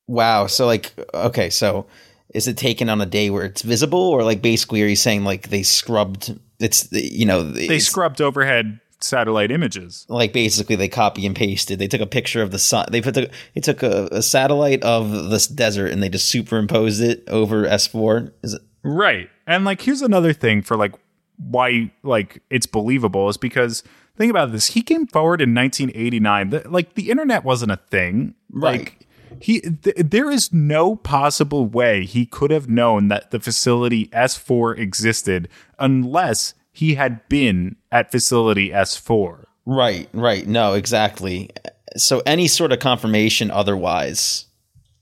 Wow. 0.08 0.48
So 0.48 0.66
like, 0.66 0.94
okay, 1.14 1.50
so 1.50 1.86
is 2.34 2.48
it 2.48 2.58
taken 2.58 2.90
on 2.90 3.00
a 3.02 3.06
day 3.06 3.30
where 3.30 3.46
it's 3.46 3.62
visible, 3.62 4.00
or 4.00 4.24
like 4.24 4.42
basically, 4.42 4.82
are 4.84 4.88
you 4.88 4.96
saying 4.96 5.24
like 5.24 5.50
they 5.50 5.64
scrubbed? 5.64 6.38
It's 6.60 6.92
you 6.92 7.26
know 7.26 7.44
They 7.44 7.80
scrubbed 7.80 8.22
overhead 8.22 8.80
satellite 9.02 9.52
images. 9.52 10.06
like 10.08 10.32
basically 10.32 10.78
they 10.78 10.88
copy 10.88 11.26
and 11.26 11.36
pasted. 11.36 11.78
They 11.78 11.88
took 11.88 12.00
a 12.02 12.06
picture 12.06 12.42
of 12.42 12.52
the 12.52 12.60
sun. 12.60 12.86
They 12.90 13.02
put 13.02 13.14
the 13.16 13.30
they 13.54 13.62
took 13.62 13.84
a, 13.84 14.08
a 14.12 14.22
satellite 14.22 14.82
of 14.84 15.30
this 15.30 15.46
desert 15.48 15.92
and 15.92 16.02
they 16.02 16.10
just 16.10 16.30
superimposed 16.30 17.02
it 17.02 17.24
over 17.28 17.66
S 17.68 17.86
four. 17.88 18.32
Is 18.44 18.54
it? 18.54 18.62
Right. 18.84 19.30
And 19.46 19.66
like 19.66 19.82
here's 19.82 20.02
another 20.02 20.32
thing 20.34 20.62
for 20.62 20.78
like 20.78 20.94
why 21.38 21.92
like 22.04 22.42
it's 22.50 22.66
believable 22.66 23.28
is 23.30 23.38
because 23.38 23.84
think 24.16 24.30
about 24.30 24.52
this. 24.54 24.68
He 24.68 24.82
came 24.82 25.06
forward 25.08 25.42
in 25.42 25.54
1989. 25.54 26.50
The, 26.52 26.70
like 26.70 26.96
the 26.96 27.10
internet 27.12 27.44
wasn't 27.44 27.72
a 27.72 27.78
thing. 27.78 28.36
Right. 28.52 28.80
Like 28.80 29.08
he 29.40 29.62
th- 29.62 29.96
there 29.98 30.30
is 30.30 30.52
no 30.54 30.96
possible 30.96 31.66
way 31.66 32.06
he 32.06 32.26
could 32.26 32.52
have 32.52 32.70
known 32.70 33.08
that 33.10 33.32
the 33.32 33.40
facility 33.40 34.08
S4 34.08 34.78
existed 34.78 35.50
unless 35.80 36.54
he 36.72 36.96
had 36.96 37.28
been 37.30 37.76
at 37.92 38.12
facility 38.12 38.70
S4. 38.70 39.46
Right. 39.66 40.10
Right. 40.14 40.48
No. 40.48 40.74
Exactly. 40.74 41.50
So 41.96 42.22
any 42.26 42.48
sort 42.48 42.72
of 42.72 42.80
confirmation 42.80 43.52
otherwise 43.52 44.46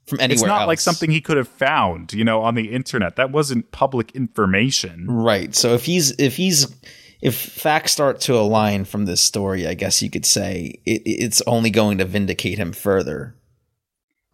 from 0.05 0.19
anywhere 0.19 0.33
It's 0.33 0.43
not 0.43 0.67
like 0.67 0.79
something 0.79 1.09
he 1.09 1.21
could 1.21 1.37
have 1.37 1.47
found, 1.47 2.13
you 2.13 2.23
know, 2.23 2.41
on 2.41 2.55
the 2.55 2.71
internet. 2.73 3.15
That 3.15 3.31
wasn't 3.31 3.71
public 3.71 4.11
information. 4.11 5.07
Right. 5.09 5.55
So 5.55 5.73
if 5.73 5.85
he's 5.85 6.11
if 6.19 6.35
he's 6.35 6.67
if 7.21 7.35
facts 7.35 7.93
start 7.93 8.19
to 8.21 8.35
align 8.35 8.83
from 8.85 9.05
this 9.05 9.21
story, 9.21 9.67
I 9.67 9.73
guess 9.73 10.01
you 10.01 10.09
could 10.09 10.25
say 10.25 10.79
it, 10.85 11.01
it's 11.05 11.41
only 11.47 11.69
going 11.69 11.99
to 11.99 12.05
vindicate 12.05 12.57
him 12.57 12.73
further. 12.73 13.35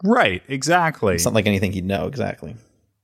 Right, 0.04 0.44
exactly. 0.48 1.16
It's 1.16 1.26
not 1.26 1.34
like 1.34 1.48
anything 1.48 1.72
he'd 1.72 1.86
know 1.86 2.08
exactly. 2.08 2.56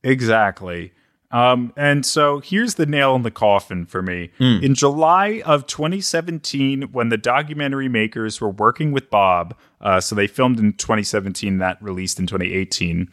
Exactly. 0.03 0.91
Um, 1.31 1.73
and 1.75 2.05
so 2.05 2.39
here's 2.41 2.75
the 2.75 2.85
nail 2.85 3.15
in 3.15 3.23
the 3.23 3.31
coffin 3.31 3.87
for 3.87 4.03
me. 4.03 4.29
In 4.63 4.75
July 4.75 5.41
of 5.47 5.65
2017, 5.65 6.83
when 6.91 7.09
the 7.09 7.17
documentary 7.17 7.89
makers 7.89 8.39
were 8.39 8.51
working 8.51 8.91
with 8.91 9.09
Bob, 9.09 9.57
uh, 9.81 9.99
so 9.99 10.13
they 10.13 10.27
filmed 10.27 10.59
in 10.59 10.73
2017, 10.73 11.57
that 11.57 11.81
released 11.81 12.19
in 12.19 12.27
2018. 12.27 13.09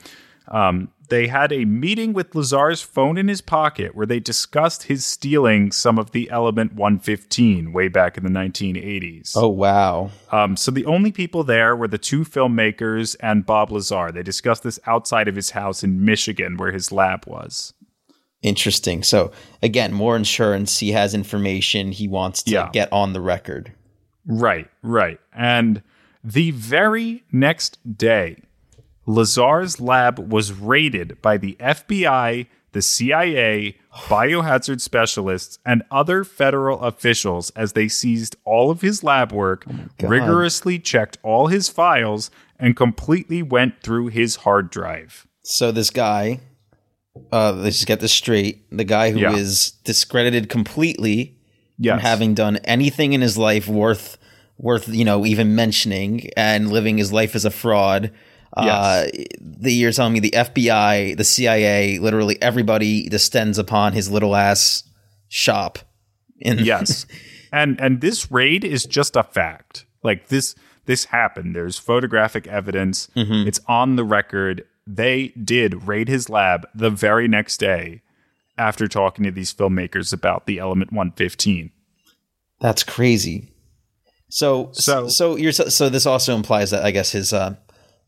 Um, 0.49 0.91
they 1.11 1.27
had 1.27 1.53
a 1.53 1.65
meeting 1.65 2.13
with 2.13 2.35
Lazar's 2.35 2.81
phone 2.83 3.19
in 3.19 3.29
his 3.29 3.41
pocket 3.41 3.95
where 3.95 4.07
they 4.07 4.19
discussed 4.21 4.85
his 4.85 5.05
stealing 5.05 5.71
some 5.73 5.99
of 5.99 6.13
the 6.13 6.31
Element 6.31 6.73
115 6.75 7.73
way 7.73 7.89
back 7.89 8.17
in 8.17 8.25
the 8.25 8.31
1980s. 8.31 9.33
Oh 9.37 9.49
wow. 9.49 10.11
Um, 10.33 10.57
so 10.57 10.71
the 10.71 10.87
only 10.87 11.13
people 11.13 11.45
there 11.45 11.77
were 11.77 11.89
the 11.89 11.99
two 11.99 12.21
filmmakers 12.25 13.17
and 13.21 13.45
Bob 13.45 13.71
Lazar. 13.71 14.11
They 14.11 14.23
discussed 14.23 14.63
this 14.63 14.81
outside 14.87 15.29
of 15.29 15.37
his 15.37 15.51
house 15.51 15.85
in 15.85 16.05
Michigan, 16.05 16.57
where 16.57 16.73
his 16.73 16.91
lab 16.91 17.27
was. 17.27 17.75
Interesting. 18.43 19.03
So 19.03 19.33
again, 19.63 19.93
more 19.93 20.17
insurance. 20.17 20.79
He 20.79 20.93
has 20.93 21.13
information 21.15 21.93
he 21.93 22.09
wants 22.09 22.43
to 22.45 22.51
Yeah. 22.53 22.71
get 22.73 22.91
on 22.93 23.13
the 23.13 23.21
record. 23.21 23.73
Right, 24.27 24.69
right. 24.83 25.19
And 25.37 25.83
The 26.23 26.51
very 26.51 27.25
next 27.33 27.79
day, 27.97 28.43
Lazar's 29.07 29.81
lab 29.81 30.19
was 30.33 30.53
raided 30.53 31.21
by 31.23 31.37
the 31.37 31.57
FBI, 31.61 32.47
the 32.73 32.83
CIA, 32.83 33.77
biohazard 33.93 34.81
specialists, 34.81 35.59
and 35.67 35.83
other 35.91 36.23
federal 36.25 36.81
officials 36.81 37.51
as 37.51 37.73
they 37.73 37.89
seized 37.89 38.37
all 38.45 38.71
of 38.71 38.81
his 38.83 39.03
lab 39.03 39.33
work, 39.33 39.65
rigorously 40.01 40.79
checked 40.79 41.19
all 41.23 41.49
his 41.49 41.69
files, 41.69 42.31
and 42.59 42.77
completely 42.77 43.43
went 43.43 43.83
through 43.83 44.09
his 44.09 44.37
hard 44.37 44.71
drive. 44.71 45.27
So 45.43 45.73
this 45.73 45.91
guy, 45.91 46.41
uh, 47.33 47.53
let's 47.53 47.77
just 47.77 47.89
get 47.89 48.01
this 48.01 48.13
straight. 48.13 48.65
The 48.71 48.85
guy 48.85 49.11
who 49.11 49.19
is 49.35 49.73
Yeah. 49.75 49.81
discredited 49.85 50.49
completely 50.49 51.37
Yes. 51.79 51.95
from 51.95 52.01
having 52.01 52.35
done 52.35 52.59
anything 52.59 53.15
in 53.15 53.23
his 53.23 53.39
life 53.39 53.67
worth 53.67 54.19
worth 54.59 54.89
you 54.91 55.07
know 55.07 55.25
even 55.25 55.55
mentioning 55.55 56.29
and 56.37 56.71
living 56.71 56.99
his 56.99 57.11
life 57.11 57.35
as 57.35 57.47
a 57.47 57.51
fraud. 57.51 58.11
Uh, 58.57 59.07
the 59.41 59.73
you're 59.73 59.93
telling 59.93 60.13
me 60.13 60.21
the 60.21 60.33
FBI, 60.33 61.17
the 61.17 61.25
CIA, 61.25 61.99
literally 61.99 62.41
everybody 62.43 63.09
descends 63.09 63.59
upon 63.59 63.93
his 63.93 64.11
little 64.11 64.35
ass 64.35 64.83
shop. 65.29 65.79
In 66.41 66.59
yes. 66.65 67.07
And 67.53 67.81
and 67.81 68.01
this 68.01 68.31
raid 68.31 68.65
is 68.65 68.87
just 68.87 69.15
a 69.17 69.23
fact. 69.23 69.87
Like 70.03 70.29
this 70.29 70.55
this 70.87 71.05
happened. 71.07 71.55
There's 71.55 71.79
photographic 71.79 72.47
evidence. 72.49 73.09
It's 73.15 73.61
on 73.69 73.97
the 73.97 74.05
record. 74.05 74.65
They 74.87 75.29
did 75.29 75.87
raid 75.87 76.09
his 76.09 76.29
lab 76.29 76.67
the 76.75 76.91
very 76.91 77.29
next 77.29 77.59
day 77.59 78.03
after 78.59 78.89
talking 78.89 79.25
to 79.25 79.31
these 79.31 79.55
filmmakers 79.55 80.13
about 80.13 80.47
the 80.47 80.59
element 80.59 80.93
115 80.93 81.71
That's 82.61 82.83
crazy. 82.83 83.49
So 84.29 84.71
So- 84.73 85.07
so 85.07 85.09
so 85.09 85.37
you're 85.37 85.53
so 85.53 85.89
this 85.89 86.07
also 86.07 86.35
implies 86.35 86.71
that 86.73 86.85
I 86.85 86.91
guess 86.91 87.13
his 87.13 87.33
uh 87.33 87.55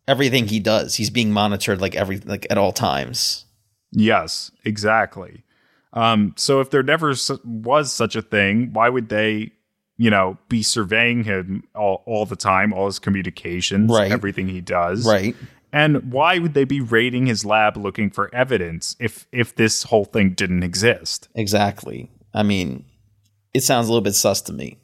everything 0.09 0.47
he 0.49 0.61
does 0.61 0.95
he's 0.97 1.11
being 1.11 1.33
monitored 1.33 1.81
like 1.81 1.95
every 1.95 2.19
like 2.21 2.47
at 2.51 2.59
all 2.59 2.73
times. 2.73 3.45
yes 3.93 4.51
exactly 4.65 5.45
um 5.93 6.33
so 6.37 6.61
if 6.61 6.71
there 6.71 6.83
never 6.83 7.15
was 7.45 7.93
such 7.93 8.17
a 8.17 8.23
thing 8.23 8.73
why 8.73 8.89
would 8.89 9.09
they 9.09 9.51
you 9.99 10.11
know 10.11 10.37
be 10.49 10.63
surveying 10.63 11.23
him 11.25 11.63
all, 11.75 12.03
all 12.07 12.27
the 12.27 12.37
time 12.37 12.73
all 12.73 12.87
his 12.87 12.99
communications 12.99 13.91
Right. 13.91 14.11
everything 14.11 14.49
he 14.49 14.61
does 14.61 15.07
Right. 15.07 15.37
And 15.75 16.13
why 16.13 16.39
would 16.39 16.53
they 16.53 16.65
be 16.65 16.83
raiding 16.83 17.25
his 17.25 17.47
lab 17.47 17.79
looking 17.79 18.11
for 18.11 18.29
evidence 18.35 18.95
if 19.01 19.27
if 19.33 19.55
this 19.57 19.85
whole 19.85 20.05
thing 20.05 20.35
didn't 20.35 20.63
exist? 20.63 21.29
Exactly. 21.35 22.11
I 22.35 22.43
mean, 22.43 22.85
it 23.55 23.63
sounds 23.63 23.89
a 23.89 23.91
little 23.91 24.03
bit 24.03 24.15
sus 24.15 24.43
to 24.43 24.53
me. 24.53 24.77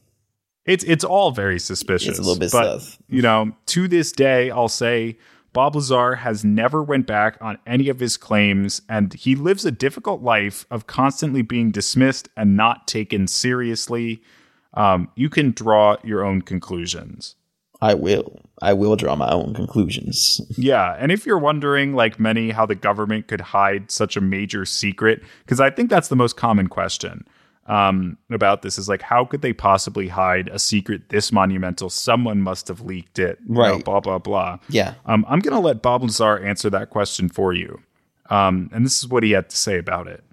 It's 0.68 0.84
it's 0.84 1.02
all 1.02 1.30
very 1.30 1.58
suspicious. 1.58 2.10
It's 2.10 2.18
a 2.18 2.22
little 2.22 2.38
bit 2.38 2.52
but, 2.52 2.80
sus. 2.80 2.98
You 3.08 3.22
know, 3.22 3.52
to 3.66 3.88
this 3.88 4.12
day, 4.12 4.50
I'll 4.50 4.68
say 4.68 5.16
Bob 5.54 5.74
Lazar 5.74 6.16
has 6.16 6.44
never 6.44 6.82
went 6.82 7.06
back 7.06 7.38
on 7.40 7.58
any 7.66 7.88
of 7.88 8.00
his 8.00 8.18
claims, 8.18 8.82
and 8.86 9.14
he 9.14 9.34
lives 9.34 9.64
a 9.64 9.70
difficult 9.70 10.22
life 10.22 10.66
of 10.70 10.86
constantly 10.86 11.40
being 11.40 11.70
dismissed 11.70 12.28
and 12.36 12.54
not 12.54 12.86
taken 12.86 13.26
seriously. 13.26 14.22
Um, 14.74 15.08
you 15.14 15.30
can 15.30 15.52
draw 15.52 15.96
your 16.04 16.22
own 16.22 16.42
conclusions. 16.42 17.34
I 17.80 17.94
will. 17.94 18.42
I 18.60 18.74
will 18.74 18.96
draw 18.96 19.16
my 19.16 19.30
own 19.30 19.54
conclusions. 19.54 20.40
Yeah, 20.58 20.96
and 20.98 21.10
if 21.10 21.24
you're 21.24 21.38
wondering, 21.38 21.94
like 21.94 22.20
many, 22.20 22.50
how 22.50 22.66
the 22.66 22.74
government 22.74 23.26
could 23.26 23.40
hide 23.40 23.90
such 23.90 24.16
a 24.16 24.20
major 24.20 24.66
secret, 24.66 25.22
because 25.44 25.60
I 25.60 25.70
think 25.70 25.88
that's 25.88 26.08
the 26.08 26.16
most 26.16 26.36
common 26.36 26.66
question 26.66 27.24
um, 27.68 28.16
about 28.30 28.62
this 28.62 28.78
is 28.78 28.88
like, 28.88 29.02
how 29.02 29.24
could 29.24 29.42
they 29.42 29.52
possibly 29.52 30.08
hide 30.08 30.48
a 30.48 30.58
secret 30.58 31.10
this 31.10 31.30
monumental? 31.30 31.90
Someone 31.90 32.40
must 32.40 32.66
have 32.68 32.80
leaked 32.80 33.18
it, 33.18 33.38
you 33.46 33.54
know, 33.54 33.60
Right. 33.60 33.84
blah 33.84 34.00
blah 34.00 34.18
blah. 34.18 34.58
Yeah. 34.68 34.94
Um, 35.06 35.24
I'm 35.28 35.40
going 35.40 35.54
to 35.54 35.60
let 35.60 35.82
Bob 35.82 36.02
Lazar 36.02 36.38
answer 36.38 36.70
that 36.70 36.90
question 36.90 37.28
for 37.28 37.52
you, 37.52 37.80
um, 38.30 38.70
and 38.72 38.84
this 38.84 38.98
is 38.98 39.06
what 39.08 39.22
he 39.22 39.32
had 39.32 39.48
to 39.50 39.56
say 39.56 39.78
about 39.78 40.06
it. 40.08 40.24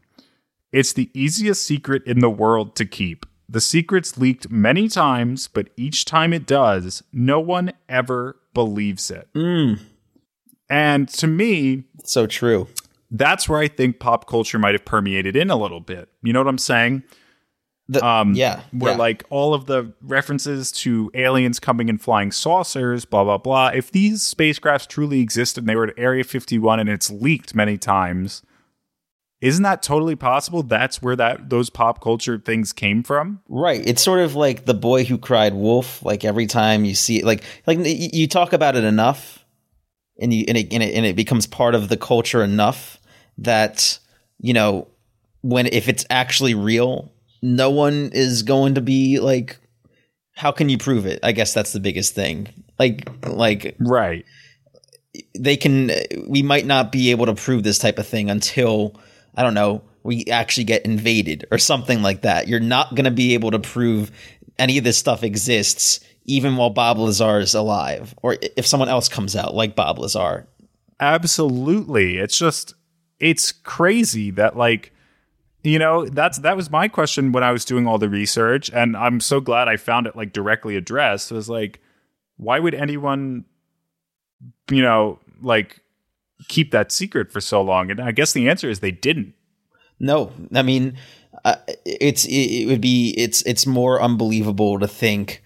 It's 0.71 0.93
the 0.93 1.09
easiest 1.13 1.65
secret 1.65 2.03
in 2.05 2.19
the 2.19 2.29
world 2.29 2.75
to 2.77 2.85
keep. 2.85 3.25
The 3.47 3.61
secret's 3.61 4.17
leaked 4.17 4.49
many 4.49 4.87
times, 4.89 5.47
but 5.47 5.69
each 5.77 6.03
time 6.05 6.33
it 6.33 6.45
does, 6.47 7.03
no 7.13 7.39
one 7.39 7.71
ever 7.87 8.37
believes 8.53 9.11
it. 9.11 9.29
And 10.69 11.07
to 11.09 11.27
me, 11.27 11.83
So 12.03 12.25
true. 12.27 12.67
that's 13.11 13.47
where 13.47 13.59
I 13.59 13.67
think 13.67 13.99
pop 13.99 14.27
culture 14.27 14.57
might 14.59 14.73
have 14.73 14.83
permeated 14.85 15.35
in 15.35 15.49
a 15.49 15.55
little 15.55 15.79
bit. 15.79 16.09
You 16.23 16.33
know 16.33 16.39
what 16.39 16.47
I'm 16.47 16.57
saying? 16.57 17.03
The, 17.87 18.03
Um, 18.03 18.33
yeah. 18.33 18.61
Where 18.71 18.93
yeah. 18.93 18.97
like 18.97 19.23
all 19.29 19.53
of 19.53 19.65
the 19.65 19.93
references 20.01 20.71
to 20.71 21.11
aliens 21.13 21.59
coming 21.59 21.87
in 21.87 21.97
flying 21.97 22.31
saucers, 22.31 23.05
blah 23.05 23.23
blah 23.23 23.37
blah. 23.37 23.67
If 23.67 23.91
these 23.91 24.23
spacecrafts 24.23 24.87
truly 24.87 25.19
existed 25.21 25.61
and 25.61 25.69
they 25.69 25.75
were 25.75 25.87
at 25.87 25.93
Area 25.97 26.23
51 26.23 26.79
and 26.79 26.89
it's 26.89 27.11
leaked 27.11 27.53
many 27.53 27.77
times, 27.77 28.41
isn't 29.41 29.63
that 29.63 29.83
totally 29.83 30.15
possible? 30.15 30.63
That's 30.63 31.01
where 31.01 31.15
that 31.17 31.49
those 31.49 31.69
pop 31.69 32.01
culture 32.01 32.41
things 32.43 32.73
came 32.73 33.03
from. 33.03 33.41
Right. 33.47 33.85
It's 33.85 34.01
sort 34.01 34.19
of 34.19 34.35
like 34.35 34.65
the 34.65 34.73
boy 34.73 35.03
who 35.03 35.19
cried 35.19 35.53
wolf. 35.53 36.03
Like 36.03 36.25
every 36.25 36.47
time 36.47 36.85
you 36.85 36.95
see 36.95 37.19
it, 37.19 37.25
like 37.25 37.43
like 37.67 37.77
you 37.81 38.27
talk 38.27 38.53
about 38.53 38.75
it 38.75 38.83
enough, 38.83 39.45
and 40.19 40.33
you 40.33 40.45
and 40.47 40.57
it 40.57 40.73
and 40.73 40.81
it, 40.81 40.95
and 40.95 41.05
it 41.05 41.15
becomes 41.15 41.45
part 41.45 41.75
of 41.75 41.89
the 41.89 41.97
culture 41.97 42.43
enough 42.43 42.99
that 43.37 43.99
you 44.39 44.53
know 44.53 44.87
when 45.41 45.67
if 45.67 45.87
it's 45.89 46.05
actually 46.09 46.55
real, 46.55 47.11
no 47.45 47.69
one 47.69 48.09
is 48.13 48.41
going 48.43 48.75
to 48.75 48.81
be 48.81 49.19
like, 49.19 49.57
how 50.33 50.51
can 50.51 50.67
you 50.67 50.77
prove 50.77 51.05
it? 51.05 51.19
I 51.23 51.31
guess 51.31 51.53
that's 51.53 51.73
the 51.73 51.79
biggest 51.79 52.15
thing. 52.15 52.47
Like 52.79 53.07
like 53.27 53.75
Right. 53.79 54.25
they 55.37 55.55
can 55.55 55.91
we 56.27 56.41
might 56.43 56.65
not 56.65 56.91
be 56.91 57.11
able 57.11 57.27
to 57.27 57.35
prove 57.35 57.63
this 57.63 57.79
type 57.79 57.99
of 57.99 58.05
thing 58.07 58.29
until 58.29 58.99
i 59.35 59.43
don't 59.43 59.53
know 59.53 59.81
we 60.03 60.25
actually 60.25 60.65
get 60.65 60.83
invaded 60.85 61.45
or 61.51 61.57
something 61.57 62.01
like 62.01 62.23
that 62.23 62.49
you're 62.49 62.59
not 62.59 62.93
going 62.95 63.05
to 63.05 63.11
be 63.11 63.33
able 63.33 63.51
to 63.51 63.59
prove 63.59 64.11
any 64.59 64.77
of 64.77 64.83
this 64.83 64.97
stuff 64.97 65.23
exists 65.23 66.01
even 66.25 66.57
while 66.57 66.69
bob 66.69 66.97
lazar 66.97 67.39
is 67.39 67.53
alive 67.53 68.13
or 68.21 68.37
if 68.57 68.67
someone 68.67 68.89
else 68.89 69.07
comes 69.07 69.37
out 69.37 69.55
like 69.55 69.73
bob 69.73 69.97
lazar 69.99 70.45
Absolutely. 70.99 72.17
It's 72.17 72.37
just 72.37 72.73
it's 73.19 73.51
crazy 73.51 74.31
that 74.31 74.55
like 74.57 74.93
you 75.65 75.79
know, 75.79 76.05
that's 76.05 76.37
that 76.39 76.55
was 76.55 76.69
my 76.69 76.87
question 76.87 77.31
when 77.33 77.43
I 77.43 77.51
was 77.51 77.65
doing 77.65 77.87
all 77.87 77.97
the 77.97 78.09
research 78.09 78.69
and 78.71 78.95
I'm 78.95 79.19
so 79.19 79.41
glad 79.41 79.67
I 79.67 79.77
found 79.77 80.07
it 80.07 80.15
like 80.15 80.31
directly 80.31 80.75
addressed. 80.77 81.31
It 81.31 81.35
was 81.35 81.49
like 81.49 81.81
why 82.37 82.59
would 82.59 82.73
anyone 82.75 83.45
you 84.69 84.81
know, 84.81 85.19
like 85.41 85.81
keep 86.47 86.71
that 86.71 86.91
secret 86.91 87.31
for 87.31 87.41
so 87.41 87.61
long? 87.61 87.91
And 87.91 87.99
I 87.99 88.11
guess 88.11 88.33
the 88.33 88.49
answer 88.49 88.69
is 88.69 88.79
they 88.79 88.91
didn't. 88.91 89.33
no 89.99 90.31
i 90.53 90.61
mean 90.61 90.97
uh, 91.45 91.55
it's 91.85 92.25
it, 92.25 92.31
it 92.31 92.65
would 92.67 92.81
be 92.81 93.13
it's 93.17 93.41
it's 93.43 93.65
more 93.65 94.01
unbelievable 94.01 94.79
to 94.79 94.87
think 94.87 95.41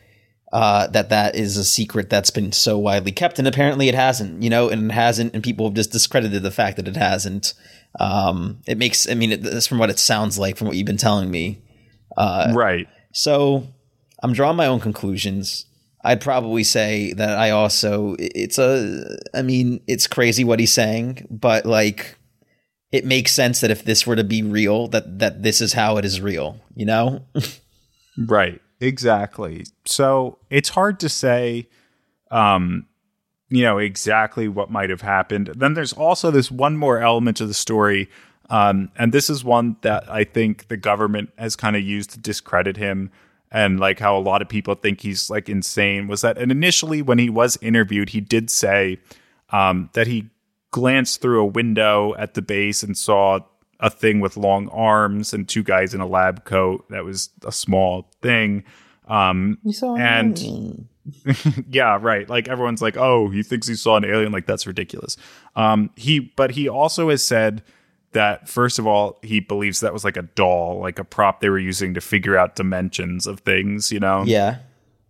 uh, 0.51 0.87
that 0.87 1.09
that 1.09 1.35
is 1.35 1.57
a 1.57 1.63
secret 1.63 2.09
that's 2.09 2.31
been 2.31 2.51
so 2.51 2.77
widely 2.77 3.11
kept, 3.11 3.39
and 3.39 3.47
apparently 3.47 3.87
it 3.87 3.95
hasn't. 3.95 4.41
You 4.41 4.49
know, 4.49 4.69
and 4.69 4.91
it 4.91 4.93
hasn't, 4.93 5.33
and 5.33 5.43
people 5.43 5.67
have 5.67 5.75
just 5.75 5.91
discredited 5.91 6.43
the 6.43 6.51
fact 6.51 6.77
that 6.77 6.87
it 6.87 6.97
hasn't. 6.97 7.53
Um, 7.99 8.59
it 8.67 8.77
makes, 8.77 9.09
I 9.09 9.15
mean, 9.15 9.41
that's 9.41 9.67
from 9.67 9.79
what 9.79 9.89
it 9.89 9.97
sounds 9.97 10.37
like, 10.37 10.57
from 10.57 10.67
what 10.67 10.77
you've 10.77 10.85
been 10.85 10.97
telling 10.97 11.31
me. 11.31 11.61
right. 12.53 12.87
So 13.13 13.67
I'm 14.21 14.33
drawing 14.33 14.57
my 14.57 14.67
own 14.67 14.79
conclusions. 14.79 15.65
I'd 16.03 16.21
probably 16.21 16.63
say 16.63 17.13
that 17.13 17.37
I 17.37 17.49
also 17.49 18.15
it's 18.19 18.57
a 18.57 19.17
I 19.33 19.41
mean 19.41 19.81
it's 19.87 20.07
crazy 20.07 20.43
what 20.43 20.59
he's 20.59 20.71
saying, 20.71 21.27
but 21.29 21.65
like 21.65 22.17
it 22.91 23.05
makes 23.05 23.33
sense 23.33 23.61
that 23.61 23.71
if 23.71 23.83
this 23.83 24.07
were 24.07 24.15
to 24.15 24.23
be 24.23 24.41
real 24.41 24.87
that 24.89 25.19
that 25.19 25.43
this 25.43 25.61
is 25.61 25.73
how 25.73 25.97
it 25.97 26.05
is 26.05 26.21
real, 26.21 26.61
you 26.75 26.85
know? 26.85 27.25
Right. 28.17 28.61
Exactly. 28.81 29.65
So 29.85 30.39
it's 30.49 30.69
hard 30.69 30.99
to 31.01 31.09
say, 31.09 31.67
um, 32.31 32.85
you 33.49 33.63
know, 33.63 33.77
exactly 33.77 34.47
what 34.47 34.71
might 34.71 34.89
have 34.89 35.01
happened. 35.01 35.51
Then 35.55 35.73
there's 35.73 35.93
also 35.93 36.31
this 36.31 36.51
one 36.51 36.77
more 36.77 36.99
element 36.99 37.41
of 37.41 37.47
the 37.47 37.53
story. 37.53 38.09
Um, 38.49 38.91
and 38.95 39.11
this 39.11 39.29
is 39.29 39.43
one 39.43 39.77
that 39.81 40.09
I 40.09 40.23
think 40.23 40.67
the 40.69 40.77
government 40.77 41.31
has 41.37 41.55
kind 41.55 41.75
of 41.75 41.81
used 41.83 42.11
to 42.11 42.19
discredit 42.19 42.77
him 42.77 43.11
and 43.51 43.79
like 43.79 43.99
how 43.99 44.17
a 44.17 44.19
lot 44.21 44.41
of 44.41 44.49
people 44.49 44.75
think 44.75 45.01
he's 45.01 45.29
like 45.29 45.49
insane 45.49 46.07
was 46.07 46.21
that 46.21 46.37
and 46.37 46.51
initially 46.51 47.01
when 47.01 47.17
he 47.17 47.29
was 47.29 47.57
interviewed, 47.61 48.09
he 48.09 48.21
did 48.21 48.49
say 48.49 48.99
um, 49.49 49.89
that 49.93 50.07
he 50.07 50.29
glanced 50.71 51.21
through 51.21 51.41
a 51.41 51.45
window 51.45 52.13
at 52.17 52.35
the 52.35 52.41
base 52.41 52.83
and 52.83 52.95
saw 52.95 53.39
a 53.79 53.89
thing 53.89 54.19
with 54.19 54.35
long 54.37 54.67
arms 54.69 55.33
and 55.33 55.47
two 55.47 55.63
guys 55.63 55.93
in 55.93 56.01
a 56.01 56.07
lab 56.07 56.43
coat 56.45 56.85
that 56.89 57.05
was 57.05 57.29
a 57.45 57.51
small 57.51 58.11
thing. 58.21 58.63
Um, 59.07 59.57
and 59.97 60.87
yeah, 61.69 61.97
right. 61.99 62.29
Like 62.29 62.47
everyone's 62.47 62.81
like, 62.81 62.97
oh, 62.97 63.29
he 63.29 63.41
thinks 63.41 63.67
he 63.67 63.75
saw 63.75 63.97
an 63.97 64.05
alien. 64.05 64.31
Like 64.31 64.45
that's 64.45 64.67
ridiculous. 64.67 65.17
Um, 65.55 65.91
he, 65.95 66.19
but 66.19 66.51
he 66.51 66.67
also 66.67 67.09
has 67.09 67.23
said 67.23 67.63
that 68.11 68.49
first 68.49 68.79
of 68.79 68.87
all, 68.87 69.19
he 69.23 69.39
believes 69.39 69.79
that 69.79 69.93
was 69.93 70.03
like 70.03 70.17
a 70.17 70.23
doll, 70.23 70.79
like 70.79 70.99
a 70.99 71.03
prop 71.03 71.39
they 71.39 71.49
were 71.49 71.59
using 71.59 71.93
to 71.93 72.01
figure 72.01 72.37
out 72.37 72.55
dimensions 72.55 73.27
of 73.27 73.39
things. 73.41 73.91
You 73.91 73.99
know. 73.99 74.23
yeah. 74.25 74.57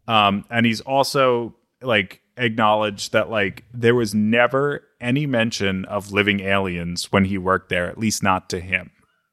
Um, 0.08 0.46
and 0.50 0.66
he's 0.66 0.82
also 0.82 1.56
like 1.82 2.22
acknowledged 2.36 3.12
that 3.14 3.30
like 3.30 3.64
there 3.74 3.96
was 3.96 4.16
never 4.16 4.84
any 5.02 5.26
mention 5.26 5.86
of 5.86 6.12
living 6.12 6.40
aliens 6.42 7.12
when 7.12 7.26
he 7.26 7.38
worked 7.38 7.70
there, 7.70 7.88
at 7.88 7.98
least 7.98 8.24
not 8.24 8.50
to 8.50 8.60
him. 8.60 8.92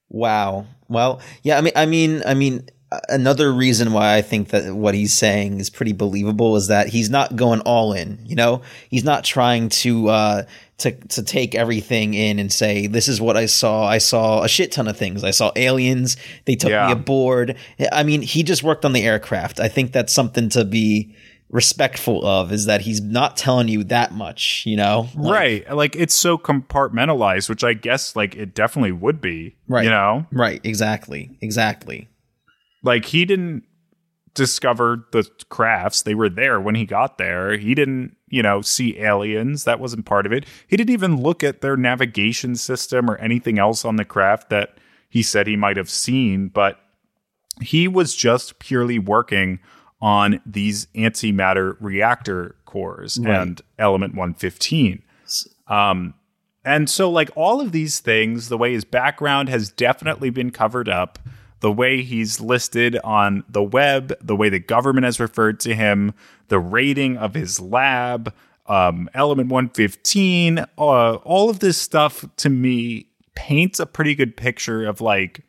Wow. 0.08 0.66
Well, 0.88 1.20
yeah. 1.42 1.58
I 1.58 1.60
mean, 1.60 1.72
I 1.74 1.86
mean, 1.86 2.22
I 2.24 2.34
mean, 2.34 2.68
another 3.08 3.52
reason 3.52 3.92
why 3.92 4.14
I 4.16 4.22
think 4.22 4.48
that 4.50 4.74
what 4.74 4.94
he's 4.94 5.12
saying 5.12 5.58
is 5.58 5.70
pretty 5.70 5.92
believable 5.92 6.54
is 6.56 6.68
that 6.68 6.88
he's 6.88 7.10
not 7.10 7.34
going 7.36 7.60
all 7.62 7.92
in. 7.92 8.20
You 8.24 8.36
know, 8.36 8.62
he's 8.88 9.02
not 9.04 9.24
trying 9.24 9.68
to 9.70 10.08
uh, 10.08 10.42
to 10.78 10.92
to 10.92 11.22
take 11.24 11.56
everything 11.56 12.14
in 12.14 12.38
and 12.38 12.52
say 12.52 12.86
this 12.86 13.08
is 13.08 13.20
what 13.20 13.36
I 13.36 13.46
saw. 13.46 13.84
I 13.86 13.98
saw 13.98 14.42
a 14.44 14.48
shit 14.48 14.70
ton 14.70 14.86
of 14.86 14.96
things. 14.96 15.24
I 15.24 15.32
saw 15.32 15.50
aliens. 15.56 16.16
They 16.44 16.54
took 16.54 16.70
Yeah. 16.70 16.86
me 16.86 16.92
aboard. 16.92 17.56
I 17.90 18.04
mean, 18.04 18.22
he 18.22 18.44
just 18.44 18.62
worked 18.62 18.84
on 18.84 18.92
the 18.92 19.02
aircraft. 19.02 19.58
I 19.58 19.66
think 19.68 19.90
that's 19.90 20.12
something 20.12 20.48
to 20.50 20.64
be 20.64 21.16
respectful 21.50 22.26
of. 22.26 22.52
Is 22.52 22.66
that 22.66 22.82
he's 22.82 23.00
not 23.00 23.36
telling 23.36 23.68
you 23.68 23.84
that 23.84 24.12
much. 24.12 24.64
You 24.66 24.76
know, 24.76 25.08
Like, 25.14 25.32
right. 25.32 25.74
Like 25.74 25.96
it's 25.96 26.14
so 26.14 26.38
compartmentalized, 26.38 27.48
which 27.48 27.64
I 27.64 27.74
guess 27.74 28.16
like 28.16 28.34
it 28.34 28.54
definitely 28.54 28.92
would 28.92 29.20
be. 29.20 29.56
Right. 29.68 29.84
You 29.84 29.90
know? 29.90 30.26
Right. 30.32 30.60
Exactly. 30.64 31.36
Exactly. 31.40 32.08
Like 32.82 33.06
he 33.06 33.24
didn't 33.24 33.64
discover 34.34 35.06
the 35.12 35.28
crafts. 35.48 36.02
They 36.02 36.14
were 36.14 36.28
there 36.28 36.60
when 36.60 36.74
he 36.74 36.84
got 36.84 37.18
there. 37.18 37.56
He 37.56 37.74
didn't, 37.74 38.16
you 38.28 38.42
know, 38.42 38.60
see 38.60 38.98
aliens. 38.98 39.64
That 39.64 39.80
wasn't 39.80 40.04
part 40.06 40.26
of 40.26 40.32
it. 40.32 40.44
He 40.68 40.76
didn't 40.76 40.92
even 40.92 41.22
look 41.22 41.42
at 41.42 41.62
their 41.62 41.76
navigation 41.76 42.54
system 42.54 43.10
or 43.10 43.16
anything 43.16 43.58
else 43.58 43.84
on 43.84 43.96
the 43.96 44.04
craft 44.04 44.50
that 44.50 44.76
he 45.08 45.22
said 45.22 45.46
he 45.46 45.56
might 45.56 45.78
have 45.78 45.88
seen, 45.88 46.48
but 46.48 46.78
he 47.62 47.88
was 47.88 48.14
just 48.14 48.58
purely 48.58 48.98
working 48.98 49.58
on 50.00 50.40
these 50.44 50.86
antimatter 50.94 51.76
reactor 51.80 52.54
cores 52.64 53.18
Right. 53.18 53.34
and 53.40 53.62
element 53.78 54.14
115. 54.14 55.02
Um, 55.68 56.14
and 56.64 56.90
so, 56.90 57.08
like 57.10 57.30
all 57.36 57.60
of 57.60 57.72
these 57.72 58.00
things, 58.00 58.48
the 58.48 58.58
way 58.58 58.72
his 58.72 58.84
background 58.84 59.48
has 59.48 59.70
definitely 59.70 60.30
been 60.30 60.50
covered 60.50 60.88
up, 60.88 61.18
the 61.60 61.72
way 61.72 62.02
he's 62.02 62.40
listed 62.40 62.98
on 63.04 63.44
the 63.48 63.62
web, 63.62 64.12
the 64.20 64.36
way 64.36 64.48
the 64.48 64.58
government 64.58 65.04
has 65.04 65.18
referred 65.20 65.58
to 65.60 65.74
him, 65.74 66.12
the 66.48 66.58
rating 66.58 67.16
of 67.16 67.34
his 67.34 67.60
lab, 67.60 68.32
um, 68.66 69.08
Element 69.14 69.48
115, 69.48 70.58
uh, 70.58 70.64
all 70.76 71.48
of 71.48 71.60
this 71.60 71.78
stuff 71.78 72.24
to 72.36 72.50
me 72.50 73.06
paints 73.36 73.78
a 73.78 73.86
pretty 73.86 74.14
good 74.14 74.36
picture 74.36 74.84
of 74.86 75.00
like, 75.00 75.40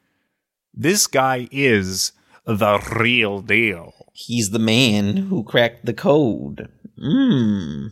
this 0.73 1.07
guy 1.07 1.47
is 1.51 2.11
the 2.45 2.79
real 2.99 3.41
deal. 3.41 3.93
He's 4.19 4.49
the 4.49 4.57
man 4.59 5.15
who 5.15 5.43
cracked 5.43 5.85
the 5.85 5.93
code. 5.93 6.69
Hmm. 6.99 7.87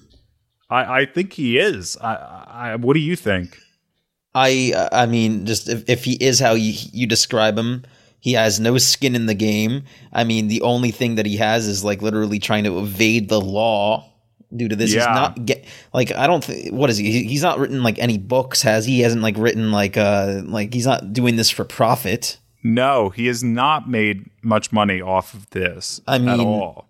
I, 0.72 1.02
I 1.02 1.06
think 1.06 1.34
he 1.34 1.60
is. 1.60 1.96
I, 2.02 2.16
I, 2.72 2.76
what 2.78 2.96
do 2.96 3.00
you 3.00 3.16
think? 3.16 3.60
I 4.34 4.74
I 4.92 5.06
mean, 5.06 5.46
just 5.46 5.70
if, 5.70 5.88
if 5.88 6.04
he 6.04 6.14
is 6.14 6.40
how 6.40 6.54
you, 6.54 6.74
you 6.92 7.06
describe 7.06 7.56
him, 7.58 7.84
he 8.20 8.34
has 8.34 8.60
no 8.60 8.80
skin 8.80 9.14
in 9.16 9.28
the 9.28 9.36
game. 9.36 9.84
I 10.12 10.24
mean, 10.24 10.48
the 10.48 10.62
only 10.64 10.90
thing 10.90 11.14
that 11.16 11.28
he 11.28 11.38
has 11.38 11.68
is 11.68 11.84
like 11.84 12.02
literally 12.02 12.40
trying 12.40 12.64
to 12.64 12.80
evade 12.80 13.30
the 13.30 13.40
law 13.40 14.12
due 14.56 14.68
to 14.68 14.76
this. 14.76 14.92
He's 14.94 15.04
Yeah. 15.04 15.14
not 15.14 15.46
get 15.46 15.64
like 15.94 16.12
I 16.12 16.26
don't 16.26 16.44
think 16.44 16.74
what 16.74 16.90
is 16.90 16.98
he? 16.98 17.12
He- 17.12 17.28
He's 17.28 17.44
not 17.44 17.60
written 17.60 17.84
like 17.84 18.00
any 18.00 18.18
books. 18.18 18.64
Has 18.64 18.86
he? 18.88 18.96
He 18.96 19.02
hasn't 19.02 19.22
like 19.22 19.38
written 19.38 19.72
like 19.72 19.96
uh 19.96 20.42
like 20.46 20.74
he's 20.74 20.88
not 20.88 21.14
doing 21.14 21.36
this 21.36 21.52
for 21.52 21.64
profit. 21.64 22.40
No, 22.68 23.10
he 23.10 23.28
has 23.28 23.44
not 23.44 23.88
made 23.88 24.28
much 24.42 24.72
money 24.72 25.00
off 25.00 25.36
of 25.36 25.48
this 25.52 26.02
I 26.08 26.16
at 26.16 26.40
all. 26.40 26.90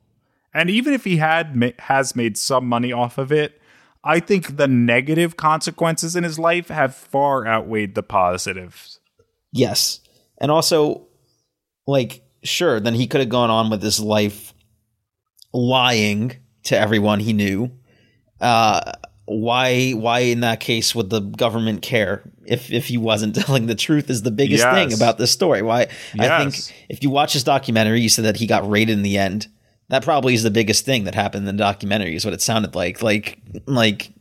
And 0.54 0.70
even 0.70 0.94
if 0.94 1.04
he 1.04 1.18
had 1.18 1.74
has 1.80 2.16
made 2.16 2.38
some 2.38 2.66
money 2.66 2.94
off 2.94 3.18
of 3.18 3.30
it, 3.30 3.62
I 4.02 4.22
think 4.22 4.56
the 4.56 4.70
negative 4.70 5.36
consequences 5.36 6.16
in 6.16 6.24
his 6.24 6.40
life 6.40 6.70
have 6.70 6.96
far 6.96 7.46
outweighed 7.46 7.94
the 7.94 8.04
positives. 8.04 9.02
Yes. 9.52 10.00
And 10.40 10.50
also, 10.50 11.08
like, 11.86 12.24
sure, 12.42 12.80
then 12.80 12.94
he 12.94 13.06
could 13.06 13.20
have 13.20 13.30
gone 13.30 13.50
on 13.50 13.70
with 13.70 13.84
his 13.84 14.00
life 14.00 14.54
lying 15.52 16.38
to 16.64 16.80
everyone 16.80 17.20
he 17.20 17.34
knew. 17.34 17.70
Uh, 18.40 18.94
why 19.26 19.92
why 19.92 20.20
in 20.20 20.40
that 20.40 20.62
case 20.62 20.96
would 20.96 21.10
the 21.10 21.20
government 21.20 21.82
care 21.82 22.32
if 22.48 22.72
if 22.72 22.88
he 22.88 22.98
wasn't 22.98 23.36
telling 23.46 23.66
the 23.68 23.76
truth 23.76 24.10
is 24.10 24.22
the 24.24 24.32
biggest 24.32 24.64
Yes. 24.64 24.74
thing 24.74 24.94
about 24.94 25.18
this 25.18 25.32
story 25.32 25.62
why 25.62 25.88
i 26.20 26.28
think 26.44 26.56
if 26.90 27.02
you 27.04 27.10
watch 27.10 27.34
this 27.34 27.44
documentary 27.44 28.02
you 28.02 28.10
said 28.10 28.26
that 28.26 28.38
he 28.38 28.48
got 28.48 28.70
raided 28.70 28.94
in 28.94 29.02
the 29.04 29.18
end 29.18 29.48
that 29.90 30.04
probably 30.04 30.34
is 30.34 30.44
the 30.44 30.52
biggest 30.52 30.84
thing 30.86 31.04
that 31.04 31.14
happened 31.16 31.48
in 31.48 31.56
the 31.58 31.64
documentary 31.64 32.16
is 32.16 32.26
what 32.26 32.34
it 32.34 32.42
sounded 32.42 32.76
like 32.76 33.02
like 33.02 33.40
like 33.68 34.12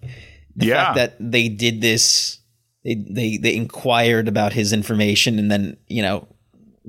the 0.56 0.66
Yeah. 0.66 0.84
fact 0.84 0.96
that 0.96 1.16
they 1.32 1.48
did 1.48 1.80
this 1.80 2.38
they, 2.84 2.94
they 2.94 3.36
they 3.38 3.54
inquired 3.56 4.28
about 4.28 4.52
his 4.52 4.72
information 4.72 5.38
and 5.38 5.50
then 5.50 5.76
you 5.88 6.02
know 6.02 6.28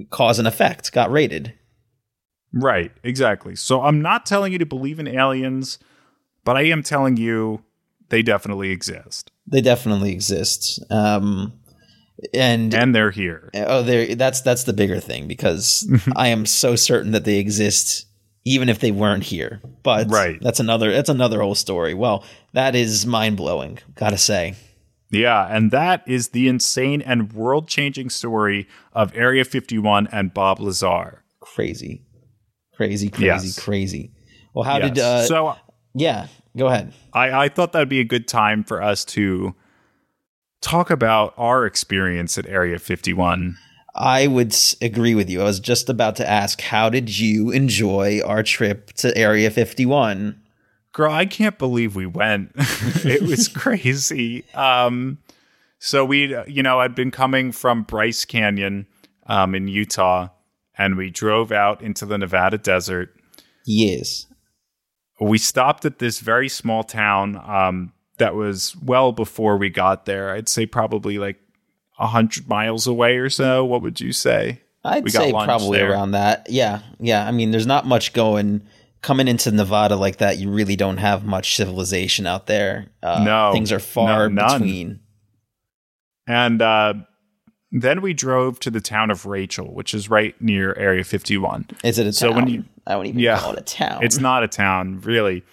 cause 0.10 0.40
and 0.40 0.48
effect 0.48 0.92
got 0.92 1.10
raided 1.12 1.54
Right, 2.58 2.94
exactly. 3.04 3.54
So 3.58 3.82
I'm 3.82 4.02
not 4.02 4.26
telling 4.26 4.54
you 4.54 4.60
to 4.60 4.66
believe 4.66 4.98
in 4.98 5.10
aliens, 5.10 5.78
but 6.46 6.56
I 6.56 6.62
am 6.64 6.84
telling 6.84 7.18
you 7.18 7.66
they 8.08 8.22
definitely 8.22 8.70
exist. 8.70 9.30
They 9.48 9.62
definitely 9.62 10.12
exist 10.12 10.80
um 10.92 11.54
and 12.34 12.74
And 12.74 12.96
they're 12.96 13.12
here. 13.12 13.50
oh 13.56 13.84
there 13.84 14.16
that's 14.16 14.42
that's 14.42 14.64
the 14.64 14.74
bigger 14.74 15.00
thing 15.00 15.28
because 15.28 15.88
i 16.16 16.30
am 16.30 16.46
so 16.46 16.76
certain 16.76 17.12
that 17.12 17.26
they 17.26 17.38
exist 17.40 18.08
even 18.46 18.70
if 18.70 18.80
they 18.80 18.92
weren't 18.92 19.24
here 19.24 19.62
but 19.84 20.10
Right. 20.10 20.40
that's 20.42 20.60
another 20.60 20.92
that's 20.92 21.10
another 21.10 21.42
whole 21.42 21.56
story 21.56 21.94
well 21.94 22.24
that 22.54 22.76
is 22.76 23.06
mind-blowing 23.06 23.80
gotta 23.96 24.18
say 24.18 24.56
Yeah, 25.12 25.46
and 25.50 25.72
that 25.72 26.04
is 26.08 26.30
the 26.30 26.48
insane 26.48 27.02
and 27.02 27.32
world 27.34 27.68
changing 27.68 28.10
story 28.10 28.68
of 28.94 29.16
Area 29.16 29.46
51 29.46 30.08
and 30.12 30.34
Bob 30.34 30.60
Lazar. 30.60 31.24
crazy 31.40 32.04
crazy 32.76 33.10
crazy 33.10 33.26
Yes. 33.48 33.60
crazy 33.60 34.12
well 34.54 34.64
how 34.64 34.78
Yes. 34.78 34.90
did 34.96 35.00
uh 35.00 35.28
so 35.28 35.56
yeah 35.94 36.28
go 36.58 36.68
ahead 36.68 36.94
I, 37.14 37.46
I 37.46 37.50
thought 37.50 37.72
that'd 37.74 37.90
be 37.90 38.00
a 38.00 38.06
good 38.06 38.28
time 38.28 38.64
for 38.64 38.82
us 38.82 39.06
to 39.06 39.56
talk 40.66 40.90
about 40.90 41.34
our 41.38 41.66
experience 41.66 42.38
at 42.38 42.48
Area 42.48 42.80
51. 42.80 43.56
I 43.94 44.28
would 44.28 44.56
agree 44.82 45.16
with 45.16 45.30
you. 45.30 45.42
I 45.42 45.46
was 45.46 45.60
just 45.60 45.90
about 45.90 46.16
to 46.18 46.30
ask, 46.30 46.60
how 46.60 46.90
did 46.90 47.18
you 47.18 47.52
enjoy 47.52 48.20
our 48.26 48.44
trip 48.44 48.92
to 48.94 49.16
Area 49.16 49.52
51? 49.52 50.42
Girl, 50.92 51.12
I 51.12 51.28
can't 51.28 51.58
believe 51.60 51.96
we 51.96 52.08
went. 52.08 52.52
it 52.58 53.22
was 53.22 53.48
crazy. 53.56 54.44
Um, 54.54 55.20
so 55.78 56.04
we, 56.04 56.36
you 56.48 56.64
know, 56.64 56.80
I'd 56.80 56.96
been 56.96 57.12
coming 57.12 57.52
from 57.52 57.84
Bryce 57.84 58.26
Canyon 58.26 58.88
um, 59.28 59.54
in 59.54 59.68
Utah, 59.68 60.30
and 60.78 60.98
we 60.98 61.12
drove 61.12 61.52
out 61.52 61.82
into 61.82 62.06
the 62.06 62.18
Nevada 62.18 62.58
desert. 62.58 63.16
Yes. 63.66 64.26
We 65.30 65.38
stopped 65.38 65.86
at 65.86 66.00
this 66.00 66.20
very 66.20 66.50
small 66.50 66.84
town 66.84 67.36
um, 67.46 67.94
that 68.18 68.36
was 68.36 68.76
well 68.78 69.12
before 69.12 69.58
we 69.58 69.70
got 69.70 70.06
there. 70.06 70.32
I'd 70.32 70.48
say 70.50 70.66
probably 70.66 71.18
like 71.18 71.38
a 72.00 72.08
hundred 72.08 72.48
miles 72.50 72.88
away 72.88 73.18
or 73.18 73.30
so. 73.30 73.64
What 73.66 73.82
would 73.82 74.00
you 74.02 74.12
say? 74.14 74.62
I'd 74.84 75.10
say 75.12 75.32
probably 75.32 75.80
there. 75.80 75.92
around 75.92 76.12
that. 76.12 76.48
Yeah. 76.50 76.82
Yeah. 77.00 77.28
I 77.28 77.32
mean, 77.32 77.52
there's 77.52 77.66
not 77.68 77.86
much 77.86 78.14
going. 78.14 78.62
Coming 79.02 79.28
into 79.28 79.52
Nevada 79.52 79.96
like 79.96 80.18
that, 80.18 80.38
you 80.38 80.50
really 80.52 80.76
don't 80.76 80.98
have 80.98 81.26
much 81.26 81.56
civilization 81.56 82.26
out 82.28 82.48
there. 82.48 82.88
Uh, 83.04 83.24
No. 83.24 83.52
Things 83.54 83.72
are 83.72 83.80
far 83.80 84.30
No, 84.30 84.48
between. 84.48 85.00
And 86.28 86.62
uh, 86.62 86.94
then 87.72 88.02
we 88.02 88.14
drove 88.14 88.60
to 88.62 88.72
the 88.72 88.82
town 88.82 89.12
of 89.12 89.26
Rachel, 89.26 89.74
which 89.74 89.94
is 89.94 90.10
right 90.10 90.40
near 90.42 90.74
Area 90.76 91.04
51. 91.04 91.68
Is 91.84 92.00
it 92.00 92.08
a 92.08 92.14
So 92.14 92.28
town? 92.30 92.36
when 92.36 92.48
you- 92.48 92.66
I 92.88 92.96
wouldn't 92.96 93.16
even 93.16 93.22
Yeah. 93.24 93.40
call 93.40 93.54
it 93.54 93.60
a 93.60 93.64
town. 93.64 94.04
It's 94.04 94.20
not 94.20 94.44
a 94.44 94.48
town, 94.48 95.02
really. 95.02 95.44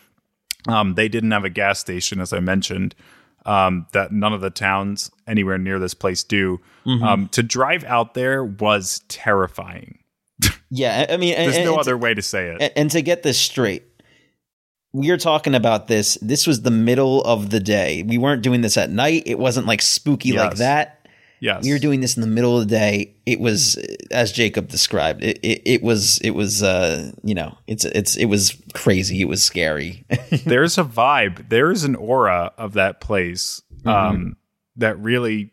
Um, 0.69 0.95
they 0.95 1.09
didn't 1.09 1.31
have 1.33 1.45
a 1.45 1.51
gas 1.51 1.79
station, 1.79 2.21
as 2.21 2.33
I 2.33 2.41
mentioned. 2.41 2.95
Um, 3.45 3.87
that 3.93 4.13
none 4.13 4.33
of 4.33 4.41
the 4.41 4.51
towns 4.51 5.11
anywhere 5.27 5.59
near 5.59 5.81
this 5.81 5.95
place 5.95 6.23
do. 6.23 6.61
Mm-hmm. 6.87 7.03
Um, 7.03 7.29
to 7.31 7.43
drive 7.43 7.83
out 7.85 8.15
there 8.15 8.45
was 8.45 9.01
terrifying. 9.09 9.99
Yeah. 10.71 11.07
I 11.11 11.17
mean, 11.17 11.35
and, 11.35 11.47
There's 11.47 11.57
and- 11.57 11.65
no 11.65 11.73
and- 11.73 11.81
other 11.81 11.97
way 11.99 12.15
to 12.15 12.23
say 12.23 12.49
it. 12.59 12.73
and, 12.77 12.91
to 12.93 13.03
get 13.03 13.23
this 13.25 13.39
straight, 13.39 13.83
we 14.93 15.11
are 15.11 15.17
talking 15.17 15.55
about 15.57 15.89
this. 15.89 16.17
This 16.23 16.47
was 16.47 16.63
the 16.63 16.71
middle 16.71 17.23
of 17.25 17.51
the 17.51 17.59
day. 17.61 18.05
We 18.05 18.17
weren't 18.19 18.43
doing 18.43 18.61
this 18.61 18.77
at 18.77 18.91
night. 18.91 19.25
It 19.27 19.39
wasn't 19.39 19.67
like 19.67 19.83
spooky 19.83 20.33
like 20.33 20.57
that. 20.57 21.02
Yes, 21.43 21.65
We 21.65 21.73
were 21.73 21.79
doing 21.79 22.01
this 22.01 22.17
in 22.17 22.21
the 22.23 22.27
middle 22.27 22.57
of 22.59 22.69
the 22.69 22.75
day. 22.75 23.15
It 23.27 23.41
was, 23.41 23.77
as 24.11 24.33
Jacob 24.33 24.69
described, 24.69 25.23
it, 25.23 25.39
it, 25.43 25.61
it 25.67 25.83
was, 25.83 26.19
it 26.21 26.31
was, 26.31 26.63
uh, 26.63 27.13
you 27.23 27.35
know, 27.35 27.59
it's, 27.67 27.85
it's, 27.85 28.17
it 28.17 28.27
was 28.27 28.57
crazy. 28.73 29.21
It 29.21 29.27
was 29.27 29.45
scary. 29.45 30.07
there's 30.47 30.79
a 30.79 30.85
vibe 30.85 31.49
there 31.49 31.71
is 31.71 31.85
an 31.85 31.95
aura 31.97 32.53
of 32.57 32.75
that 32.75 33.01
place 33.01 33.63
um 33.85 34.37
that 34.77 34.99
really 34.99 35.51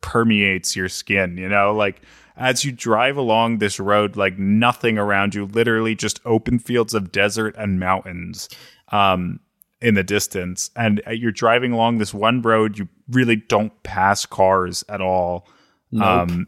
permeates 0.00 0.76
your 0.76 0.88
skin 0.88 1.36
you 1.36 1.48
know 1.48 1.74
like 1.74 2.00
as 2.36 2.64
you 2.64 2.70
drive 2.70 3.16
along 3.16 3.58
this 3.58 3.80
road 3.80 4.16
like 4.16 4.38
nothing 4.38 4.96
around 4.98 5.34
you 5.34 5.46
literally 5.46 5.94
just 5.94 6.20
open 6.24 6.58
fields 6.58 6.94
of 6.94 7.10
desert 7.10 7.54
and 7.58 7.80
mountains 7.80 8.48
um 8.92 9.40
in 9.84 9.94
the 9.94 10.02
distance, 10.02 10.70
and 10.74 11.02
uh, 11.06 11.10
you're 11.10 11.30
driving 11.30 11.72
along 11.72 11.98
this 11.98 12.14
one 12.14 12.40
road. 12.40 12.78
You 12.78 12.88
really 13.10 13.36
don't 13.36 13.82
pass 13.82 14.26
cars 14.26 14.84
at 14.88 15.00
all. 15.00 15.46
Nope. 15.92 16.04
Um, 16.30 16.46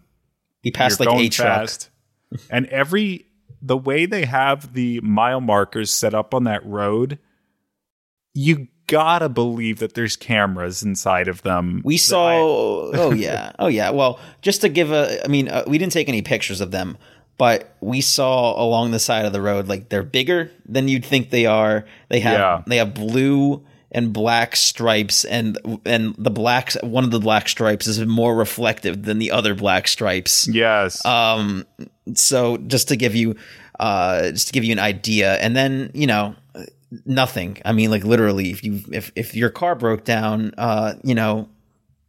he 0.62 0.70
passed 0.70 0.98
like 1.00 1.08
a 1.08 1.28
truck. 1.28 1.46
fast. 1.46 1.90
and 2.50 2.66
every 2.66 3.26
the 3.62 3.76
way 3.76 4.06
they 4.06 4.24
have 4.24 4.74
the 4.74 5.00
mile 5.00 5.40
markers 5.40 5.92
set 5.92 6.14
up 6.14 6.34
on 6.34 6.44
that 6.44 6.64
road, 6.66 7.18
you 8.34 8.68
gotta 8.86 9.28
believe 9.28 9.78
that 9.78 9.94
there's 9.94 10.16
cameras 10.16 10.82
inside 10.82 11.28
of 11.28 11.42
them. 11.42 11.82
We 11.84 11.96
saw. 11.96 12.28
I- 12.28 12.96
oh 12.98 13.12
yeah. 13.12 13.52
Oh 13.58 13.68
yeah. 13.68 13.90
Well, 13.90 14.18
just 14.42 14.60
to 14.62 14.68
give 14.68 14.92
a. 14.92 15.24
I 15.24 15.28
mean, 15.28 15.48
uh, 15.48 15.64
we 15.66 15.78
didn't 15.78 15.92
take 15.92 16.08
any 16.08 16.22
pictures 16.22 16.60
of 16.60 16.70
them, 16.70 16.98
but 17.38 17.76
we 17.80 18.00
saw 18.00 18.60
along 18.62 18.90
the 18.90 18.98
side 18.98 19.24
of 19.24 19.32
the 19.32 19.40
road 19.40 19.68
like 19.68 19.88
they're 19.88 20.02
bigger 20.02 20.50
than 20.66 20.88
you'd 20.88 21.04
think 21.04 21.30
they 21.30 21.46
are. 21.46 21.84
They 22.08 22.20
have. 22.20 22.38
Yeah. 22.38 22.62
They 22.66 22.76
have 22.76 22.94
blue 22.94 23.64
and 23.96 24.12
black 24.12 24.54
stripes, 24.54 25.24
and 25.24 25.58
and 25.86 26.14
the 26.18 26.30
black 26.30 26.74
one 26.82 27.02
of 27.02 27.10
the 27.10 27.18
black 27.18 27.48
stripes 27.48 27.86
is 27.86 27.98
more 28.04 28.36
reflective 28.36 29.02
than 29.04 29.18
the 29.18 29.32
other 29.32 29.54
black 29.54 29.88
stripes. 29.88 30.46
yes, 30.46 31.04
Um, 31.04 31.66
so 32.14 32.58
just 32.58 32.88
to 32.88 32.96
give 32.96 33.14
you, 33.16 33.34
uh, 33.80 34.30
just 34.30 34.48
to 34.48 34.52
give 34.52 34.64
you 34.64 34.72
an 34.72 34.78
idea, 34.78 35.36
and 35.36 35.56
then 35.56 35.90
you 35.94 36.06
know, 36.06 36.36
nothing. 37.06 37.56
I 37.64 37.72
mean, 37.72 37.90
like 37.90 38.04
literally, 38.04 38.50
if 38.50 38.62
you 38.62 38.82
if 38.92 39.10
if 39.16 39.34
your 39.34 39.50
car 39.50 39.74
broke 39.74 40.04
down, 40.04 40.52
uh, 40.58 40.94
you 41.02 41.14
know, 41.14 41.48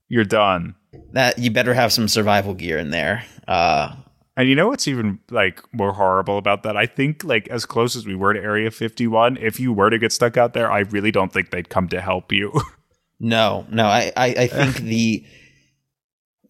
you're 0.10 0.26
done. 0.26 0.76
that 1.14 1.40
you 1.40 1.52
better 1.52 1.74
have 1.74 1.94
some 1.94 2.10
survival 2.10 2.54
gear 2.54 2.78
in 2.78 2.92
there. 2.92 3.24
Uh, 3.48 3.96
And 4.38 4.48
you 4.48 4.56
know 4.56 4.68
what's 4.68 4.88
even 4.88 5.18
like 5.32 5.62
more 5.74 5.94
horrible 5.94 6.38
about 6.38 6.62
that? 6.62 6.78
I 6.78 6.86
think 6.86 7.24
like 7.24 7.48
as 7.48 7.66
close 7.66 7.96
as 7.96 8.06
we 8.06 8.14
were 8.16 8.34
to 8.34 8.40
Area 8.40 8.70
51, 8.70 9.38
if 9.38 9.60
you 9.60 9.74
were 9.74 9.90
to 9.90 9.98
get 9.98 10.12
stuck 10.12 10.38
out 10.38 10.54
there, 10.54 10.72
I 10.72 10.80
really 10.82 11.12
don't 11.12 11.34
think 11.34 11.50
they'd 11.50 11.70
come 11.70 11.90
to 11.90 12.00
help 12.00 12.32
you. 12.32 12.54
no, 13.20 13.66
no, 13.72 13.86
I, 13.88 14.12
I, 14.16 14.28
I 14.28 14.48
think 14.48 14.76
the, 14.84 15.26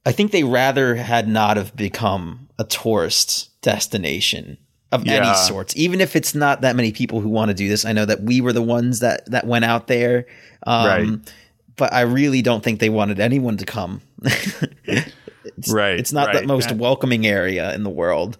I 0.06 0.12
think 0.12 0.32
they 0.32 0.44
rather 0.44 0.96
had 0.96 1.30
not 1.30 1.56
have 1.56 1.76
become 1.78 2.50
a 2.60 2.66
tourist 2.66 3.60
destination 3.62 4.58
of 4.92 5.06
Yeah. 5.06 5.26
any 5.26 5.34
sorts, 5.36 5.74
even 5.78 6.02
if 6.02 6.16
it's 6.18 6.36
not 6.36 6.62
that 6.62 6.76
many 6.76 6.92
people 6.92 7.22
who 7.22 7.30
want 7.30 7.50
to 7.50 7.56
do 7.56 7.70
this. 7.70 7.86
I 7.86 7.94
know 7.94 8.06
that 8.06 8.22
we 8.22 8.42
were 8.42 8.54
the 8.54 8.62
ones 8.62 9.00
that 9.00 9.30
that 9.32 9.48
went 9.48 9.64
out 9.66 9.88
there, 9.88 10.26
um, 10.66 10.86
Right. 10.86 11.34
But 11.78 11.94
I 11.94 12.02
really 12.02 12.42
don't 12.42 12.64
think 12.64 12.80
they 12.80 12.90
wanted 12.90 13.20
anyone 13.20 13.56
to 13.58 13.66
come. 13.66 14.02
It's- 15.58 15.72
Right, 15.74 16.00
It's 16.00 16.14
not 16.14 16.28
right. 16.28 16.42
the 16.42 16.48
most 16.48 16.72
welcoming 16.74 17.26
area 17.26 17.74
in 17.74 17.84
the 17.84 17.90
world. 17.90 18.38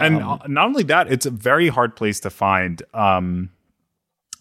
and 0.00 0.16
Um, 0.22 0.40
not 0.48 0.66
only 0.66 0.82
that, 0.84 1.12
it's 1.12 1.26
a 1.26 1.30
very 1.30 1.68
hard 1.68 1.94
place 1.96 2.20
to 2.20 2.30
find. 2.30 2.82
Um, 2.94 3.50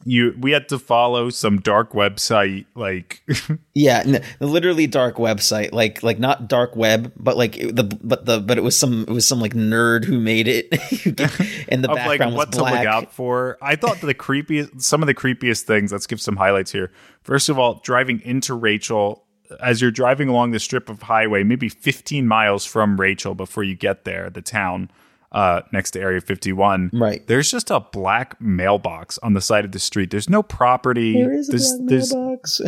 you 0.05 0.35
we 0.37 0.51
had 0.51 0.67
to 0.67 0.77
follow 0.77 1.29
some 1.29 1.59
dark 1.61 1.93
website 1.93 2.65
like 2.75 3.21
Yeah, 3.73 4.03
n- 4.05 4.21
literally 4.41 4.85
dark 4.85 5.15
website, 5.15 5.71
like 5.71 6.03
like 6.03 6.19
not 6.19 6.49
dark 6.49 6.75
web, 6.75 7.13
but 7.15 7.37
like 7.37 7.57
it- 7.57 7.75
the 7.77 7.85
but 7.85 8.25
the 8.25 8.41
but 8.41 8.57
it 8.57 8.61
was 8.61 8.77
some 8.77 9.03
it 9.03 9.09
was 9.11 9.25
some 9.25 9.39
like 9.39 9.53
nerd 9.53 10.03
who 10.03 10.19
made 10.19 10.49
it, 10.49 10.67
and 11.69 11.83
the 11.85 11.89
of 11.89 11.95
like 11.95 12.19
background 12.19 12.35
what 12.35 12.49
was 12.49 12.57
to 12.57 12.63
look 12.63 12.85
out 12.85 13.13
for. 13.13 13.57
I 13.61 13.77
thought 13.77 14.01
the 14.01 14.13
creepiest, 14.13 14.81
some 14.81 15.01
of 15.01 15.07
the 15.07 15.13
creepiest 15.13 15.61
things. 15.61 15.93
Let's 15.93 16.07
give 16.07 16.19
some 16.19 16.35
highlights 16.35 16.73
here. 16.73 16.91
First 17.21 17.47
of 17.47 17.57
all, 17.57 17.79
driving 17.85 18.19
into 18.25 18.55
Rachel 18.55 19.22
as 19.61 19.81
you're 19.81 19.91
driving 19.91 20.29
along 20.29 20.51
the 20.51 20.59
strip 20.59 20.89
of 20.89 21.03
highway, 21.03 21.43
maybe 21.43 21.69
15 21.69 22.27
miles 22.27 22.65
from 22.65 22.99
Rachel 22.99 23.35
before 23.35 23.63
you 23.63 23.75
get 23.75 24.03
there, 24.05 24.29
the 24.29 24.41
town 24.41 24.89
uh, 25.31 25.61
next 25.71 25.91
to 25.91 25.99
Area 25.99 26.21
51. 26.21 26.91
Right. 26.93 27.25
There's 27.27 27.49
just 27.49 27.71
a 27.71 27.79
black 27.79 28.39
mailbox 28.39 29.17
on 29.19 29.33
the 29.33 29.41
side 29.41 29.65
of 29.65 29.71
the 29.71 29.79
street. 29.79 30.11
There's 30.11 30.29
no 30.29 30.43
property. 30.43 31.13
There 31.13 31.33
is 31.33 31.49
a 31.49 31.51
There's- 31.51 31.73
black 31.77 31.89
there's- 31.89 32.13
mailbox. 32.13 32.61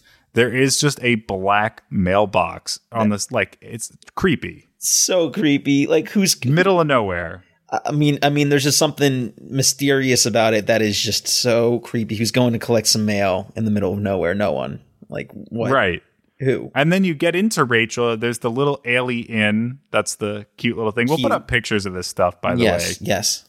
There 0.32 0.54
is 0.54 0.78
just 0.78 1.02
a 1.02 1.14
black 1.14 1.82
mailbox 1.90 2.78
on 2.92 3.08
this. 3.08 3.32
Like 3.32 3.56
it's 3.62 3.90
creepy, 4.16 4.68
so 4.76 5.30
creepy. 5.30 5.86
Like 5.86 6.10
who's? 6.10 6.44
middle 6.44 6.78
of 6.78 6.86
nowhere. 6.86 7.42
I 7.70 7.90
mean, 7.92 8.18
I 8.22 8.28
mean, 8.28 8.50
there's 8.50 8.64
just 8.64 8.76
something 8.76 9.32
mysterious 9.40 10.26
about 10.26 10.52
it 10.52 10.66
that 10.66 10.82
is 10.82 11.00
just 11.00 11.26
so 11.26 11.78
creepy. 11.78 12.16
Who's 12.16 12.32
going 12.32 12.52
to 12.52 12.58
collect 12.58 12.86
some 12.86 13.06
mail 13.06 13.50
in 13.56 13.64
the 13.64 13.70
middle 13.70 13.94
of 13.94 13.98
nowhere? 13.98 14.34
No 14.34 14.52
one. 14.52 14.82
Like 15.08 15.30
what? 15.32 15.70
Right. 15.72 16.02
Who? 16.40 16.70
And 16.74 16.92
then 16.92 17.04
you 17.04 17.14
get 17.14 17.34
into 17.34 17.64
Rachel. 17.64 18.16
There's 18.16 18.40
the 18.40 18.50
little 18.50 18.78
A'Le'Inn. 18.84 19.78
That's 19.90 20.16
the 20.16 20.46
cute 20.56 20.76
little 20.76 20.92
thing. 20.92 21.06
We'll 21.08 21.18
put 21.18 21.32
up 21.32 21.48
pictures 21.48 21.86
of 21.86 21.94
this 21.94 22.06
stuff, 22.06 22.40
by 22.40 22.54
the 22.54 22.62
yes. 22.62 23.00
way, 23.00 23.06
Yes. 23.08 23.44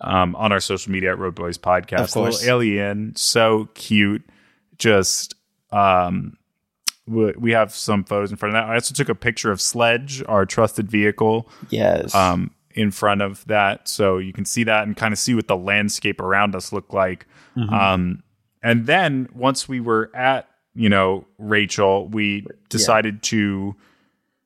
um, 0.00 0.34
on 0.36 0.50
our 0.52 0.60
social 0.60 0.92
media 0.92 1.10
at 1.12 1.18
Road 1.18 1.34
Boys 1.34 1.58
Podcast. 1.58 2.00
Of 2.04 2.10
course. 2.12 2.40
The 2.40 2.46
little 2.46 2.60
Ailey 2.60 2.76
Inn, 2.90 3.12
so 3.16 3.68
cute. 3.74 4.22
Just 4.78 5.34
um, 5.72 6.38
we, 7.06 7.52
have 7.52 7.72
some 7.74 8.04
photos 8.04 8.30
in 8.30 8.36
front 8.36 8.54
of 8.56 8.62
that. 8.62 8.70
I 8.70 8.74
also 8.74 8.94
took 8.94 9.08
a 9.08 9.14
picture 9.14 9.50
of 9.50 9.60
Sledge, 9.60 10.22
our 10.26 10.46
trusted 10.46 10.90
vehicle, 10.90 11.48
Yes. 11.68 12.14
um, 12.14 12.52
in 12.72 12.90
front 12.92 13.20
of 13.20 13.44
that, 13.46 13.88
so 13.88 14.18
you 14.18 14.32
can 14.32 14.44
see 14.44 14.64
that 14.64 14.86
and 14.86 14.96
kind 14.96 15.12
of 15.12 15.18
see 15.18 15.34
what 15.34 15.48
the 15.48 15.56
landscape 15.56 16.20
around 16.20 16.54
us 16.54 16.72
look 16.72 16.92
like. 16.92 17.26
Mm-hmm. 17.56 17.74
Um, 17.74 18.22
and 18.62 18.86
then 18.86 19.28
once 19.34 19.68
we 19.68 19.80
were 19.80 20.10
at 20.14 20.48
you 20.74 20.88
know 20.88 21.26
Rachel, 21.38 22.08
we 22.08 22.46
decided 22.68 23.22
to 23.24 23.74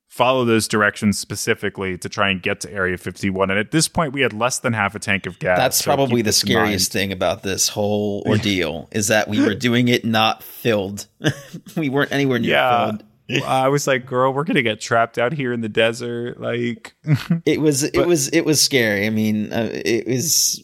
follow 0.08 0.44
those 0.44 0.68
directions 0.68 1.18
specifically 1.18 1.98
to 1.98 2.08
try 2.08 2.30
and 2.30 2.40
get 2.40 2.60
to 2.60 2.72
Area 2.72 2.96
51. 2.96 3.50
And 3.50 3.58
at 3.58 3.72
this 3.72 3.88
point, 3.88 4.12
we 4.12 4.20
had 4.20 4.32
less 4.32 4.60
than 4.60 4.72
half 4.72 4.94
a 4.94 5.00
tank 5.00 5.26
of 5.26 5.40
gas. 5.40 5.58
That's 5.58 5.76
so 5.78 5.84
probably 5.86 6.22
the 6.22 6.32
scariest 6.32 6.92
thing 6.92 7.10
about 7.10 7.42
this 7.42 7.68
whole 7.68 8.22
ordeal 8.24 8.88
is 8.92 9.08
that 9.08 9.26
we 9.28 9.44
were 9.44 9.56
doing 9.56 9.88
it 9.88 10.04
not 10.04 10.42
filled. 10.44 11.08
we 11.76 11.88
weren't 11.88 12.12
anywhere 12.12 12.38
near 12.38 12.52
Yeah. 12.52 12.86
filled. 12.90 13.04
I 13.44 13.68
was 13.68 13.86
like, 13.88 14.06
girl, 14.06 14.32
we're 14.32 14.44
gonna 14.44 14.62
get 14.62 14.80
trapped 14.80 15.18
out 15.18 15.32
here 15.32 15.52
in 15.52 15.62
the 15.62 15.68
desert. 15.68 16.38
Like, 16.40 16.94
It 17.46 17.60
was 17.60 17.82
it 17.82 18.06
was 18.06 18.28
it 18.28 18.42
was 18.44 18.60
scary. 18.60 19.06
I 19.06 19.10
mean, 19.10 19.52
uh, 19.52 19.70
it 19.72 20.06
was 20.06 20.62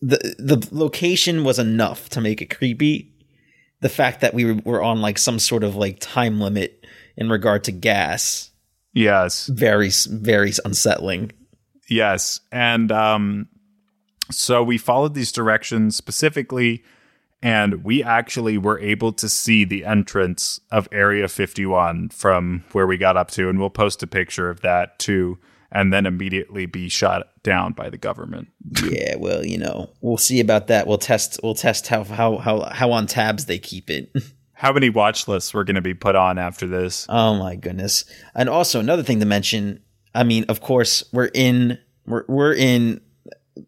the 0.00 0.16
the 0.38 0.66
location 0.72 1.44
was 1.44 1.58
enough 1.58 2.08
to 2.10 2.20
make 2.20 2.40
it 2.42 2.46
creepy. 2.56 3.12
The 3.80 3.88
fact 3.88 4.20
that 4.20 4.34
we 4.34 4.52
were, 4.52 4.82
on 4.82 5.00
like 5.00 5.18
some 5.18 5.38
sort 5.38 5.64
of 5.64 5.74
like 5.74 5.98
time 6.00 6.40
limit 6.40 6.86
in 7.16 7.30
regard 7.30 7.64
to 7.64 7.72
gas, 7.72 8.50
yes, 8.92 9.46
very 9.46 9.90
very 10.08 10.52
unsettling. 10.64 11.32
Yes. 11.88 12.40
And 12.52 12.92
um, 12.92 13.48
so 14.30 14.62
we 14.62 14.78
followed 14.78 15.14
these 15.14 15.32
directions 15.32 15.96
specifically, 15.96 16.84
and 17.42 17.84
we 17.84 18.02
actually 18.02 18.58
were 18.58 18.78
able 18.78 19.12
to 19.14 19.28
see 19.28 19.64
the 19.64 19.84
entrance 19.84 20.60
of 20.70 20.88
Area 20.92 21.26
51 21.26 22.10
from 22.10 22.64
where 22.72 22.86
we 22.86 22.96
got 22.96 23.16
up 23.16 23.30
to. 23.32 23.48
And 23.48 23.58
we'll 23.58 23.70
post 23.70 24.02
a 24.02 24.06
picture 24.06 24.48
of 24.48 24.60
that 24.60 24.98
too, 24.98 25.38
and 25.72 25.92
then 25.92 26.06
immediately 26.06 26.66
be 26.66 26.88
shot 26.88 27.28
down 27.42 27.72
by 27.72 27.88
the 27.90 27.96
government. 27.98 28.48
yeah, 28.90 29.16
well, 29.16 29.44
you 29.44 29.58
know, 29.58 29.90
we'll 30.00 30.16
see 30.16 30.40
about 30.40 30.66
that. 30.68 30.86
We'll 30.86 30.98
test 30.98 31.40
we'll 31.42 31.54
test 31.54 31.86
how 31.86 32.04
how 32.04 32.38
how 32.38 32.60
how 32.70 32.92
on 32.92 33.06
tabs 33.06 33.46
they 33.46 33.58
keep 33.58 33.90
it. 33.90 34.10
How 34.52 34.74
many 34.74 34.90
watch 34.90 35.26
lists 35.26 35.54
we're 35.54 35.64
going 35.64 35.76
to 35.76 35.80
be 35.80 35.94
put 35.94 36.14
on 36.16 36.36
after 36.36 36.66
this? 36.66 37.06
Oh 37.08 37.34
my 37.36 37.56
goodness. 37.56 38.04
And 38.34 38.46
also 38.46 38.78
another 38.78 39.02
thing 39.02 39.20
to 39.20 39.24
mention, 39.24 39.80
I 40.14 40.22
mean, 40.22 40.44
of 40.50 40.60
course, 40.60 41.02
we're 41.14 41.30
in 41.32 41.78
we're 42.04 42.24
we're 42.28 42.52
in 42.52 43.00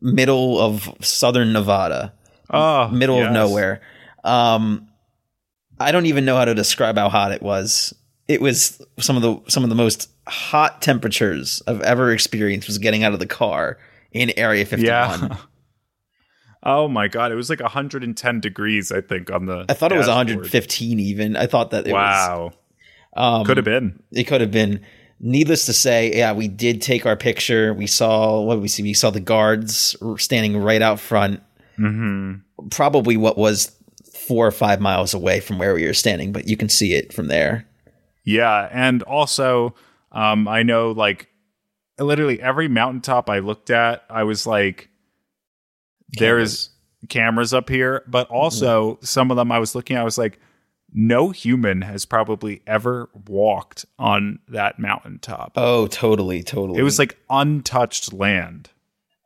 middle 0.02 0.60
of 0.60 0.90
southern 1.00 1.54
Nevada, 1.54 2.12
Oh, 2.50 2.88
middle 2.88 3.16
yes. 3.16 3.28
of 3.28 3.32
nowhere. 3.32 3.80
Um 4.22 4.86
I 5.80 5.92
don't 5.92 6.04
even 6.04 6.26
know 6.26 6.36
how 6.36 6.44
to 6.44 6.54
describe 6.54 6.98
how 6.98 7.08
hot 7.08 7.32
it 7.32 7.40
was. 7.42 7.94
It 8.32 8.40
was 8.40 8.80
some 8.98 9.16
of 9.16 9.22
the 9.22 9.50
some 9.50 9.62
of 9.62 9.68
the 9.68 9.74
most 9.76 10.10
hot 10.26 10.82
temperatures 10.82 11.62
I've 11.66 11.82
ever 11.82 12.12
experienced 12.12 12.66
was 12.66 12.78
getting 12.78 13.04
out 13.04 13.12
of 13.12 13.18
the 13.18 13.26
car 13.26 13.78
in 14.12 14.32
area 14.36 14.64
51. 14.64 14.86
Yeah. 14.86 15.36
oh 16.62 16.88
my 16.88 17.08
god, 17.08 17.32
it 17.32 17.34
was 17.34 17.50
like 17.50 17.60
110 17.60 18.40
degrees, 18.40 18.90
I 18.92 19.00
think, 19.00 19.30
on 19.30 19.46
the. 19.46 19.66
I 19.68 19.74
thought 19.74 19.92
it 19.92 19.98
was 19.98 20.06
dashboard. 20.06 20.28
115 20.28 21.00
even. 21.00 21.36
I 21.36 21.46
thought 21.46 21.70
that 21.70 21.86
it 21.86 21.92
was 21.92 22.28
Wow, 22.28 22.52
um, 23.16 23.44
could 23.44 23.56
have 23.56 23.64
been. 23.64 24.02
It 24.12 24.24
could 24.24 24.40
have 24.40 24.50
been. 24.50 24.84
Needless 25.24 25.66
to 25.66 25.72
say, 25.72 26.16
yeah, 26.16 26.32
we 26.32 26.48
did 26.48 26.82
take 26.82 27.06
our 27.06 27.14
picture. 27.16 27.72
We 27.72 27.86
saw 27.86 28.40
what 28.40 28.60
we 28.60 28.66
see. 28.66 28.82
We 28.82 28.92
saw 28.92 29.10
the 29.10 29.20
guards 29.20 29.94
standing 30.16 30.56
right 30.56 30.82
out 30.82 30.98
front, 30.98 31.40
hmm 31.76 32.34
probably 32.70 33.16
what 33.16 33.36
was 33.36 33.72
four 34.26 34.46
or 34.46 34.52
five 34.52 34.80
miles 34.80 35.14
away 35.14 35.40
from 35.40 35.58
where 35.58 35.74
we 35.74 35.86
were 35.86 35.94
standing, 35.94 36.32
but 36.32 36.48
you 36.48 36.56
can 36.56 36.68
see 36.68 36.94
it 36.94 37.12
from 37.12 37.28
there. 37.28 37.66
Yeah, 38.24 38.68
and 38.70 39.02
also, 39.02 39.74
um, 40.12 40.46
I 40.48 40.62
know 40.62 40.92
like 40.92 41.28
literally 41.98 42.40
every 42.40 42.68
mountaintop 42.68 43.28
I 43.28 43.40
looked 43.40 43.70
at, 43.70 44.04
I 44.08 44.24
was 44.24 44.46
like, 44.46 44.88
there 46.18 46.38
is 46.38 46.70
cameras 47.08 47.52
up 47.54 47.68
here, 47.68 48.04
but 48.06 48.28
also 48.28 48.98
some 49.02 49.30
of 49.30 49.36
them 49.36 49.50
I 49.50 49.58
was 49.58 49.74
looking 49.74 49.96
at, 49.96 50.02
I 50.02 50.04
was 50.04 50.18
like, 50.18 50.38
no 50.92 51.30
human 51.30 51.82
has 51.82 52.04
probably 52.04 52.62
ever 52.66 53.08
walked 53.26 53.86
on 53.98 54.38
that 54.48 54.78
mountaintop. 54.78 55.52
Oh, 55.56 55.86
totally, 55.86 56.42
totally. 56.42 56.78
It 56.78 56.82
was 56.82 56.98
like 56.98 57.16
untouched 57.30 58.12
land. 58.12 58.70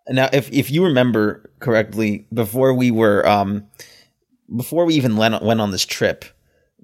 now, 0.09 0.29
if 0.33 0.51
if 0.53 0.71
you 0.71 0.85
remember 0.85 1.51
correctly, 1.59 2.27
before 2.33 2.73
we 2.73 2.91
were 2.91 3.27
um 3.27 3.67
before 4.55 4.85
we 4.85 4.95
even 4.95 5.17
went 5.17 5.35
on 5.35 5.71
this 5.73 5.85
trip, 5.85 6.25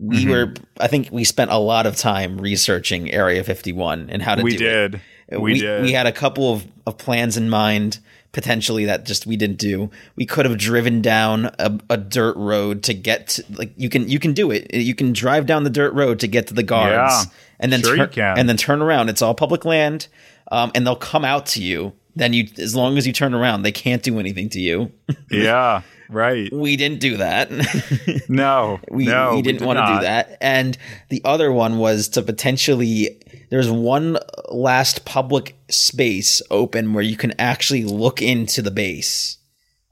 we 0.02 0.24
Mhm. 0.24 0.30
were. 0.30 0.54
I 0.80 0.88
think 0.88 1.08
we 1.12 1.24
spent 1.24 1.50
a 1.50 1.58
lot 1.58 1.86
of 1.86 1.96
time 1.96 2.38
researching 2.40 3.10
Area 3.12 3.44
51 3.44 4.08
and 4.10 4.20
how 4.22 4.34
to 4.34 4.42
we 4.42 4.56
do 4.56 4.66
it. 4.66 4.90
did. 4.90 5.00
We, 5.40 5.60
did. 5.60 5.82
We 5.82 5.92
had 5.92 6.06
a 6.06 6.12
couple 6.12 6.52
of, 6.52 6.66
of 6.86 6.98
plans 6.98 7.36
in 7.38 7.48
mind, 7.48 7.98
potentially 8.32 8.84
that 8.86 9.06
just 9.06 9.26
we 9.26 9.36
didn't 9.36 9.58
do. 9.58 9.90
We 10.16 10.26
could 10.26 10.44
have 10.44 10.58
driven 10.58 11.00
down 11.00 11.46
a, 11.58 11.72
a 11.88 11.96
dirt 11.96 12.36
road 12.36 12.82
to 12.84 12.94
get 12.94 13.28
to, 13.28 13.44
like 13.54 13.72
you 13.76 13.88
can 13.88 14.08
you 14.08 14.18
can 14.18 14.32
do 14.34 14.50
it. 14.50 14.74
You 14.74 14.94
can 14.94 15.12
drive 15.12 15.46
down 15.46 15.64
the 15.64 15.70
dirt 15.70 15.94
road 15.94 16.20
to 16.20 16.26
get 16.28 16.48
to 16.48 16.54
the 16.54 16.62
guards, 16.62 16.90
Yeah. 17.26 17.32
and 17.60 17.72
then 17.72 17.82
Sure 17.82 18.06
can. 18.06 18.38
and 18.38 18.48
then 18.48 18.56
turn 18.58 18.82
around. 18.82 19.08
It's 19.08 19.22
all 19.22 19.34
public 19.34 19.64
land, 19.64 20.08
um, 20.50 20.70
and 20.74 20.86
they'll 20.86 20.96
come 20.96 21.24
out 21.24 21.46
to 21.46 21.62
you. 21.62 21.92
Then 22.14 22.34
you, 22.34 22.46
as 22.58 22.74
long 22.74 22.98
as 22.98 23.06
you 23.06 23.12
turn 23.14 23.32
around, 23.32 23.62
they 23.62 23.72
can't 23.72 24.02
do 24.02 24.18
anything 24.18 24.50
to 24.50 24.60
you. 24.60 24.92
yeah. 25.30 25.80
Right. 26.12 26.52
we 26.52 26.76
didn't 26.76 27.00
do 27.00 27.16
that. 27.16 27.50
No. 28.28 28.80
we, 28.90 29.06
no. 29.06 29.34
we 29.36 29.42
didn't 29.42 29.60
did 29.60 29.66
want 29.66 29.78
to 29.78 29.94
do 29.94 30.00
that. 30.02 30.38
And 30.40 30.76
the 31.08 31.20
other 31.24 31.50
one 31.52 31.78
was 31.78 32.08
to 32.10 32.22
potentially 32.22 33.18
there's 33.50 33.70
one 33.70 34.18
last 34.50 35.04
public 35.04 35.56
space 35.68 36.40
open 36.50 36.92
where 36.94 37.04
you 37.04 37.16
can 37.16 37.32
actually 37.38 37.84
look 37.84 38.22
into 38.22 38.62
the 38.62 38.70
base. 38.70 39.38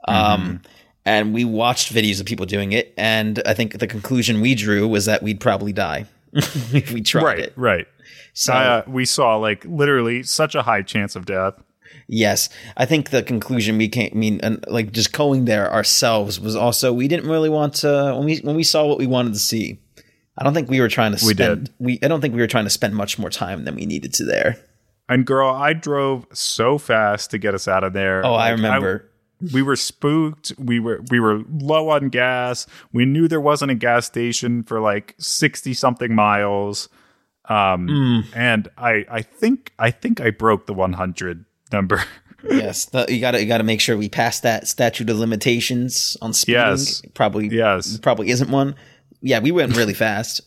Mm-hmm. 0.08 0.42
Um 0.42 0.62
and 1.06 1.32
we 1.34 1.44
watched 1.44 1.92
videos 1.92 2.20
of 2.20 2.26
people 2.26 2.46
doing 2.46 2.72
it 2.72 2.92
and 2.96 3.42
I 3.46 3.54
think 3.54 3.78
the 3.78 3.86
conclusion 3.86 4.40
we 4.40 4.54
drew 4.54 4.86
was 4.86 5.06
that 5.06 5.22
we'd 5.22 5.40
probably 5.40 5.72
die 5.72 6.04
if 6.32 6.92
we 6.92 7.00
tried 7.02 7.24
Right. 7.24 7.38
it. 7.40 7.52
Right. 7.56 7.86
So 8.32 8.52
uh, 8.52 8.82
we 8.86 9.04
saw 9.06 9.36
like 9.36 9.64
literally 9.64 10.22
such 10.22 10.54
a 10.54 10.62
high 10.62 10.82
chance 10.82 11.16
of 11.16 11.26
death. 11.26 11.54
Yes, 12.08 12.48
I 12.76 12.86
think 12.86 13.10
the 13.10 13.22
conclusion 13.22 13.78
we 13.78 13.88
came. 13.88 14.10
I 14.12 14.16
mean, 14.16 14.40
and 14.42 14.64
like 14.68 14.92
just 14.92 15.12
going 15.12 15.44
there 15.44 15.72
ourselves 15.72 16.40
was 16.40 16.56
also 16.56 16.92
we 16.92 17.06
didn't 17.08 17.28
really 17.30 17.48
want 17.48 17.74
to 17.76 18.14
when 18.16 18.24
we 18.24 18.38
when 18.38 18.56
we 18.56 18.64
saw 18.64 18.84
what 18.86 18.98
we 18.98 19.06
wanted 19.06 19.32
to 19.34 19.38
see. 19.38 19.78
I 20.38 20.44
don't 20.44 20.54
think 20.54 20.68
we 20.70 20.80
were 20.80 20.88
trying 20.88 21.14
to 21.14 21.24
We 21.24 21.34
spend. 21.34 21.64
did. 21.66 21.74
We 21.78 21.98
I 22.02 22.08
don't 22.08 22.20
think 22.20 22.34
we 22.34 22.40
were 22.40 22.46
trying 22.48 22.64
to 22.64 22.70
spend 22.70 22.94
much 22.96 23.18
more 23.18 23.30
time 23.30 23.64
than 23.64 23.74
we 23.76 23.86
needed 23.86 24.12
to 24.14 24.24
there. 24.24 24.56
And 25.08 25.24
girl, 25.26 25.50
I 25.50 25.72
drove 25.72 26.26
so 26.32 26.78
fast 26.78 27.30
to 27.32 27.38
get 27.38 27.54
us 27.54 27.66
out 27.68 27.84
of 27.84 27.92
there. 27.92 28.24
Oh, 28.24 28.34
I 28.34 28.50
Like, 28.50 28.56
remember. 28.56 29.10
we 29.52 29.60
were 29.62 29.76
spooked. 29.76 30.52
We 30.58 30.80
were 30.80 31.02
we 31.10 31.20
were 31.20 31.42
low 31.50 31.90
on 31.90 32.08
gas. 32.10 32.66
We 32.92 33.04
knew 33.04 33.28
there 33.28 33.40
wasn't 33.40 33.70
a 33.72 33.74
gas 33.76 34.06
station 34.06 34.62
for 34.62 34.80
like 34.80 35.14
sixty 35.18 35.74
something 35.74 36.14
miles. 36.14 36.88
Um, 37.48 37.88
Mm. 37.88 38.24
and 38.34 38.68
I 38.78 39.04
I 39.10 39.22
think 39.22 39.72
I 39.78 39.90
think 39.90 40.20
I 40.20 40.30
broke 40.30 40.66
the 40.66 40.74
one 40.74 40.92
hundred 40.94 41.44
number. 41.72 42.02
yes, 42.48 42.88
you 43.08 43.20
got 43.20 43.32
to 43.32 43.40
you 43.42 43.46
got 43.48 43.58
to 43.58 43.64
make 43.64 43.80
sure 43.80 43.96
we 43.96 44.08
pass 44.08 44.40
that 44.40 44.66
statute 44.66 45.10
of 45.10 45.18
limitations 45.18 46.16
on 46.22 46.32
speeding. 46.32 46.60
Yes. 46.62 47.02
probably. 47.14 47.48
yes, 47.48 47.98
probably 47.98 48.30
isn't 48.30 48.50
one. 48.50 48.74
Yeah, 49.22 49.40
we 49.40 49.50
went 49.50 49.76
really 49.76 49.92
fast. 50.06 50.40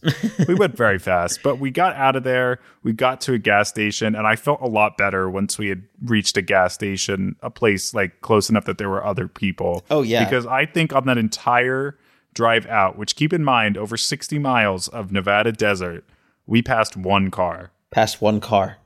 we 0.48 0.56
went 0.56 0.76
very 0.78 0.98
fast, 0.98 1.42
but 1.44 1.60
we 1.60 1.70
got 1.70 1.96
out 1.96 2.16
of 2.16 2.24
there. 2.24 2.60
We 2.82 2.94
got 2.94 3.22
to 3.22 3.34
a 3.34 3.38
gas 3.38 3.70
station, 3.70 4.16
and 4.16 4.26
I 4.26 4.36
felt 4.36 4.62
a 4.62 4.68
lot 4.68 4.98
better 4.98 5.30
once 5.30 5.60
we 5.60 5.70
had 5.70 5.84
reached 6.04 6.38
a 6.38 6.42
gas 6.42 6.74
station, 6.74 7.36
a 7.44 7.52
place 7.52 7.94
like 7.94 8.22
close 8.22 8.50
enough 8.50 8.66
that 8.66 8.80
there 8.80 8.90
were 8.90 9.06
other 9.06 9.28
people. 9.28 9.86
Oh, 9.92 10.02
yeah. 10.02 10.24
because 10.24 10.48
I 10.48 10.66
think 10.66 10.94
on 10.94 11.06
that 11.06 11.20
entire 11.20 11.98
drive 12.34 12.66
out, 12.66 12.98
which 12.98 13.16
keep 13.16 13.32
in 13.32 13.44
mind, 13.44 13.78
over 13.78 13.96
sixty 13.98 14.40
miles 14.40 14.88
of 14.88 15.12
Nevada 15.12 15.52
desert, 15.52 16.04
we 16.48 16.64
passed 16.64 16.98
one 16.98 17.30
car. 17.30 17.70
Passed 17.92 18.22
one 18.22 18.42
car. 18.42 18.78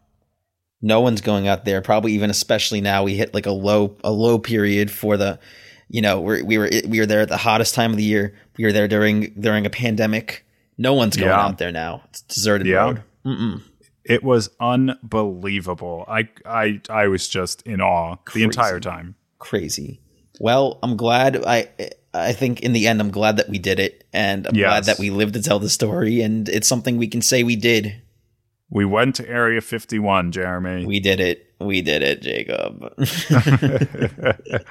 No 0.82 1.02
one's 1.02 1.22
going 1.22 1.48
out 1.48 1.66
there. 1.66 1.82
Probably 1.82 2.14
even 2.14 2.30
especially 2.30 2.82
now 2.82 3.04
we 3.04 3.16
hit 3.16 3.34
like 3.34 3.46
a 3.46 3.52
low 3.52 3.98
a 4.04 4.12
low 4.12 4.38
period 4.40 4.92
for 4.92 5.18
the, 5.18 5.40
you 5.90 6.02
know, 6.02 6.20
we're, 6.22 6.44
we 6.44 6.58
were 6.58 6.70
we 6.88 7.00
were 7.00 7.06
there 7.06 7.22
at 7.22 7.30
the 7.30 7.38
hottest 7.38 7.74
time 7.76 7.92
of 7.92 7.98
the 7.98 8.04
year. 8.04 8.36
We 8.58 8.66
were 8.66 8.72
there 8.72 8.88
during 8.88 9.34
during 9.40 9.66
a 9.66 9.70
pandemic. 9.72 10.46
No 10.78 10.94
one's 10.94 11.16
going 11.18 11.30
Yeah. 11.30 11.40
out 11.42 11.58
there 11.58 11.72
now. 11.72 12.04
It's 12.10 12.22
deserted 12.22 12.68
Yeah. 12.68 12.78
road. 12.84 13.04
Mm-mm. 13.26 13.62
It 14.06 14.24
was 14.24 14.50
unbelievable. 15.12 16.06
I 16.08 16.30
I 16.46 16.82
I 16.90 17.08
was 17.08 17.28
just 17.28 17.62
in 17.64 17.82
awe 17.82 18.16
Crazy. 18.26 18.40
the 18.40 18.44
entire 18.46 18.80
time. 18.80 19.16
Crazy. 19.40 20.00
Well, 20.40 20.80
I'm 20.84 20.96
glad. 20.98 21.44
I 21.46 21.68
I 22.14 22.34
think 22.34 22.62
in 22.62 22.74
the 22.74 22.88
end, 22.88 23.00
I'm 23.02 23.12
glad 23.12 23.38
that 23.38 23.50
we 23.50 23.60
did 23.60 23.80
it, 23.80 24.04
and 24.14 24.48
I'm 24.48 24.54
glad 24.54 24.86
that 24.86 25.00
we 25.00 25.10
lived 25.10 25.34
to 25.36 25.42
tell 25.42 25.60
the 25.60 25.70
story, 25.70 26.22
and 26.22 26.48
it's 26.50 26.68
something 26.68 26.98
we 26.98 27.08
can 27.08 27.22
say 27.22 27.44
we 27.44 27.56
did. 27.56 28.02
We 28.70 28.84
went 28.84 29.16
to 29.16 29.30
Area 29.30 29.62
51, 29.62 30.34
Jeremy. 30.34 30.86
We 30.86 31.00
did 31.00 31.22
it. 31.22 31.46
We 31.60 31.82
did 31.82 32.04
it, 32.04 32.22
Jacob. 32.22 32.94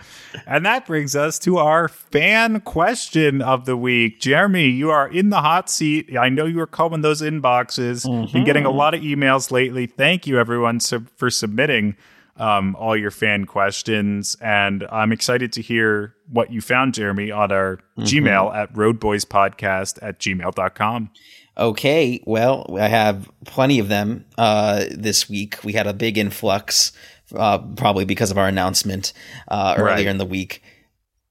and 0.47 0.67
that 0.67 0.87
brings 0.87 1.17
us 1.17 1.39
to 1.41 1.57
our 1.57 1.89
fan 1.89 2.61
question 2.61 3.43
of 3.43 3.65
the 3.65 3.77
week. 3.77 4.21
Jeremy, 4.21 4.69
you 4.69 4.91
are 4.91 5.09
in 5.09 5.31
the 5.31 5.41
hot 5.41 5.71
seat. 5.71 6.17
I 6.17 6.29
know 6.29 6.45
you 6.45 6.61
are 6.61 6.67
combing 6.67 7.01
those 7.01 7.23
inboxes. 7.23 8.05
Been 8.33 8.45
getting 8.45 8.67
a 8.67 8.71
lot 8.71 8.95
of 8.95 9.01
emails 9.01 9.51
lately. 9.51 9.87
Thank 9.87 10.27
you, 10.27 10.39
everyone, 10.39 10.79
sub- 10.79 11.09
for 11.17 11.31
submitting 11.31 11.97
um, 12.37 12.77
all 12.77 12.97
your 12.97 13.11
fan 13.11 13.47
questions. 13.47 14.37
And 14.41 14.87
I'm 14.93 15.11
excited 15.11 15.53
to 15.55 15.63
hear 15.63 16.15
what 16.31 16.53
you 16.53 16.61
found, 16.61 16.95
Jeremy, 16.95 17.31
on 17.31 17.51
our 17.51 17.81
Gmail 17.99 18.55
at 18.55 18.73
roadboyspodcast 18.75 19.99
at 20.03 20.21
gmail.com. 20.21 21.11
Okay, 21.59 22.23
well, 22.27 22.67
I 22.79 22.89
have 22.89 23.31
plenty 23.47 23.79
of 23.79 23.89
them 23.89 24.27
uh, 24.37 24.85
this 24.91 25.29
week. 25.29 25.63
We 25.65 25.73
had 25.73 25.87
a 25.87 25.95
big 25.95 26.19
influx, 26.19 26.93
uh, 27.35 27.59
probably 27.77 28.05
because 28.05 28.31
of 28.31 28.37
our 28.39 28.47
announcement 28.49 29.13
uh, 29.49 29.75
earlier 29.79 29.85
Right. 29.95 30.07
in 30.07 30.19
the 30.19 30.27
week. 30.27 30.63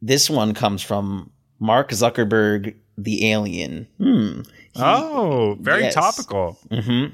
This 0.01 0.29
one 0.29 0.53
comes 0.53 0.81
from 0.81 1.31
Mark 1.59 1.91
Zuckerberg, 1.91 2.75
the 2.97 3.31
alien. 3.31 3.87
Hmm. 3.99 4.41
Oh, 4.75 5.57
very 5.61 5.83
yes. 5.83 5.93
topical. 5.93 6.57
hmm 6.71 7.05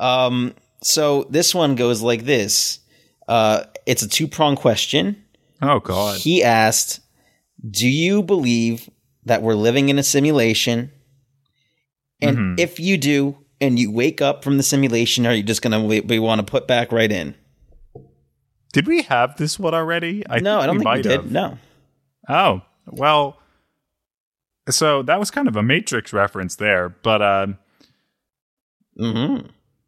Um, 0.00 0.54
so 0.82 1.26
this 1.30 1.54
one 1.54 1.76
goes 1.76 2.02
like 2.02 2.24
this. 2.24 2.80
Uh, 3.28 3.64
it's 3.86 4.02
a 4.02 4.08
two 4.08 4.26
prong 4.28 4.56
question. 4.56 5.22
Oh, 5.62 5.78
God. 5.80 6.18
He 6.18 6.42
asked, 6.42 7.00
"Do 7.70 7.88
you 7.88 8.22
believe 8.22 8.90
that 9.24 9.40
we're 9.40 9.54
living 9.54 9.88
in 9.88 9.98
a 9.98 10.02
simulation? 10.02 10.90
And 12.22 12.36
Mhm. 12.38 12.60
if 12.60 12.78
you 12.80 12.96
do, 12.96 13.36
and 13.60 13.78
you 13.78 13.90
wake 13.90 14.20
up 14.20 14.42
from 14.44 14.56
the 14.56 14.62
simulation, 14.62 15.26
are 15.26 15.34
you 15.34 15.42
just 15.42 15.62
gonna 15.62 15.82
we, 15.84 16.00
we 16.00 16.18
want 16.18 16.38
to 16.40 16.44
put 16.50 16.66
back 16.66 16.92
right 16.92 17.10
in? 17.10 17.34
Did 18.72 18.86
we 18.88 19.02
have 19.02 19.36
this 19.36 19.58
one 19.58 19.74
already? 19.74 20.24
I 20.28 20.40
no, 20.40 20.58
I 20.60 20.66
don't 20.66 20.78
think 20.78 20.90
we 20.90 21.02
did. 21.02 21.12
have. 21.12 21.30
No. 21.30 21.58
Oh, 22.28 22.62
well, 22.86 23.38
so 24.68 25.02
that 25.02 25.18
was 25.20 25.30
kind 25.30 25.46
of 25.48 25.56
a 25.56 25.62
Matrix 25.62 26.12
reference 26.12 26.56
there, 26.56 26.88
but 26.88 27.22
uh, 27.22 27.46
hmm 28.98 29.36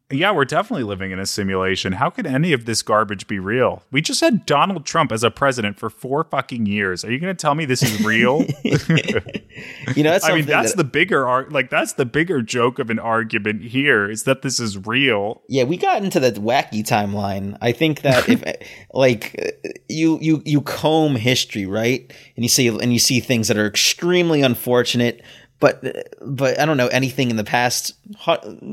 yeah, 0.09 0.31
we're 0.31 0.45
definitely 0.45 0.83
living 0.83 1.11
in 1.11 1.19
a 1.19 1.25
simulation. 1.25 1.93
How 1.93 2.09
could 2.09 2.25
any 2.25 2.53
of 2.53 2.63
this 2.65 2.81
garbage 2.81 3.27
be 3.27 3.39
real? 3.39 3.83
We 3.91 4.01
just 4.01 4.21
had 4.21 4.45
Donald 4.45 4.85
Trump 4.85 5.11
as 5.11 5.21
a 5.23 5.29
president 5.29 5.77
for 5.77 5.89
four 5.89 6.23
fucking 6.23 6.65
years. 6.65 7.03
Are 7.03 7.11
you 7.11 7.19
going 7.19 7.35
to 7.35 7.39
tell 7.39 7.55
me 7.55 7.65
this 7.65 7.83
is 7.83 8.03
real? 8.05 8.45
You 9.95 10.03
know, 10.03 10.11
that's 10.11 10.25
I 10.29 10.35
mean, 10.35 10.45
that's 10.45 10.71
that- 10.71 10.77
the 10.77 10.83
bigger 10.83 11.27
ar- 11.27 11.47
like 11.49 11.69
that's 11.71 11.93
the 11.93 12.05
bigger 12.05 12.41
joke 12.43 12.77
of 12.77 12.89
an 12.91 12.99
argument 12.99 13.63
here 13.63 14.09
is 14.09 14.23
that 14.23 14.43
this 14.43 14.59
is 14.59 14.85
real. 14.85 15.41
Yeah, 15.49 15.63
we 15.63 15.77
got 15.77 16.03
into 16.03 16.19
the 16.19 16.31
wacky 16.33 16.83
timeline. 16.87 17.57
I 17.61 17.71
think 17.71 18.01
that 18.01 18.29
if 18.29 18.43
like 18.93 19.81
you 19.89 20.19
you 20.21 20.43
you 20.45 20.61
comb 20.61 21.15
history, 21.15 21.65
right? 21.65 22.13
And 22.35 22.45
you 22.45 22.49
see 22.49 22.67
and 22.67 22.93
you 22.93 22.99
see 22.99 23.19
things 23.19 23.47
that 23.47 23.57
are 23.57 23.65
extremely 23.65 24.43
unfortunate, 24.43 25.23
but 25.59 25.83
but 26.21 26.59
I 26.59 26.65
don't 26.65 26.77
know 26.77 26.87
anything 26.87 27.29
in 27.29 27.35
the 27.35 27.43
past 27.43 27.93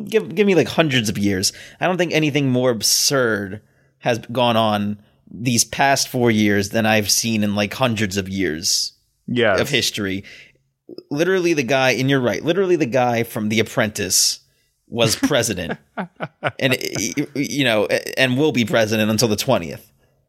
give 0.08 0.34
give 0.34 0.46
me 0.46 0.54
like 0.54 0.68
hundreds 0.68 1.08
of 1.08 1.18
years. 1.18 1.52
I 1.80 1.86
don't 1.86 1.96
think 1.98 2.12
anything 2.12 2.50
more 2.50 2.70
absurd 2.70 3.60
has 3.98 4.18
gone 4.18 4.56
on 4.56 4.98
these 5.30 5.64
past 5.64 6.08
4 6.08 6.30
years 6.30 6.68
than 6.70 6.86
I've 6.86 7.10
seen 7.10 7.42
in 7.42 7.54
like 7.54 7.72
hundreds 7.74 8.16
of 8.16 8.28
years 8.28 8.92
Yeah. 9.26 9.56
of 9.56 9.68
history. 9.70 10.22
Literally 11.10 11.54
the 11.54 11.62
guy, 11.62 11.92
and 11.92 12.10
you're 12.10 12.20
right, 12.20 12.44
literally 12.44 12.76
the 12.76 12.86
guy 12.86 13.22
from 13.22 13.48
The 13.48 13.58
Apprentice 13.60 14.40
was 14.86 15.16
president. 15.16 15.78
and 16.58 16.76
you 17.34 17.64
know, 17.64 17.86
and 18.18 18.36
will 18.38 18.52
be 18.52 18.64
president 18.66 19.10
until 19.10 19.28
the 19.28 19.36
20th. 19.36 19.80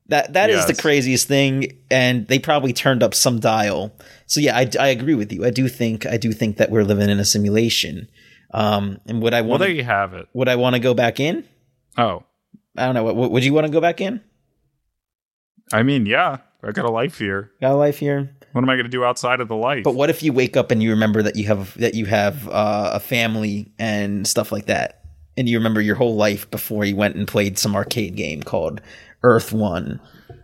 That 0.07 0.33
that 0.33 0.51
is 0.51 0.67
the 0.67 0.75
craziest 0.75 1.27
thing 1.27 1.79
and 1.89 2.27
they 2.27 2.37
probably 2.37 2.73
turned 2.73 3.01
up 3.01 3.15
some 3.15 3.39
dial. 3.39 3.91
So 4.27 4.39
yeah, 4.39 4.55
I, 4.55 4.69
I 4.79 4.87
agree 4.89 5.15
with 5.15 5.33
you. 5.33 5.45
I 5.45 5.49
do 5.49 5.67
think 5.67 6.05
I 6.05 6.17
do 6.17 6.31
think 6.31 6.57
that 6.57 6.69
we're 6.69 6.83
living 6.83 7.09
in 7.09 7.19
a 7.19 7.25
simulation. 7.25 8.07
Um 8.53 8.99
and 9.07 9.21
would 9.23 9.33
I 9.33 9.41
want? 9.41 9.49
Well, 9.49 9.59
there 9.59 9.69
you 9.69 9.83
have 9.83 10.13
it. 10.13 10.27
would 10.33 10.47
I 10.47 10.57
want 10.57 10.75
to 10.75 10.79
go 10.79 10.93
back 10.93 11.19
in? 11.19 11.43
Oh, 11.97 12.23
I 12.77 12.85
don't 12.85 12.93
know. 12.93 13.03
What, 13.03 13.31
would 13.31 13.43
you 13.43 13.53
want 13.53 13.65
to 13.65 13.71
go 13.71 13.81
back 13.81 13.99
in? 13.99 14.21
I 15.73 15.81
mean, 15.81 16.05
yeah, 16.05 16.37
I 16.63 16.71
got 16.71 16.85
a 16.85 16.91
life 16.91 17.17
here. 17.17 17.51
Got 17.61 17.71
a 17.71 17.75
life 17.75 17.97
here? 17.97 18.35
What 18.51 18.63
am 18.63 18.69
I 18.69 18.75
going 18.75 18.85
to 18.85 18.89
do 18.89 19.03
outside 19.03 19.41
of 19.41 19.47
the 19.47 19.55
life? 19.55 19.83
But 19.83 19.95
what 19.95 20.09
if 20.09 20.23
you 20.23 20.31
wake 20.31 20.55
up 20.55 20.71
and 20.71 20.81
you 20.81 20.91
remember 20.91 21.21
that 21.23 21.35
you 21.35 21.47
have 21.47 21.77
that 21.77 21.93
you 21.93 22.05
have 22.05 22.47
uh, 22.47 22.91
a 22.93 22.99
family 22.99 23.73
and 23.77 24.27
stuff 24.27 24.51
like 24.51 24.67
that, 24.67 25.01
and 25.35 25.49
you 25.49 25.57
remember 25.57 25.81
your 25.81 25.95
whole 25.95 26.15
life 26.15 26.49
before 26.51 26.85
you 26.85 26.95
went 26.95 27.15
and 27.15 27.27
played 27.27 27.57
some 27.57 27.75
arcade 27.75 28.15
game 28.15 28.43
called 28.43 28.81
Earth 29.23 29.51
One? 29.53 29.99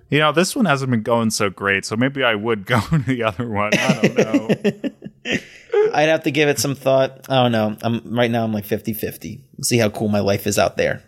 You 0.09 0.19
know, 0.19 0.31
this 0.33 0.55
one 0.55 0.65
hasn't 0.65 0.91
been 0.91 1.03
going 1.03 1.29
so 1.29 1.49
great, 1.49 1.85
so 1.85 1.95
maybe 1.95 2.23
I 2.23 2.35
would 2.35 2.65
go 2.65 2.79
to 2.81 2.97
the 2.99 3.23
other 3.23 3.47
one. 3.47 3.71
I 3.73 4.01
don't 4.01 4.17
know. 4.17 4.89
I'd 5.93 6.09
have 6.09 6.23
to 6.23 6.31
give 6.31 6.49
it 6.49 6.59
some 6.59 6.75
thought. 6.75 7.27
I 7.29 7.41
don't 7.43 7.51
know. 7.51 7.77
I'm 7.81 8.13
right 8.15 8.29
now. 8.29 8.43
I'm 8.43 8.51
like 8.53 8.65
50-50. 8.65 9.41
See 9.63 9.77
how 9.77 9.89
cool 9.89 10.09
my 10.09 10.19
life 10.19 10.47
is 10.47 10.59
out 10.59 10.77
there. 10.77 11.01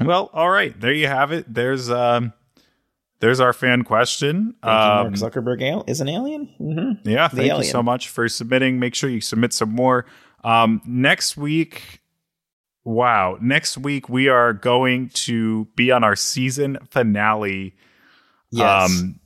Well, 0.00 0.28
all 0.32 0.50
right. 0.50 0.78
There 0.78 0.92
you 0.92 1.06
have 1.06 1.30
it. 1.32 1.52
There's 1.52 1.88
um, 1.88 2.32
there's 3.20 3.38
our 3.40 3.52
fan 3.52 3.84
question. 3.84 4.54
Thank 4.62 4.64
you, 4.64 4.70
Um, 4.70 5.02
Mark 5.06 5.14
Zuckerberg 5.14 5.62
al- 5.62 5.84
is 5.86 6.00
an 6.00 6.08
alien. 6.08 6.46
hmm 6.58 7.08
Yeah, 7.08 7.28
thank 7.28 7.46
you 7.46 7.52
alien. 7.52 7.70
so 7.70 7.82
much 7.82 8.08
for 8.08 8.28
submitting. 8.28 8.80
Make 8.80 8.94
sure 8.96 9.08
you 9.08 9.20
submit 9.20 9.52
some 9.52 9.70
more. 9.70 10.04
Um, 10.42 10.82
next 10.84 11.36
week, 11.36 12.00
wow, 12.84 13.38
next 13.40 13.78
week 13.78 14.08
we 14.08 14.28
are 14.28 14.52
going 14.52 15.08
to 15.10 15.66
be 15.76 15.90
on 15.90 16.04
our 16.04 16.16
season 16.16 16.78
finale. 16.90 17.74
Yes. 18.50 18.90
Um, 18.90 19.20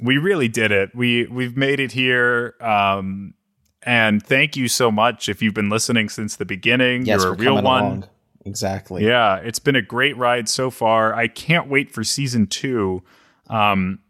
we 0.00 0.16
really 0.16 0.48
did 0.48 0.72
it. 0.72 0.94
We 0.94 1.26
we've 1.26 1.56
made 1.56 1.78
it 1.78 1.92
here. 1.92 2.54
Um, 2.60 3.34
and 3.82 4.24
thank 4.24 4.56
you 4.56 4.68
so 4.68 4.90
much 4.90 5.28
if 5.28 5.40
you've 5.40 5.54
been 5.54 5.70
listening 5.70 6.08
since 6.08 6.36
the 6.36 6.44
beginning. 6.44 7.06
yes, 7.06 7.22
You're 7.22 7.32
a 7.32 7.36
real 7.36 7.54
one. 7.54 7.64
along. 7.64 8.04
Exactly. 8.44 9.06
Yeah, 9.06 9.36
it's 9.36 9.58
been 9.58 9.76
a 9.76 9.82
great 9.82 10.16
ride 10.16 10.48
so 10.48 10.70
far. 10.70 11.14
I 11.14 11.28
can't 11.28 11.68
wait 11.68 11.90
for 11.90 12.02
season 12.02 12.46
two. 12.46 13.02
Um, 13.48 14.00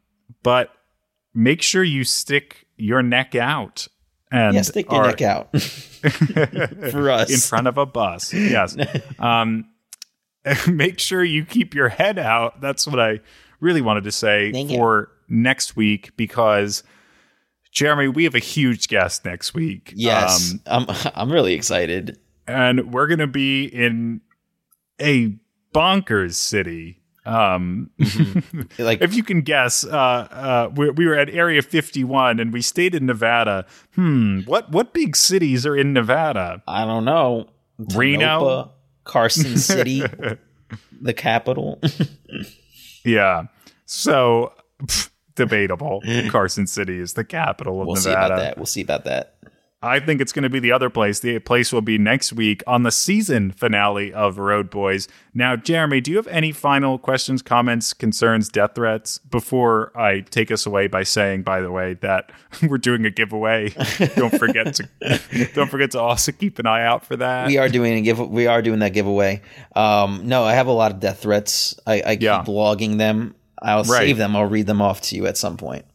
but 0.42 0.70
make 1.34 1.62
sure 1.62 1.82
you 1.82 2.04
stick 2.04 2.66
your 2.76 3.02
neck 3.02 3.34
out 3.34 3.88
and 4.30 4.54
Yeah, 4.54 4.62
stick 4.62 4.90
your 4.90 5.02
are 5.02 5.06
neck 5.08 5.22
out 5.22 5.50
for 5.60 7.10
us. 7.10 7.30
in 7.32 7.38
front 7.40 7.66
of 7.66 7.78
a 7.78 7.86
bus. 7.86 8.32
Yes. 8.32 8.76
um, 9.18 9.68
make 10.68 10.98
sure 10.98 11.22
you 11.22 11.44
keep 11.44 11.74
your 11.74 11.88
head 11.88 12.18
out. 12.18 12.60
That's 12.60 12.86
what 12.86 12.98
I 13.00 13.20
really 13.60 13.82
wanted 13.82 14.04
to 14.04 14.12
say 14.12 14.52
Thank 14.52 14.70
you. 14.70 14.76
for 14.78 15.10
next 15.28 15.76
week 15.76 16.16
because 16.16 16.82
Jeremy, 17.72 18.08
we 18.08 18.24
have 18.24 18.34
a 18.34 18.38
huge 18.40 18.88
guest 18.88 19.24
next 19.24 19.54
week. 19.54 19.92
Yes, 19.94 20.54
Um, 20.66 20.86
I'm. 20.88 20.96
I'm 21.14 21.32
really 21.32 21.52
excited. 21.54 22.18
and 22.48 22.92
we're 22.92 23.06
going 23.06 23.20
to 23.20 23.26
be 23.28 23.64
in 23.64 24.22
a 25.00 25.36
bonkers 25.74 26.34
city. 26.34 26.99
Um, 27.26 27.90
Like 28.78 29.02
if 29.02 29.14
you 29.14 29.22
can 29.22 29.42
guess, 29.42 29.84
uh, 29.84 29.90
uh, 29.96 30.70
we, 30.74 30.90
we 30.90 31.06
were 31.06 31.16
at 31.16 31.28
Area 31.30 31.62
51 31.62 32.40
and 32.40 32.52
we 32.52 32.62
stayed 32.62 32.94
in 32.94 33.06
Nevada. 33.06 33.66
Hmm, 33.94 34.40
what 34.40 34.70
what 34.70 34.92
big 34.94 35.16
cities 35.16 35.66
are 35.66 35.76
in 35.76 35.92
Nevada? 35.92 36.62
I 36.66 36.84
don't 36.84 37.04
know. 37.04 37.48
Reno? 37.94 38.72
Carson 39.04 39.56
City, 39.58 40.02
the 41.00 41.14
capital. 41.14 41.80
Yeah, 43.04 43.44
so 43.86 44.52
pff, 44.82 45.10
debatable. 45.34 46.02
Carson 46.28 46.66
City 46.66 46.98
is 47.00 47.14
the 47.14 47.24
capital 47.24 47.80
of 47.80 47.86
we'll 47.86 47.96
see 47.96 48.10
about 48.10 48.36
that. 48.36 48.56
We'll 48.56 48.66
see 48.66 48.82
about 48.82 49.04
that. 49.04 49.34
I 49.82 49.98
think 49.98 50.20
it's 50.20 50.32
going 50.34 50.42
to 50.42 50.50
be 50.50 50.58
the 50.58 50.72
other 50.72 50.90
place. 50.90 51.20
The 51.20 51.38
place 51.38 51.72
will 51.72 51.80
be 51.80 51.96
next 51.96 52.34
week 52.34 52.62
on 52.66 52.82
the 52.82 52.90
season 52.90 53.50
finale 53.50 54.12
of 54.12 54.36
Road 54.36 54.68
Boys. 54.68 55.08
Now, 55.32 55.56
Jeremy, 55.56 56.02
do 56.02 56.10
you 56.10 56.18
have 56.18 56.26
any 56.26 56.52
final 56.52 56.98
questions, 56.98 57.40
comments, 57.40 57.94
concerns, 57.94 58.50
death 58.50 58.72
threats 58.74 59.16
before 59.16 59.90
I 59.98 60.20
take 60.20 60.50
us 60.50 60.66
away 60.66 60.86
by 60.86 61.02
saying, 61.04 61.44
by 61.44 61.62
the 61.62 61.70
way, 61.70 61.94
that 62.02 62.30
we're 62.62 62.76
doing 62.76 63.06
a 63.06 63.10
giveaway? 63.10 63.70
don't 64.16 64.38
forget 64.38 64.74
to 64.74 64.88
don't 65.54 65.70
forget 65.70 65.92
to 65.92 66.00
also 66.00 66.32
keep 66.32 66.58
an 66.58 66.66
eye 66.66 66.84
out 66.84 67.06
for 67.06 67.16
that. 67.16 67.46
We 67.46 67.56
are 67.56 67.70
doing 67.70 67.94
a 67.94 68.00
give. 68.02 68.18
We 68.18 68.46
are 68.48 68.60
doing 68.60 68.80
that 68.80 68.92
giveaway. 68.92 69.40
Um, 69.74 70.22
no, 70.28 70.44
I 70.44 70.52
have 70.52 70.66
a 70.66 70.72
lot 70.72 70.90
of 70.92 71.00
death 71.00 71.22
threats. 71.22 71.74
I, 71.86 72.02
I 72.04 72.14
keep 72.16 72.22
Yeah. 72.24 72.44
logging 72.46 72.98
them. 72.98 73.34
I'll 73.62 73.84
Right. 73.84 73.98
save 74.08 74.18
them. 74.18 74.36
I'll 74.36 74.44
read 74.44 74.66
them 74.66 74.82
off 74.82 75.00
to 75.02 75.16
you 75.16 75.26
at 75.26 75.38
some 75.38 75.56
point. 75.56 75.86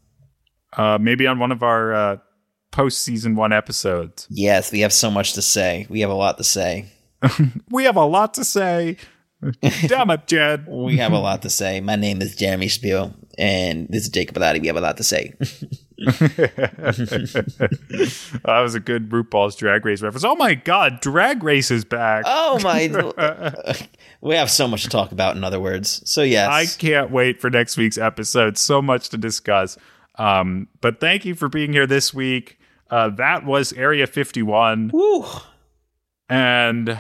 uh, 0.75 0.97
maybe 0.99 1.25
on 1.27 1.38
one 1.39 1.51
of 1.51 1.61
our 1.63 1.93
uh, 1.93 2.17
post 2.76 3.03
season 3.03 3.38
one 3.38 3.53
episodes. 3.53 4.28
Yes, 4.30 4.69
we 4.71 4.82
have 4.82 4.91
so 4.91 5.09
much 5.09 5.32
to 5.34 5.41
say. 5.41 5.88
We 5.89 6.01
have 6.01 6.09
a 6.09 6.15
lot 6.15 6.38
to 6.38 6.43
say. 6.43 6.88
We 7.71 7.86
have 7.86 7.95
a 7.95 8.05
lot 8.05 8.36
to 8.36 8.43
say. 8.43 8.97
Damn 9.88 10.11
it, 10.11 10.28
Jed. 10.28 10.67
We 10.67 10.97
have 10.97 11.13
a 11.13 11.17
lot 11.17 11.41
to 11.43 11.49
say. 11.49 11.82
My 11.82 11.95
name 11.95 12.21
is 12.21 12.36
Jeremy 12.36 12.67
Spiel, 12.67 13.15
and 13.38 13.88
this 13.89 14.03
is 14.03 14.09
Jacob 14.09 14.36
Velati. 14.36 14.61
We 14.61 14.67
have 14.67 14.76
a 14.76 14.82
lot 14.82 14.97
to 14.97 15.03
say. 15.03 15.34
that 15.97 18.11
was 18.45 18.76
a 18.76 18.80
good 18.80 19.09
RuPaul's 19.09 19.55
Drag 19.55 19.86
Race 19.86 20.01
reference. 20.01 20.26
Oh 20.26 20.36
my 20.36 20.53
God, 20.53 20.99
Drag 20.99 21.43
Race 21.43 21.71
is 21.71 21.86
back. 21.86 22.26
Oh 22.28 22.59
my! 22.61 22.88
we 24.21 24.36
have 24.36 24.51
so 24.51 24.67
much 24.67 24.84
to 24.84 24.89
talk 24.89 25.11
about. 25.11 25.38
In 25.38 25.43
other 25.43 25.59
words, 25.59 26.07
so 26.09 26.21
yes, 26.21 26.49
I 26.49 26.65
can't 26.65 27.09
wait 27.09 27.41
for 27.41 27.49
next 27.49 27.78
week's 27.78 27.97
episode. 27.97 28.57
So 28.57 28.82
much 28.82 29.09
to 29.09 29.17
discuss. 29.17 29.78
Um, 30.17 30.67
but 30.82 30.99
thank 30.99 31.26
you 31.26 31.36
for 31.36 31.49
being 31.49 31.73
here 31.73 31.88
this 31.88 32.13
week. 32.13 32.57
Uh, 32.89 33.09
that 33.09 33.45
was 33.45 33.73
Area 33.73 34.07
51. 34.07 34.91
Woo. 34.93 35.25
And 36.29 36.99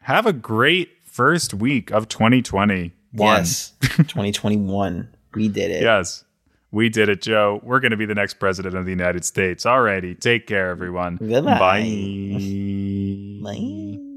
have 0.00 0.26
a 0.26 0.32
great 0.32 0.90
first 1.04 1.54
week 1.54 1.90
of 1.90 2.08
2020. 2.08 2.92
Yes, 3.14 3.72
2021. 3.80 5.08
We 5.34 5.48
did 5.48 5.70
it. 5.70 5.82
Yes. 5.82 6.24
We 6.72 6.90
did 6.90 7.08
it, 7.08 7.22
Joe. 7.22 7.60
We're 7.62 7.80
going 7.80 7.92
to 7.92 7.96
be 7.96 8.04
the 8.04 8.14
next 8.14 8.34
president 8.34 8.74
of 8.76 8.84
the 8.84 8.90
United 8.90 9.24
States. 9.24 9.64
Alrighty. 9.64 10.18
Take 10.20 10.46
care, 10.46 10.68
everyone. 10.68 11.16
Goodbye. 11.16 11.58
Bye. 11.58 13.40
Bye. 13.42 14.11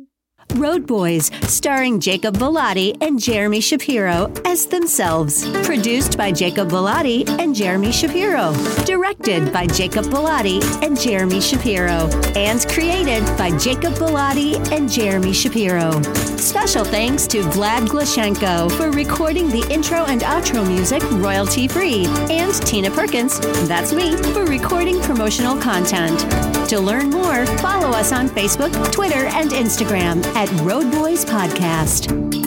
Road 0.56 0.88
Boys, 0.88 1.32
starring 1.48 2.00
Jacob 2.00 2.38
Velati 2.38 2.96
and 3.02 3.20
Jeremy 3.20 3.60
Shapiro 3.60 4.32
as 4.46 4.66
themselves. 4.66 5.46
Produced 5.66 6.18
by 6.18 6.32
Jacob 6.32 6.70
Velati 6.70 7.28
and 7.40 7.54
Jeremy 7.54 7.92
Shapiro. 7.92 8.54
Directed 8.86 9.52
by 9.52 9.68
Jacob 9.68 10.06
Velati 10.06 10.62
and 10.82 11.00
Jeremy 11.00 11.42
Shapiro. 11.42 12.10
And 12.36 12.66
created 12.70 13.24
by 13.38 13.56
Jacob 13.58 13.94
Velati 13.94 14.56
and 14.72 14.90
Jeremy 14.90 15.34
Shapiro. 15.34 16.02
Special 16.38 16.86
thanks 16.86 17.28
to 17.28 17.42
Vlad 17.44 17.88
Glashenko 17.88 18.72
for 18.72 18.92
recording 18.92 19.50
the 19.50 19.68
intro 19.72 20.06
and 20.06 20.22
outro 20.22 20.66
music 20.66 21.04
royalty 21.14 21.68
free. 21.68 22.06
And 22.30 22.54
Tina 22.66 22.92
Perkins, 22.92 23.40
that's 23.68 23.94
me, 23.94 24.16
for 24.34 24.46
recording 24.46 25.02
promotional 25.02 25.58
content. 25.60 26.20
To 26.70 26.80
learn 26.80 27.12
more, 27.12 27.46
follow 27.58 27.90
us 27.90 28.12
on 28.12 28.28
Facebook, 28.28 28.92
Twitter, 28.92 29.28
and 29.28 29.52
Instagram 29.52 30.26
at 30.36 30.50
Road 30.62 30.92
Boys 30.92 31.24
Podcast. 31.24 32.45